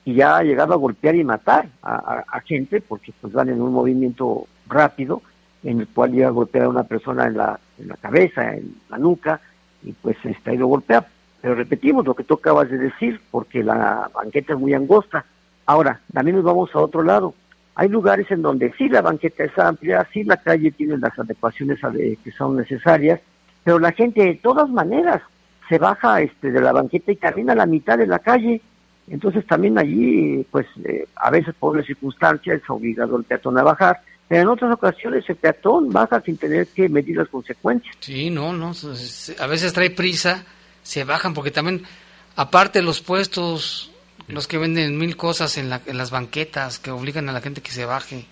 y 0.07 0.15
ya 0.15 0.39
ha 0.39 0.43
llegado 0.43 0.73
a 0.73 0.77
golpear 0.77 1.15
y 1.17 1.25
matar 1.25 1.69
a, 1.83 1.95
a- 1.97 2.25
a 2.39 2.41
gente 2.41 2.81
porque 2.81 3.13
pues 3.21 3.33
van 3.35 3.51
en 3.51 3.61
un 3.61 3.73
movimiento 3.75 4.47
rápido 4.69 5.21
en 5.65 5.81
el 5.81 5.89
cual 5.89 6.13
llega 6.13 6.29
a 6.29 6.31
golpear 6.31 6.65
a 6.65 6.69
una 6.71 6.85
persona 6.85 7.27
en 7.27 7.37
la, 7.37 7.59
en 7.79 7.89
la 7.89 7.97
cabeza, 7.97 8.55
en 8.55 8.77
la 8.89 8.97
nuca 8.99 9.41
y 9.83 9.93
pues 9.93 10.17
está 10.25 10.53
ahí 10.53 10.57
lo 10.57 10.69
golpea. 10.69 11.05
Pero 11.43 11.55
repetimos 11.55 12.07
lo 12.07 12.15
que 12.15 12.25
tú 12.25 12.35
acabas 12.35 12.71
de 12.71 12.79
decir 12.79 13.21
porque 13.31 13.63
la 13.63 14.11
banqueta 14.15 14.55
es 14.55 14.59
muy 14.59 14.73
angosta. 14.75 15.25
Ahora, 15.67 16.01
también 16.13 16.37
nos 16.37 16.45
vamos 16.45 16.71
a 16.75 16.79
otro 16.79 17.03
lado. 17.03 17.35
Hay 17.75 17.89
lugares 17.89 18.31
en 18.31 18.41
donde 18.43 18.73
sí 18.79 18.89
la 18.89 19.03
banqueta 19.03 19.45
es 19.45 19.59
amplia, 19.59 20.07
sí 20.13 20.25
la 20.25 20.37
calle 20.39 20.71
tiene 20.71 20.97
las 20.99 21.19
adecuaciones 21.19 21.83
ade- 21.83 22.17
que 22.25 22.31
son 22.31 22.57
necesarias, 22.57 23.21
pero 23.65 23.79
la 23.79 23.93
gente 23.93 24.23
de 24.25 24.35
todas 24.37 24.69
maneras 24.71 25.21
se 25.69 25.79
baja 25.79 26.21
este 26.23 26.53
de 26.53 26.61
la 26.61 26.73
banqueta 26.73 27.11
y 27.13 27.17
camina 27.17 27.53
a 27.53 27.57
la 27.57 27.67
mitad 27.67 27.99
de 27.99 28.07
la 28.07 28.21
calle. 28.21 28.63
Entonces 29.09 29.47
también 29.47 29.79
allí, 29.79 30.45
pues 30.51 30.67
eh, 30.85 31.07
a 31.17 31.31
veces 31.31 31.55
por 31.59 31.77
las 31.77 31.87
circunstancias 31.87 32.61
es 32.63 32.71
obligado 32.71 33.17
el 33.17 33.25
peatón 33.25 33.57
a 33.59 33.63
bajar, 33.63 34.01
pero 34.29 34.43
en 34.43 34.49
otras 34.49 34.73
ocasiones 34.73 35.25
el 35.29 35.37
peatón 35.37 35.91
baja 35.93 36.21
sin 36.23 36.37
tener 36.37 36.67
que 36.69 36.89
medir 36.89 37.17
las 37.17 37.29
consecuencias. 37.29 37.95
Sí, 38.01 38.31
no, 38.31 38.53
no. 38.53 38.73
A 39.39 39.47
veces 39.47 39.73
trae 39.73 39.91
prisa, 39.91 40.45
se 40.83 41.05
bajan 41.05 41.35
porque 41.35 41.53
también, 41.53 41.83
aparte 42.35 42.83
los 42.83 43.01
puestos, 43.01 43.93
los 44.27 44.49
que 44.49 44.59
venden 44.59 44.99
mil 44.99 45.17
cosas 45.17 45.57
en, 45.57 45.71
la- 45.71 45.83
en 45.87 45.97
las 45.99 46.11
banquetas 46.11 46.81
que 46.81 46.91
obligan 46.91 47.29
a 47.29 47.33
la 47.33 47.41
gente 47.41 47.61
que 47.61 47.71
se 47.71 47.85
baje. 47.85 48.27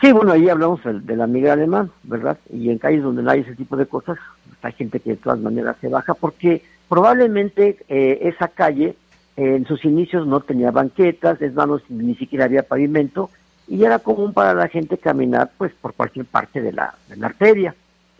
Sí, 0.00 0.12
bueno, 0.12 0.32
ahí 0.32 0.48
hablamos 0.48 0.82
del- 0.84 1.04
de, 1.04 1.16
la 1.16 1.26
migra 1.26 1.54
alemán, 1.54 1.90
¿verdad? 2.04 2.38
Y 2.52 2.70
en 2.70 2.78
calles 2.78 3.02
donde 3.02 3.22
no 3.24 3.30
hay 3.32 3.40
ese 3.40 3.56
tipo 3.56 3.76
de 3.76 3.86
cosas, 3.86 4.18
hay 4.62 4.72
gente 4.74 5.00
que 5.00 5.10
de 5.10 5.16
todas 5.16 5.40
maneras 5.40 5.76
se 5.80 5.88
baja 5.88 6.14
porque 6.14 6.62
probablemente 6.88 7.78
eh, 7.88 8.18
esa 8.22 8.46
calle 8.48 8.94
en 9.40 9.64
sus 9.64 9.84
inicios 9.86 10.26
no 10.26 10.40
tenía 10.40 10.70
banquetas, 10.70 11.40
es 11.40 11.54
más, 11.54 11.68
ni 11.88 12.14
siquiera 12.14 12.44
había 12.44 12.62
pavimento 12.62 13.30
y 13.66 13.84
era 13.84 13.98
común 13.98 14.34
para 14.34 14.52
la 14.52 14.68
gente 14.68 14.98
caminar 14.98 15.50
pues 15.56 15.72
por 15.80 15.94
cualquier 15.94 16.26
parte 16.26 16.60
de 16.60 16.72
la, 16.72 16.94
de 17.08 17.16
la 17.16 17.28
arteria. 17.28 17.74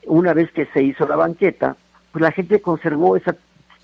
Una 0.07 0.33
vez 0.33 0.51
que 0.53 0.65
se 0.67 0.83
hizo 0.83 1.07
la 1.07 1.17
banqueta, 1.17 1.77
pues 2.11 2.23
la 2.23 2.33
gente 2.33 2.63
conservó 2.63 3.17
esa, 3.17 3.37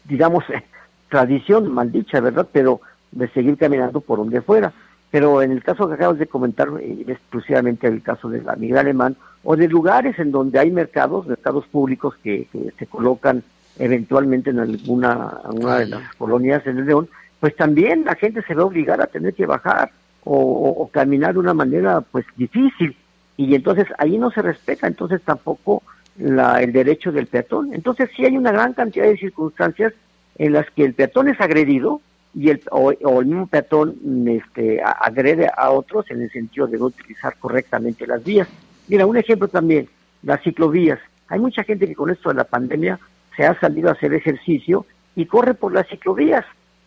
digamos, 0.05 0.49
eh, 0.49 0.63
tradición 1.11 1.71
maldicha, 1.71 2.21
¿verdad? 2.21 2.49
Pero 2.51 2.81
de 3.13 3.29
seguir 3.29 3.59
caminando 3.59 4.01
por 4.01 4.19
donde 4.19 4.41
fuera. 4.41 4.73
Pero 5.11 5.43
en 5.43 5.53
el 5.53 5.63
caso 5.63 5.87
que 5.89 5.95
acabas 5.95 6.19
de 6.19 6.27
comentar, 6.27 6.69
eh, 6.81 7.05
exclusivamente 7.07 7.87
el 7.87 8.03
caso 8.03 8.31
de 8.31 8.41
la 8.41 8.57
migra 8.57 8.81
alemán, 8.81 9.15
o 9.45 9.57
de 9.57 9.69
lugares 9.69 10.19
en 10.19 10.33
donde 10.33 10.59
hay 10.59 10.71
mercados, 10.71 11.27
mercados 11.27 11.67
públicos 11.67 12.15
que, 12.23 12.49
que 12.51 12.73
se 12.79 12.87
colocan 12.87 13.43
eventualmente 13.79 14.51
en 14.51 14.61
alguna 14.61 15.41
una 15.51 15.79
de 15.81 15.87
las 15.87 16.15
colonias 16.15 16.67
en 16.67 16.79
el 16.79 16.87
León, 16.87 17.09
pues 17.41 17.55
también 17.57 18.05
la 18.05 18.15
gente 18.15 18.43
se 18.43 18.55
ve 18.55 18.63
obligada 18.63 19.05
a 19.05 19.09
tener 19.09 19.35
que 19.35 19.47
bajar 19.47 19.91
o, 20.25 20.89
caminar 20.93 21.35
de 21.35 21.39
una 21.39 21.55
manera 21.55 22.01
pues 22.01 22.27
difícil 22.37 22.97
y 23.37 23.55
entonces 23.55 23.87
ahí 23.99 24.19
no 24.19 24.31
se 24.31 24.43
respeta 24.43 24.87
entonces 24.87 25.21
tampoco 25.23 25.83
la, 26.19 26.63
el 26.63 26.73
derecho 26.73 27.13
del 27.13 27.27
peatón. 27.27 27.73
Entonces 27.75 28.11
sí 28.17 28.25
hay 28.25 28.37
una 28.37 28.51
gran 28.51 28.73
cantidad 28.73 29.05
de 29.05 29.17
circunstancias 29.17 29.93
en 30.37 30.53
las 30.53 30.69
que 30.71 30.85
el 30.85 30.95
peatón 30.95 31.29
es 31.29 31.41
agredido 31.41 32.01
y 32.35 32.51
el, 32.51 32.63
o, 32.71 32.93
o 33.03 33.21
el 33.21 33.27
mismo 33.27 33.47
peatón 33.47 33.97
este, 34.27 34.83
agrede 34.83 35.49
a 35.57 35.71
otros 35.71 36.11
en 36.11 36.23
el 36.23 36.31
sentido 36.31 36.67
de 36.67 36.79
no 36.79 36.87
utilizar 36.87 37.37
correctamente 37.39 38.07
las 38.07 38.25
vías. 38.25 38.49
Mira, 38.89 39.07
un 39.07 39.17
ejemplo 39.17 39.49
también, 39.49 39.89
las 40.23 40.43
ciclovías. 40.43 40.99
Hay 41.29 41.39
mucha 41.41 41.65
gente 41.65 41.87
que 41.87 41.95
con 41.95 42.11
esto 42.11 42.29
de 42.29 42.37
la 42.37 42.45
pandemia 42.45 42.99
se 43.37 43.45
ha 43.45 43.59
salido 43.59 43.89
a 43.89 43.93
hacer 43.93 44.13
ejercicio 44.15 44.87
y 45.15 45.27
corre 45.27 45.55
por 45.55 45.73
las 45.73 45.89
ciclovías. 45.89 46.45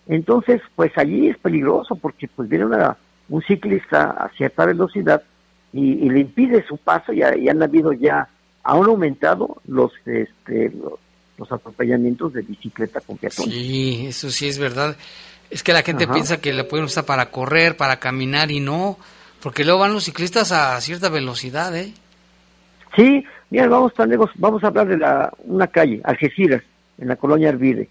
Entonces, 0.09 0.59
pues 0.75 0.91
allí 0.97 1.29
es 1.29 1.37
peligroso 1.37 1.95
porque 1.95 2.27
pues 2.27 2.49
viene 2.49 2.65
una, 2.65 2.97
un 3.29 3.41
ciclista 3.43 4.09
a 4.09 4.29
cierta 4.35 4.65
velocidad 4.65 5.21
y, 5.71 6.05
y 6.05 6.09
le 6.09 6.21
impide 6.21 6.65
su 6.67 6.77
paso 6.77 7.13
y, 7.13 7.19
y 7.19 7.47
han 7.47 7.61
habido 7.61 7.93
ya, 7.93 8.27
aún 8.63 8.87
aumentado 8.87 9.61
los, 9.67 9.91
este, 10.05 10.71
los, 10.71 10.93
los 11.37 11.51
atropellamientos 11.51 12.33
de 12.33 12.41
bicicleta 12.41 13.01
con 13.01 13.17
peatones. 13.17 13.53
Sí, 13.53 14.07
eso 14.07 14.31
sí 14.31 14.47
es 14.47 14.57
verdad. 14.57 14.97
Es 15.51 15.61
que 15.61 15.73
la 15.73 15.83
gente 15.83 16.05
Ajá. 16.05 16.13
piensa 16.13 16.41
que 16.41 16.53
la 16.53 16.67
pueden 16.67 16.85
usar 16.85 17.05
para 17.05 17.29
correr, 17.29 17.77
para 17.77 17.99
caminar 17.99 18.49
y 18.49 18.59
no, 18.59 18.97
porque 19.43 19.63
luego 19.63 19.79
van 19.81 19.93
los 19.93 20.05
ciclistas 20.05 20.51
a 20.51 20.81
cierta 20.81 21.09
velocidad, 21.09 21.75
¿eh? 21.77 21.93
Sí, 22.95 23.23
mira, 23.51 23.67
vamos 23.67 23.93
tan 23.93 24.09
lejos, 24.09 24.31
vamos 24.35 24.63
a 24.63 24.67
hablar 24.67 24.87
de 24.87 24.97
la, 24.97 25.31
una 25.43 25.67
calle, 25.67 26.01
Algeciras, 26.03 26.63
en 26.97 27.07
la 27.07 27.15
colonia 27.15 27.49
Arvide. 27.49 27.89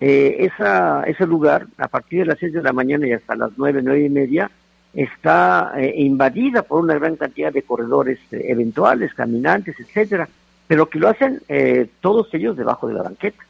Eh, 0.00 0.36
esa, 0.46 1.02
ese 1.04 1.26
lugar, 1.26 1.66
a 1.76 1.88
partir 1.88 2.20
de 2.20 2.26
las 2.26 2.38
6 2.38 2.52
de 2.52 2.62
la 2.62 2.72
mañana 2.72 3.06
y 3.06 3.12
hasta 3.12 3.34
las 3.34 3.50
9, 3.56 3.80
9 3.82 4.04
y 4.04 4.08
media, 4.08 4.50
está 4.94 5.72
eh, 5.76 5.94
invadida 5.96 6.62
por 6.62 6.82
una 6.82 6.94
gran 6.94 7.16
cantidad 7.16 7.52
de 7.52 7.62
corredores 7.62 8.18
eh, 8.32 8.46
eventuales, 8.48 9.14
caminantes, 9.14 9.78
etcétera, 9.78 10.28
pero 10.66 10.88
que 10.88 10.98
lo 10.98 11.08
hacen 11.08 11.40
eh, 11.48 11.88
todos 12.00 12.32
ellos 12.34 12.56
debajo 12.56 12.88
de 12.88 12.94
la 12.94 13.02
banqueta. 13.02 13.44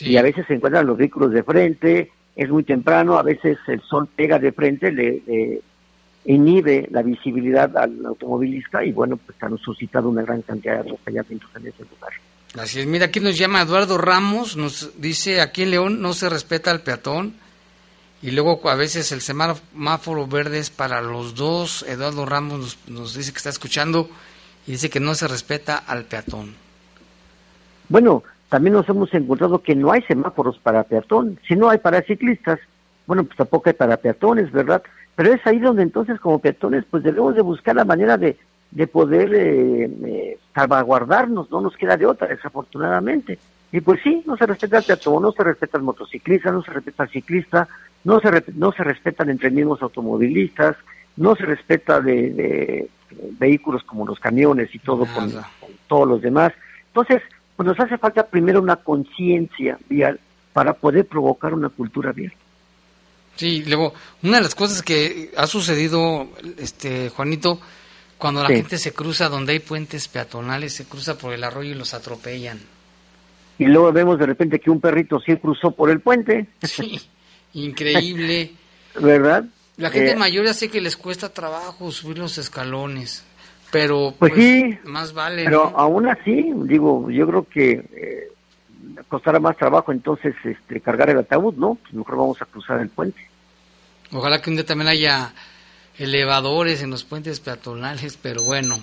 Y 0.00 0.16
a 0.16 0.22
veces 0.22 0.46
se 0.46 0.54
encuentran 0.54 0.86
los 0.86 0.96
vehículos 0.96 1.30
de 1.30 1.44
frente, 1.44 2.10
es 2.34 2.50
muy 2.50 2.64
temprano, 2.64 3.16
a 3.16 3.22
veces 3.22 3.58
el 3.68 3.80
sol 3.82 4.08
pega 4.14 4.40
de 4.40 4.50
frente, 4.50 4.90
le, 4.90 5.22
le 5.24 5.60
inhibe 6.24 6.88
la 6.90 7.02
visibilidad 7.02 7.76
al 7.76 8.04
automovilista 8.04 8.84
y 8.84 8.90
bueno, 8.90 9.16
pues 9.16 9.40
han 9.40 9.56
suscitado 9.58 10.08
una 10.08 10.22
gran 10.22 10.42
cantidad 10.42 10.74
de 10.74 10.80
atropellamientos 10.80 11.48
en 11.54 11.66
ese 11.68 11.84
lugar. 11.84 12.12
Así 12.58 12.78
es, 12.78 12.86
mira, 12.86 13.06
aquí 13.06 13.18
nos 13.18 13.36
llama 13.36 13.62
Eduardo 13.62 13.98
Ramos, 13.98 14.56
nos 14.56 15.00
dice, 15.00 15.40
aquí 15.40 15.64
en 15.64 15.72
León 15.72 16.00
no 16.00 16.12
se 16.12 16.28
respeta 16.28 16.70
al 16.70 16.82
peatón 16.82 17.34
y 18.22 18.30
luego 18.30 18.70
a 18.70 18.76
veces 18.76 19.10
el 19.10 19.20
semáforo 19.20 20.26
verde 20.26 20.58
es 20.58 20.70
para 20.70 21.02
los 21.02 21.34
dos. 21.34 21.84
Eduardo 21.88 22.24
Ramos 22.24 22.78
nos, 22.86 23.14
dice 23.14 23.32
que 23.32 23.38
está 23.38 23.50
escuchando 23.50 24.08
y 24.66 24.72
dice 24.72 24.88
que 24.88 25.00
no 25.00 25.14
se 25.14 25.26
respeta 25.26 25.76
al 25.76 26.04
peatón. 26.04 26.54
Bueno, 27.88 28.22
también 28.48 28.74
nos 28.74 28.88
hemos 28.88 29.12
encontrado 29.12 29.60
que 29.60 29.74
no 29.74 29.90
hay 29.90 30.02
semáforos 30.02 30.58
para 30.58 30.84
peatón. 30.84 31.40
Si 31.48 31.56
no 31.56 31.68
hay 31.68 31.78
para 31.78 32.02
ciclistas, 32.02 32.60
bueno, 33.06 33.24
pues 33.24 33.36
tampoco 33.36 33.68
hay 33.68 33.74
para 33.74 33.96
peatones, 33.96 34.52
¿verdad? 34.52 34.82
Pero 35.16 35.34
es 35.34 35.44
ahí 35.46 35.58
donde 35.58 35.82
entonces 35.82 36.20
como 36.20 36.38
peatones 36.38 36.84
pues 36.88 37.02
debemos 37.02 37.34
de 37.34 37.42
buscar 37.42 37.74
la 37.74 37.84
manera 37.84 38.16
de, 38.16 38.38
de 38.74 38.86
poder 38.86 39.32
eh, 39.34 39.84
eh, 40.04 40.38
salvaguardarnos, 40.54 41.50
no 41.50 41.60
nos 41.62 41.76
queda 41.76 41.96
de 41.96 42.06
otra, 42.06 42.26
desafortunadamente. 42.28 43.38
Y 43.72 43.80
pues 43.80 44.00
sí, 44.02 44.22
no 44.26 44.36
se 44.36 44.46
respeta 44.46 44.78
el 44.78 44.84
peatón, 44.84 45.22
no 45.22 45.32
se 45.32 45.42
respeta 45.42 45.78
el 45.78 45.84
motociclista, 45.84 46.50
no 46.52 46.62
se 46.62 46.72
respeta 46.72 47.04
el 47.04 47.10
ciclista, 47.10 47.68
no 48.04 48.20
se, 48.20 48.30
re- 48.30 48.44
no 48.54 48.72
se 48.72 48.84
respetan 48.84 49.30
entre 49.30 49.50
mismos 49.50 49.80
automovilistas, 49.80 50.76
no 51.16 51.34
se 51.36 51.44
respeta 51.46 52.00
de, 52.00 52.30
de 52.30 52.90
vehículos 53.38 53.82
como 53.84 54.04
los 54.06 54.18
camiones 54.18 54.74
y 54.74 54.78
todo 54.80 55.06
con, 55.06 55.30
con 55.30 55.70
todos 55.88 56.08
los 56.08 56.20
demás. 56.22 56.52
Entonces, 56.88 57.22
pues 57.56 57.66
nos 57.66 57.78
hace 57.78 57.96
falta 57.98 58.26
primero 58.26 58.60
una 58.60 58.76
conciencia 58.76 59.78
vial 59.88 60.18
para 60.52 60.72
poder 60.74 61.06
provocar 61.06 61.54
una 61.54 61.68
cultura 61.68 62.12
vial. 62.12 62.32
Sí, 63.36 63.64
luego, 63.66 63.94
una 64.22 64.36
de 64.36 64.42
las 64.42 64.54
cosas 64.54 64.82
que 64.82 65.32
ha 65.36 65.46
sucedido, 65.48 66.28
este 66.58 67.08
Juanito, 67.10 67.60
cuando 68.18 68.42
la 68.42 68.48
Sí. 68.48 68.56
gente 68.56 68.78
se 68.78 68.92
cruza 68.92 69.28
donde 69.28 69.52
hay 69.52 69.60
puentes 69.60 70.08
peatonales, 70.08 70.72
se 70.72 70.84
cruza 70.86 71.16
por 71.18 71.32
el 71.32 71.44
arroyo 71.44 71.70
y 71.72 71.74
los 71.74 71.94
atropellan. 71.94 72.58
Y 73.58 73.66
luego 73.66 73.92
vemos 73.92 74.18
de 74.18 74.26
repente 74.26 74.58
que 74.58 74.70
un 74.70 74.80
perrito 74.80 75.20
sí 75.20 75.36
cruzó 75.36 75.70
por 75.72 75.90
el 75.90 76.00
puente, 76.00 76.46
Sí, 76.62 77.00
increíble. 77.52 78.52
¿verdad? 79.00 79.44
La 79.76 79.90
gente 79.90 80.12
Eh, 80.12 80.16
mayor 80.16 80.44
ya 80.44 80.54
sé 80.54 80.68
que 80.70 80.80
les 80.80 80.96
cuesta 80.96 81.28
trabajo 81.32 81.90
subir 81.90 82.18
los 82.18 82.38
escalones. 82.38 83.24
pero 83.72 84.14
Pues 84.18 84.32
sí, 84.34 84.78
más 84.84 85.12
vale. 85.12 85.44
Pero 85.44 85.70
¿no? 85.72 85.78
aún 85.78 86.08
así, 86.08 86.52
digo, 86.64 87.10
yo 87.10 87.26
creo 87.26 87.48
que 87.48 87.70
eh, 87.92 88.28
costará 89.08 89.40
más 89.40 89.56
trabajo 89.56 89.90
entonces 89.90 90.32
este, 90.44 90.80
cargar 90.80 91.10
el 91.10 91.18
ataúd, 91.18 91.54
¿no? 91.56 91.74
Pues 91.82 91.92
mejor 91.94 92.16
vamos 92.16 92.40
a 92.40 92.44
cruzar 92.46 92.78
el 92.80 92.88
puente. 92.88 93.20
Ojalá 94.12 94.40
que 94.40 94.50
un 94.50 94.56
día 94.56 94.64
también 94.64 94.88
haya 94.88 95.32
elevadores 95.98 96.82
en 96.82 96.90
los 96.90 97.04
puentes 97.04 97.40
peatonales, 97.40 98.18
pero 98.20 98.42
bueno. 98.42 98.76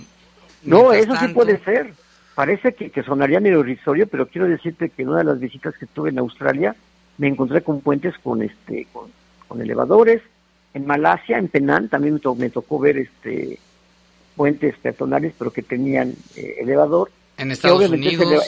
No, 0.63 0.93
eso 0.93 1.15
sí 1.17 1.27
puede 1.29 1.59
ser. 1.63 1.93
Parece 2.35 2.73
que, 2.73 2.89
que 2.89 3.03
sonaría 3.03 3.39
medio 3.39 3.59
irrisorio, 3.59 4.07
pero 4.07 4.27
quiero 4.27 4.47
decirte 4.47 4.89
que 4.89 5.01
en 5.01 5.09
una 5.09 5.19
de 5.19 5.23
las 5.25 5.39
visitas 5.39 5.75
que 5.77 5.85
tuve 5.85 6.09
en 6.11 6.19
Australia 6.19 6.75
me 7.17 7.27
encontré 7.27 7.61
con 7.61 7.81
puentes 7.81 8.17
con 8.19 8.41
este 8.41 8.87
con, 8.93 9.11
con 9.47 9.61
elevadores. 9.61 10.21
En 10.73 10.85
Malasia, 10.85 11.37
en 11.37 11.49
Penang, 11.49 11.89
también 11.89 12.13
me, 12.13 12.19
to- 12.21 12.35
me 12.35 12.49
tocó 12.49 12.79
ver 12.79 12.97
este 12.97 13.59
puentes 14.35 14.77
peatonales, 14.77 15.33
pero 15.37 15.51
que 15.51 15.61
tenían 15.61 16.13
eh, 16.35 16.55
elevador. 16.61 17.11
En 17.37 17.51
Estados 17.51 17.89
Unidos. 17.89 18.43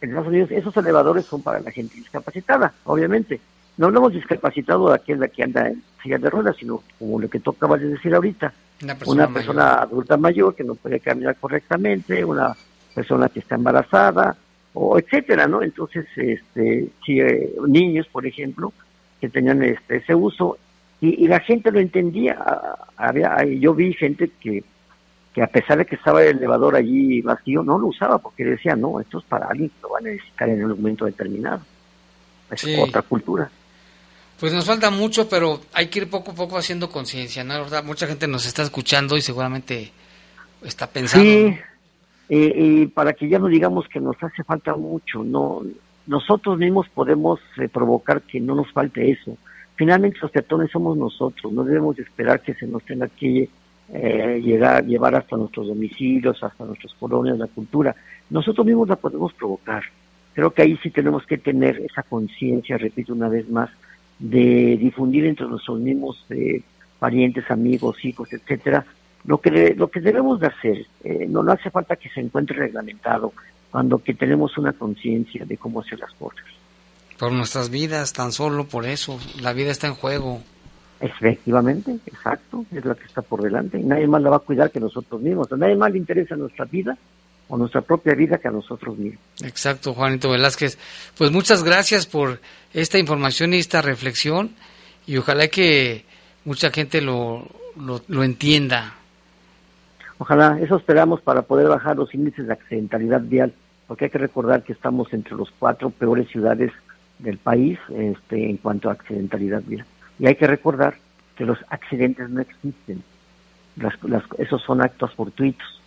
en 0.00 0.08
Estados 0.08 0.28
Unidos 0.28 0.50
esos 0.50 0.74
elevadores 0.76 1.26
son 1.26 1.42
para 1.42 1.60
la 1.60 1.70
gente 1.70 1.96
discapacitada, 1.96 2.72
obviamente. 2.84 3.38
No 3.78 3.86
hablamos 3.86 4.12
discapacitado 4.12 4.88
de 4.90 4.96
aquel 4.96 5.18
de 5.20 5.30
que 5.30 5.44
anda 5.44 5.68
en 5.68 5.82
silla 6.02 6.18
de 6.18 6.28
ruedas, 6.28 6.56
sino 6.58 6.82
como 6.98 7.18
lo 7.20 7.28
que 7.30 7.40
tú 7.40 7.50
acabas 7.50 7.80
de 7.80 7.88
decir 7.88 8.14
ahorita, 8.14 8.52
Una 8.82 8.94
persona 8.96 9.24
una 9.24 9.34
persona 9.34 9.74
adulta 9.74 10.16
mayor 10.16 10.54
que 10.54 10.64
no 10.64 10.74
puede 10.74 11.00
caminar 11.00 11.36
correctamente, 11.36 12.24
una 12.24 12.54
persona 12.94 13.28
que 13.28 13.38
está 13.40 13.54
embarazada, 13.54 14.36
o 14.74 14.98
etcétera, 14.98 15.46
¿no? 15.46 15.62
Entonces, 15.62 16.06
este, 16.16 16.88
si 17.04 17.20
eh, 17.20 17.52
niños, 17.66 18.06
por 18.08 18.26
ejemplo, 18.26 18.72
que 19.20 19.28
tenían 19.28 19.62
este, 19.62 19.96
ese 19.96 20.14
uso, 20.14 20.58
y, 21.00 21.24
y 21.24 21.28
la 21.28 21.40
gente 21.40 21.70
lo 21.70 21.78
entendía. 21.78 22.36
Había, 22.96 23.44
yo 23.44 23.74
vi 23.74 23.92
gente 23.94 24.30
que, 24.40 24.64
que 25.32 25.42
a 25.42 25.46
pesar 25.46 25.78
de 25.78 25.86
que 25.86 25.94
estaba 25.94 26.22
el 26.24 26.38
elevador 26.38 26.74
allí 26.74 27.22
vacío, 27.22 27.62
no 27.62 27.78
lo 27.78 27.86
usaba 27.86 28.18
porque 28.18 28.44
decía, 28.44 28.74
no, 28.74 28.98
esto 29.00 29.18
es 29.18 29.24
para 29.24 29.46
alguien 29.46 29.68
que 29.68 29.82
lo 29.82 29.90
va 29.90 29.98
a 29.98 30.02
necesitar 30.02 30.48
en 30.48 30.64
un 30.64 30.70
momento 30.70 31.04
determinado. 31.04 31.60
Es 32.50 32.60
Sí. 32.60 32.76
otra 32.80 33.02
cultura. 33.02 33.48
Pues 34.40 34.52
nos 34.52 34.64
falta 34.64 34.90
mucho, 34.90 35.28
pero 35.28 35.60
hay 35.72 35.88
que 35.88 36.00
ir 36.00 36.10
poco 36.10 36.30
a 36.30 36.34
poco 36.34 36.56
haciendo 36.56 36.88
conciencia, 36.90 37.42
¿no? 37.42 37.54
¿Verdad? 37.54 37.82
Mucha 37.82 38.06
gente 38.06 38.28
nos 38.28 38.46
está 38.46 38.62
escuchando 38.62 39.16
y 39.16 39.22
seguramente 39.22 39.90
está 40.62 40.86
pensando. 40.86 41.24
Sí, 41.24 41.58
y, 42.28 42.82
y 42.82 42.86
para 42.86 43.12
que 43.14 43.28
ya 43.28 43.38
no 43.38 43.48
digamos 43.48 43.88
que 43.88 43.98
nos 44.00 44.16
hace 44.22 44.44
falta 44.44 44.76
mucho, 44.76 45.24
no, 45.24 45.62
nosotros 46.08 46.58
mismos 46.58 46.88
podemos 46.88 47.38
eh, 47.58 47.68
provocar 47.68 48.22
que 48.22 48.40
no 48.40 48.54
nos 48.54 48.72
falte 48.72 49.10
eso. 49.10 49.36
Finalmente 49.76 50.18
los 50.22 50.30
peatones 50.30 50.70
somos 50.70 50.96
nosotros, 50.96 51.52
no 51.52 51.64
debemos 51.64 51.98
esperar 51.98 52.40
que 52.40 52.54
se 52.54 52.66
nos 52.66 52.82
tenga 52.84 53.08
que 53.08 53.48
eh, 53.92 54.40
llegar, 54.42 54.84
llevar 54.84 55.14
hasta 55.14 55.36
nuestros 55.36 55.68
domicilios, 55.68 56.42
hasta 56.42 56.64
nuestras 56.64 56.94
colonias, 56.94 57.38
la 57.38 57.46
cultura. 57.46 57.94
Nosotros 58.30 58.66
mismos 58.66 58.88
la 58.88 58.96
podemos 58.96 59.32
provocar. 59.34 59.82
Creo 60.32 60.50
que 60.50 60.62
ahí 60.62 60.78
sí 60.82 60.90
tenemos 60.90 61.26
que 61.26 61.38
tener 61.38 61.78
esa 61.80 62.02
conciencia, 62.02 62.78
repito 62.78 63.12
una 63.12 63.28
vez 63.28 63.48
más, 63.50 63.70
de 64.18 64.76
difundir 64.78 65.26
entre 65.26 65.46
nuestros 65.46 65.78
mismos 65.80 66.24
eh, 66.30 66.62
parientes, 66.98 67.50
amigos, 67.50 68.04
hijos, 68.04 68.32
etcétera, 68.32 68.84
lo 69.24 69.38
que 69.38 69.74
lo 69.76 69.88
que 69.88 70.00
debemos 70.00 70.40
de 70.40 70.46
hacer. 70.48 70.86
Eh, 71.04 71.26
no, 71.28 71.42
no 71.42 71.52
hace 71.52 71.70
falta 71.70 71.96
que 71.96 72.08
se 72.08 72.20
encuentre 72.20 72.56
reglamentado, 72.56 73.32
cuando 73.70 73.98
que 73.98 74.14
tenemos 74.14 74.56
una 74.58 74.72
conciencia 74.72 75.44
de 75.44 75.56
cómo 75.56 75.80
hacer 75.80 75.98
las 75.98 76.12
cosas. 76.14 76.44
Por 77.18 77.32
nuestras 77.32 77.70
vidas, 77.70 78.12
tan 78.12 78.32
solo 78.32 78.64
por 78.64 78.86
eso. 78.86 79.18
La 79.40 79.52
vida 79.52 79.70
está 79.70 79.88
en 79.88 79.94
juego. 79.94 80.40
Efectivamente, 81.00 81.98
exacto, 82.06 82.64
es 82.72 82.84
la 82.84 82.94
que 82.94 83.04
está 83.04 83.22
por 83.22 83.42
delante 83.42 83.78
y 83.78 83.84
nadie 83.84 84.08
más 84.08 84.20
la 84.20 84.30
va 84.30 84.36
a 84.36 84.40
cuidar 84.40 84.70
que 84.70 84.80
nosotros 84.80 85.20
mismos. 85.20 85.50
A 85.52 85.56
nadie 85.56 85.76
más 85.76 85.92
le 85.92 85.98
interesa 85.98 86.34
nuestra 86.34 86.64
vida 86.64 86.96
o 87.48 87.56
nuestra 87.56 87.80
propia 87.80 88.14
vida 88.14 88.38
que 88.38 88.48
a 88.48 88.50
nosotros 88.50 88.96
mismos. 88.98 89.20
Exacto, 89.42 89.94
Juanito 89.94 90.30
Velázquez. 90.30 90.78
Pues 91.16 91.30
muchas 91.30 91.64
gracias 91.64 92.06
por 92.06 92.40
esta 92.74 92.98
información 92.98 93.54
y 93.54 93.58
esta 93.58 93.80
reflexión 93.82 94.50
y 95.06 95.16
ojalá 95.16 95.48
que 95.48 96.04
mucha 96.44 96.70
gente 96.70 97.00
lo, 97.00 97.46
lo, 97.80 98.02
lo 98.08 98.22
entienda. 98.24 98.94
Ojalá, 100.18 100.58
eso 100.60 100.76
esperamos 100.76 101.20
para 101.20 101.42
poder 101.42 101.68
bajar 101.68 101.96
los 101.96 102.12
índices 102.14 102.46
de 102.48 102.52
accidentalidad 102.52 103.20
vial, 103.20 103.52
porque 103.86 104.06
hay 104.06 104.10
que 104.10 104.18
recordar 104.18 104.62
que 104.64 104.72
estamos 104.72 105.12
entre 105.12 105.36
los 105.36 105.48
cuatro 105.58 105.90
peores 105.90 106.28
ciudades 106.28 106.72
del 107.20 107.38
país 107.38 107.78
este, 107.96 108.50
en 108.50 108.56
cuanto 108.56 108.88
a 108.90 108.92
accidentalidad 108.92 109.62
vial. 109.64 109.86
Y 110.18 110.26
hay 110.26 110.34
que 110.34 110.46
recordar 110.46 110.96
que 111.36 111.44
los 111.44 111.58
accidentes 111.68 112.28
no 112.30 112.40
existen. 112.40 113.02
Las, 113.76 113.94
las- 114.02 114.24
esos 114.38 114.60
son 114.62 114.82
actos 114.82 115.14
fortuitos. 115.14 115.77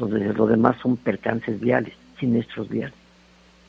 Los, 0.00 0.10
de- 0.10 0.32
lo 0.32 0.46
demás 0.46 0.76
son 0.82 0.96
percances 0.96 1.60
viales, 1.60 1.94
siniestros 2.18 2.68
viales. 2.68 2.94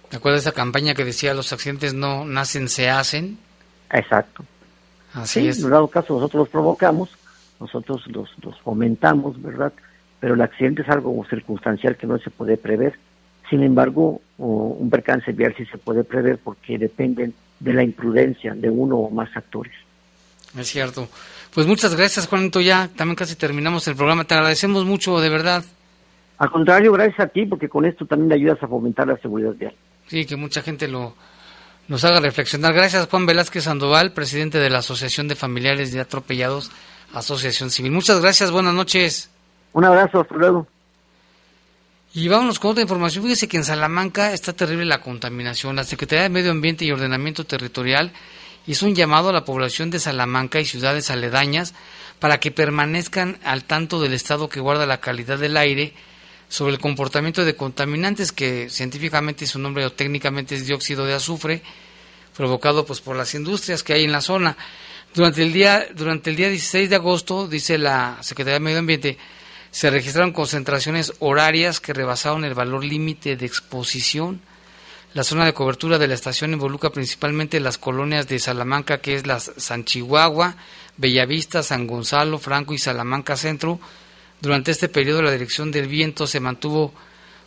¿Te 0.10 0.18
acuerdas 0.18 0.44
de 0.44 0.50
esa 0.50 0.56
campaña 0.56 0.94
que 0.96 1.06
decía 1.06 1.34
los 1.34 1.54
accidentes 1.54 1.94
no 1.94 2.26
nacen, 2.26 2.68
se 2.68 2.90
hacen? 2.90 3.38
Exacto. 3.92 4.44
Así 5.14 5.42
sí, 5.42 5.48
es. 5.50 5.60
en 5.64 5.70
dado 5.70 5.88
caso 5.88 6.14
nosotros 6.16 6.42
los 6.42 6.50
provocamos, 6.50 7.10
nosotros 7.60 8.02
los, 8.08 8.30
los 8.44 8.60
fomentamos, 8.62 9.42
¿verdad? 9.42 9.72
Pero 10.20 10.34
el 10.36 10.42
accidente 10.42 10.82
es 10.82 10.90
algo 10.90 11.24
circunstancial 11.30 11.98
que 11.98 12.08
no 12.08 12.18
se 12.20 12.30
puede 12.30 12.58
prever. 12.58 12.98
Sin 13.50 13.64
embargo, 13.64 14.22
un 14.38 14.90
percance 14.90 15.32
vial 15.34 15.54
sí 15.58 15.66
se 15.66 15.78
puede 15.78 16.04
prever 16.06 16.38
porque 16.38 16.78
dependen 16.78 17.34
de 17.60 17.74
la 17.74 17.84
imprudencia 17.84 18.54
de 18.56 18.70
uno 18.70 18.96
o 18.98 19.10
más 19.10 19.30
actores. 19.36 19.74
Es 20.58 20.68
cierto. 20.68 21.08
Pues 21.54 21.68
muchas 21.68 21.96
gracias, 21.96 22.28
Juanito. 22.28 22.62
Ya 22.62 22.90
también 22.96 23.16
casi 23.16 23.36
terminamos 23.36 23.88
el 23.88 23.96
programa. 23.96 24.24
Te 24.24 24.34
agradecemos 24.36 24.86
mucho, 24.86 25.20
de 25.20 25.30
verdad. 25.30 25.64
Al 26.42 26.50
contrario, 26.50 26.92
gracias 26.92 27.20
a 27.20 27.28
ti 27.28 27.46
porque 27.46 27.70
con 27.70 27.86
esto 27.86 28.04
también 28.08 28.30
le 28.30 28.34
ayudas 28.34 28.64
a 28.64 28.68
fomentar 28.68 29.06
la 29.06 29.16
seguridad 29.18 29.52
vial. 29.52 29.76
Sí, 30.08 30.26
que 30.26 30.36
mucha 30.36 30.64
gente 30.64 30.88
lo 30.88 31.14
nos 31.88 32.04
haga 32.04 32.20
reflexionar. 32.20 32.74
Gracias, 32.74 33.08
Juan 33.12 33.28
Velázquez 33.28 33.66
Sandoval, 33.66 34.14
presidente 34.14 34.58
de 34.58 34.72
la 34.72 34.80
Asociación 34.80 35.28
de 35.28 35.36
Familiares 35.36 35.94
de 35.94 36.00
Atropellados, 36.00 36.72
Asociación 37.14 37.70
Civil. 37.70 37.92
Muchas 37.92 38.22
gracias, 38.22 38.50
buenas 38.50 38.74
noches. 38.74 39.30
Un 39.74 39.86
abrazo, 39.86 40.22
hasta 40.22 40.34
luego. 40.34 40.66
Y 42.16 42.28
vámonos 42.28 42.58
con 42.58 42.72
otra 42.72 42.82
información. 42.82 43.24
Fíjese 43.24 43.48
que 43.48 43.58
en 43.58 43.64
Salamanca 43.64 44.34
está 44.34 44.54
terrible 44.54 44.86
la 44.86 45.02
contaminación. 45.02 45.76
La 45.76 45.84
Secretaría 45.84 46.24
de 46.24 46.30
Medio 46.30 46.50
Ambiente 46.50 46.86
y 46.86 46.92
Ordenamiento 46.92 47.44
Territorial 47.44 48.14
hizo 48.66 48.88
un 48.88 48.96
llamado 48.96 49.30
a 49.30 49.34
la 49.34 49.46
población 49.46 49.92
de 49.92 50.00
Salamanca 50.00 50.60
y 50.60 50.66
ciudades 50.66 51.12
aledañas 51.12 51.76
para 52.20 52.40
que 52.40 52.50
permanezcan 52.50 53.38
al 53.44 53.64
tanto 53.64 54.02
del 54.02 54.16
estado 54.16 54.50
que 54.50 54.60
guarda 54.60 54.88
la 54.88 55.02
calidad 55.02 55.38
del 55.38 55.56
aire 55.56 55.94
sobre 56.52 56.74
el 56.74 56.82
comportamiento 56.82 57.46
de 57.46 57.56
contaminantes 57.56 58.34
que 58.34 58.70
científicamente 58.70 59.48
su 59.48 59.58
nombre 59.58 59.86
o 59.86 59.94
técnicamente 59.94 60.54
es 60.54 60.68
dióxido 60.68 61.06
de 61.06 61.14
azufre 61.14 61.64
provocado 62.36 62.86
pues 62.86 63.00
por 63.00 63.16
las 63.16 63.34
industrias 63.36 63.84
que 63.84 63.94
hay 63.94 64.04
en 64.04 64.12
la 64.12 64.20
zona. 64.20 64.58
Durante 65.16 65.44
el 65.44 65.54
día 65.54 65.88
durante 65.96 66.30
el 66.30 66.36
día 66.36 66.50
16 66.50 66.90
de 66.90 66.98
agosto, 66.98 67.48
dice 67.48 67.78
la 67.78 68.18
Secretaría 68.20 68.56
de 68.56 68.66
Medio 68.66 68.80
Ambiente, 68.80 69.18
se 69.72 69.90
registraron 69.90 70.34
concentraciones 70.34 71.14
horarias 71.20 71.80
que 71.80 71.94
rebasaron 71.94 72.44
el 72.44 72.54
valor 72.54 72.84
límite 72.84 73.38
de 73.38 73.46
exposición. 73.46 74.42
La 75.14 75.24
zona 75.24 75.46
de 75.46 75.54
cobertura 75.54 75.98
de 75.98 76.08
la 76.10 76.16
estación 76.16 76.52
involucra 76.52 76.90
principalmente 76.90 77.62
las 77.62 77.78
colonias 77.78 78.28
de 78.28 78.40
Salamanca, 78.40 79.00
que 79.00 79.16
es 79.16 79.26
la 79.26 79.40
San 79.40 79.86
Chihuahua, 79.86 80.58
Bellavista, 80.98 81.64
San 81.64 81.88
Gonzalo, 81.88 82.40
Franco 82.40 82.74
y 82.74 82.78
Salamanca 82.78 83.38
Centro. 83.38 83.80
Durante 84.42 84.72
este 84.72 84.90
periodo 84.90 85.22
la 85.22 85.32
dirección 85.32 85.72
del 85.72 85.88
viento 85.88 86.26
se 86.26 86.40
mantuvo 86.40 86.94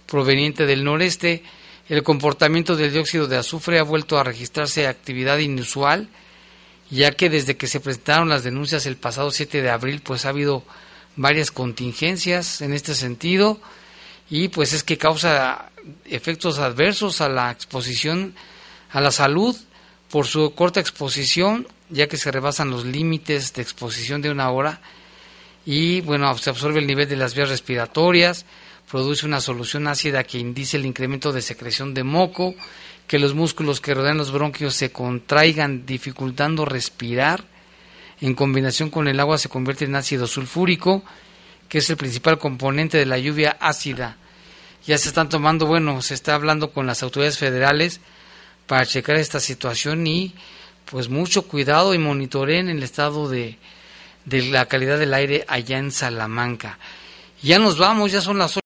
proveniente 0.06 0.64
del 0.64 0.84
noreste. 0.84 1.42
El 1.88 2.02
comportamiento 2.02 2.76
del 2.76 2.92
dióxido 2.92 3.26
de 3.26 3.36
azufre 3.36 3.78
ha 3.78 3.82
vuelto 3.82 4.16
a 4.16 4.24
registrarse 4.24 4.86
actividad 4.86 5.38
inusual, 5.38 6.08
ya 6.90 7.10
que 7.10 7.28
desde 7.28 7.56
que 7.56 7.66
se 7.66 7.80
presentaron 7.80 8.28
las 8.28 8.44
denuncias 8.44 8.86
el 8.86 8.96
pasado 8.96 9.30
7 9.30 9.60
de 9.60 9.70
abril, 9.70 10.00
pues 10.02 10.24
ha 10.24 10.30
habido 10.30 10.62
varias 11.16 11.50
contingencias 11.50 12.60
en 12.60 12.72
este 12.72 12.94
sentido 12.94 13.60
y 14.30 14.48
pues 14.48 14.72
es 14.72 14.82
que 14.82 14.98
causa 14.98 15.70
efectos 16.06 16.58
adversos 16.58 17.20
a 17.20 17.28
la 17.28 17.50
exposición 17.50 18.34
a 18.90 19.00
la 19.00 19.10
salud 19.10 19.56
por 20.10 20.26
su 20.26 20.54
corta 20.54 20.80
exposición, 20.80 21.66
ya 21.90 22.06
que 22.06 22.16
se 22.16 22.30
rebasan 22.30 22.70
los 22.70 22.84
límites 22.84 23.52
de 23.52 23.62
exposición 23.62 24.22
de 24.22 24.30
una 24.30 24.50
hora 24.50 24.80
y 25.66 26.00
bueno, 26.02 26.36
se 26.36 26.50
absorbe 26.50 26.80
el 26.80 26.86
nivel 26.86 27.08
de 27.08 27.16
las 27.16 27.34
vías 27.34 27.48
respiratorias, 27.48 28.44
produce 28.90 29.26
una 29.26 29.40
solución 29.40 29.86
ácida 29.86 30.24
que 30.24 30.38
indice 30.38 30.76
el 30.76 30.86
incremento 30.86 31.32
de 31.32 31.42
secreción 31.42 31.94
de 31.94 32.04
moco, 32.04 32.54
que 33.06 33.18
los 33.18 33.34
músculos 33.34 33.80
que 33.80 33.94
rodean 33.94 34.18
los 34.18 34.30
bronquios 34.30 34.74
se 34.74 34.92
contraigan 34.92 35.86
dificultando 35.86 36.64
respirar, 36.64 37.44
en 38.20 38.34
combinación 38.34 38.90
con 38.90 39.08
el 39.08 39.20
agua 39.20 39.38
se 39.38 39.48
convierte 39.48 39.84
en 39.84 39.96
ácido 39.96 40.26
sulfúrico, 40.26 41.02
que 41.68 41.78
es 41.78 41.90
el 41.90 41.96
principal 41.96 42.38
componente 42.38 42.98
de 42.98 43.06
la 43.06 43.18
lluvia 43.18 43.56
ácida. 43.60 44.16
Ya 44.86 44.98
se 44.98 45.08
están 45.08 45.28
tomando, 45.28 45.66
bueno, 45.66 46.00
se 46.02 46.14
está 46.14 46.34
hablando 46.34 46.70
con 46.70 46.86
las 46.86 47.02
autoridades 47.02 47.38
federales 47.38 48.00
para 48.66 48.86
checar 48.86 49.16
esta 49.16 49.40
situación 49.40 50.06
y 50.06 50.34
pues 50.84 51.08
mucho 51.08 51.42
cuidado 51.42 51.94
y 51.94 51.98
monitoreen 51.98 52.68
el 52.68 52.82
estado 52.82 53.28
de, 53.28 53.58
de 54.24 54.42
la 54.42 54.66
calidad 54.66 54.98
del 54.98 55.14
aire 55.14 55.44
allá 55.48 55.78
en 55.78 55.90
Salamanca. 55.90 56.78
Ya 57.42 57.58
nos 57.58 57.78
vamos, 57.78 58.12
ya 58.12 58.20
son 58.20 58.38
las 58.38 58.56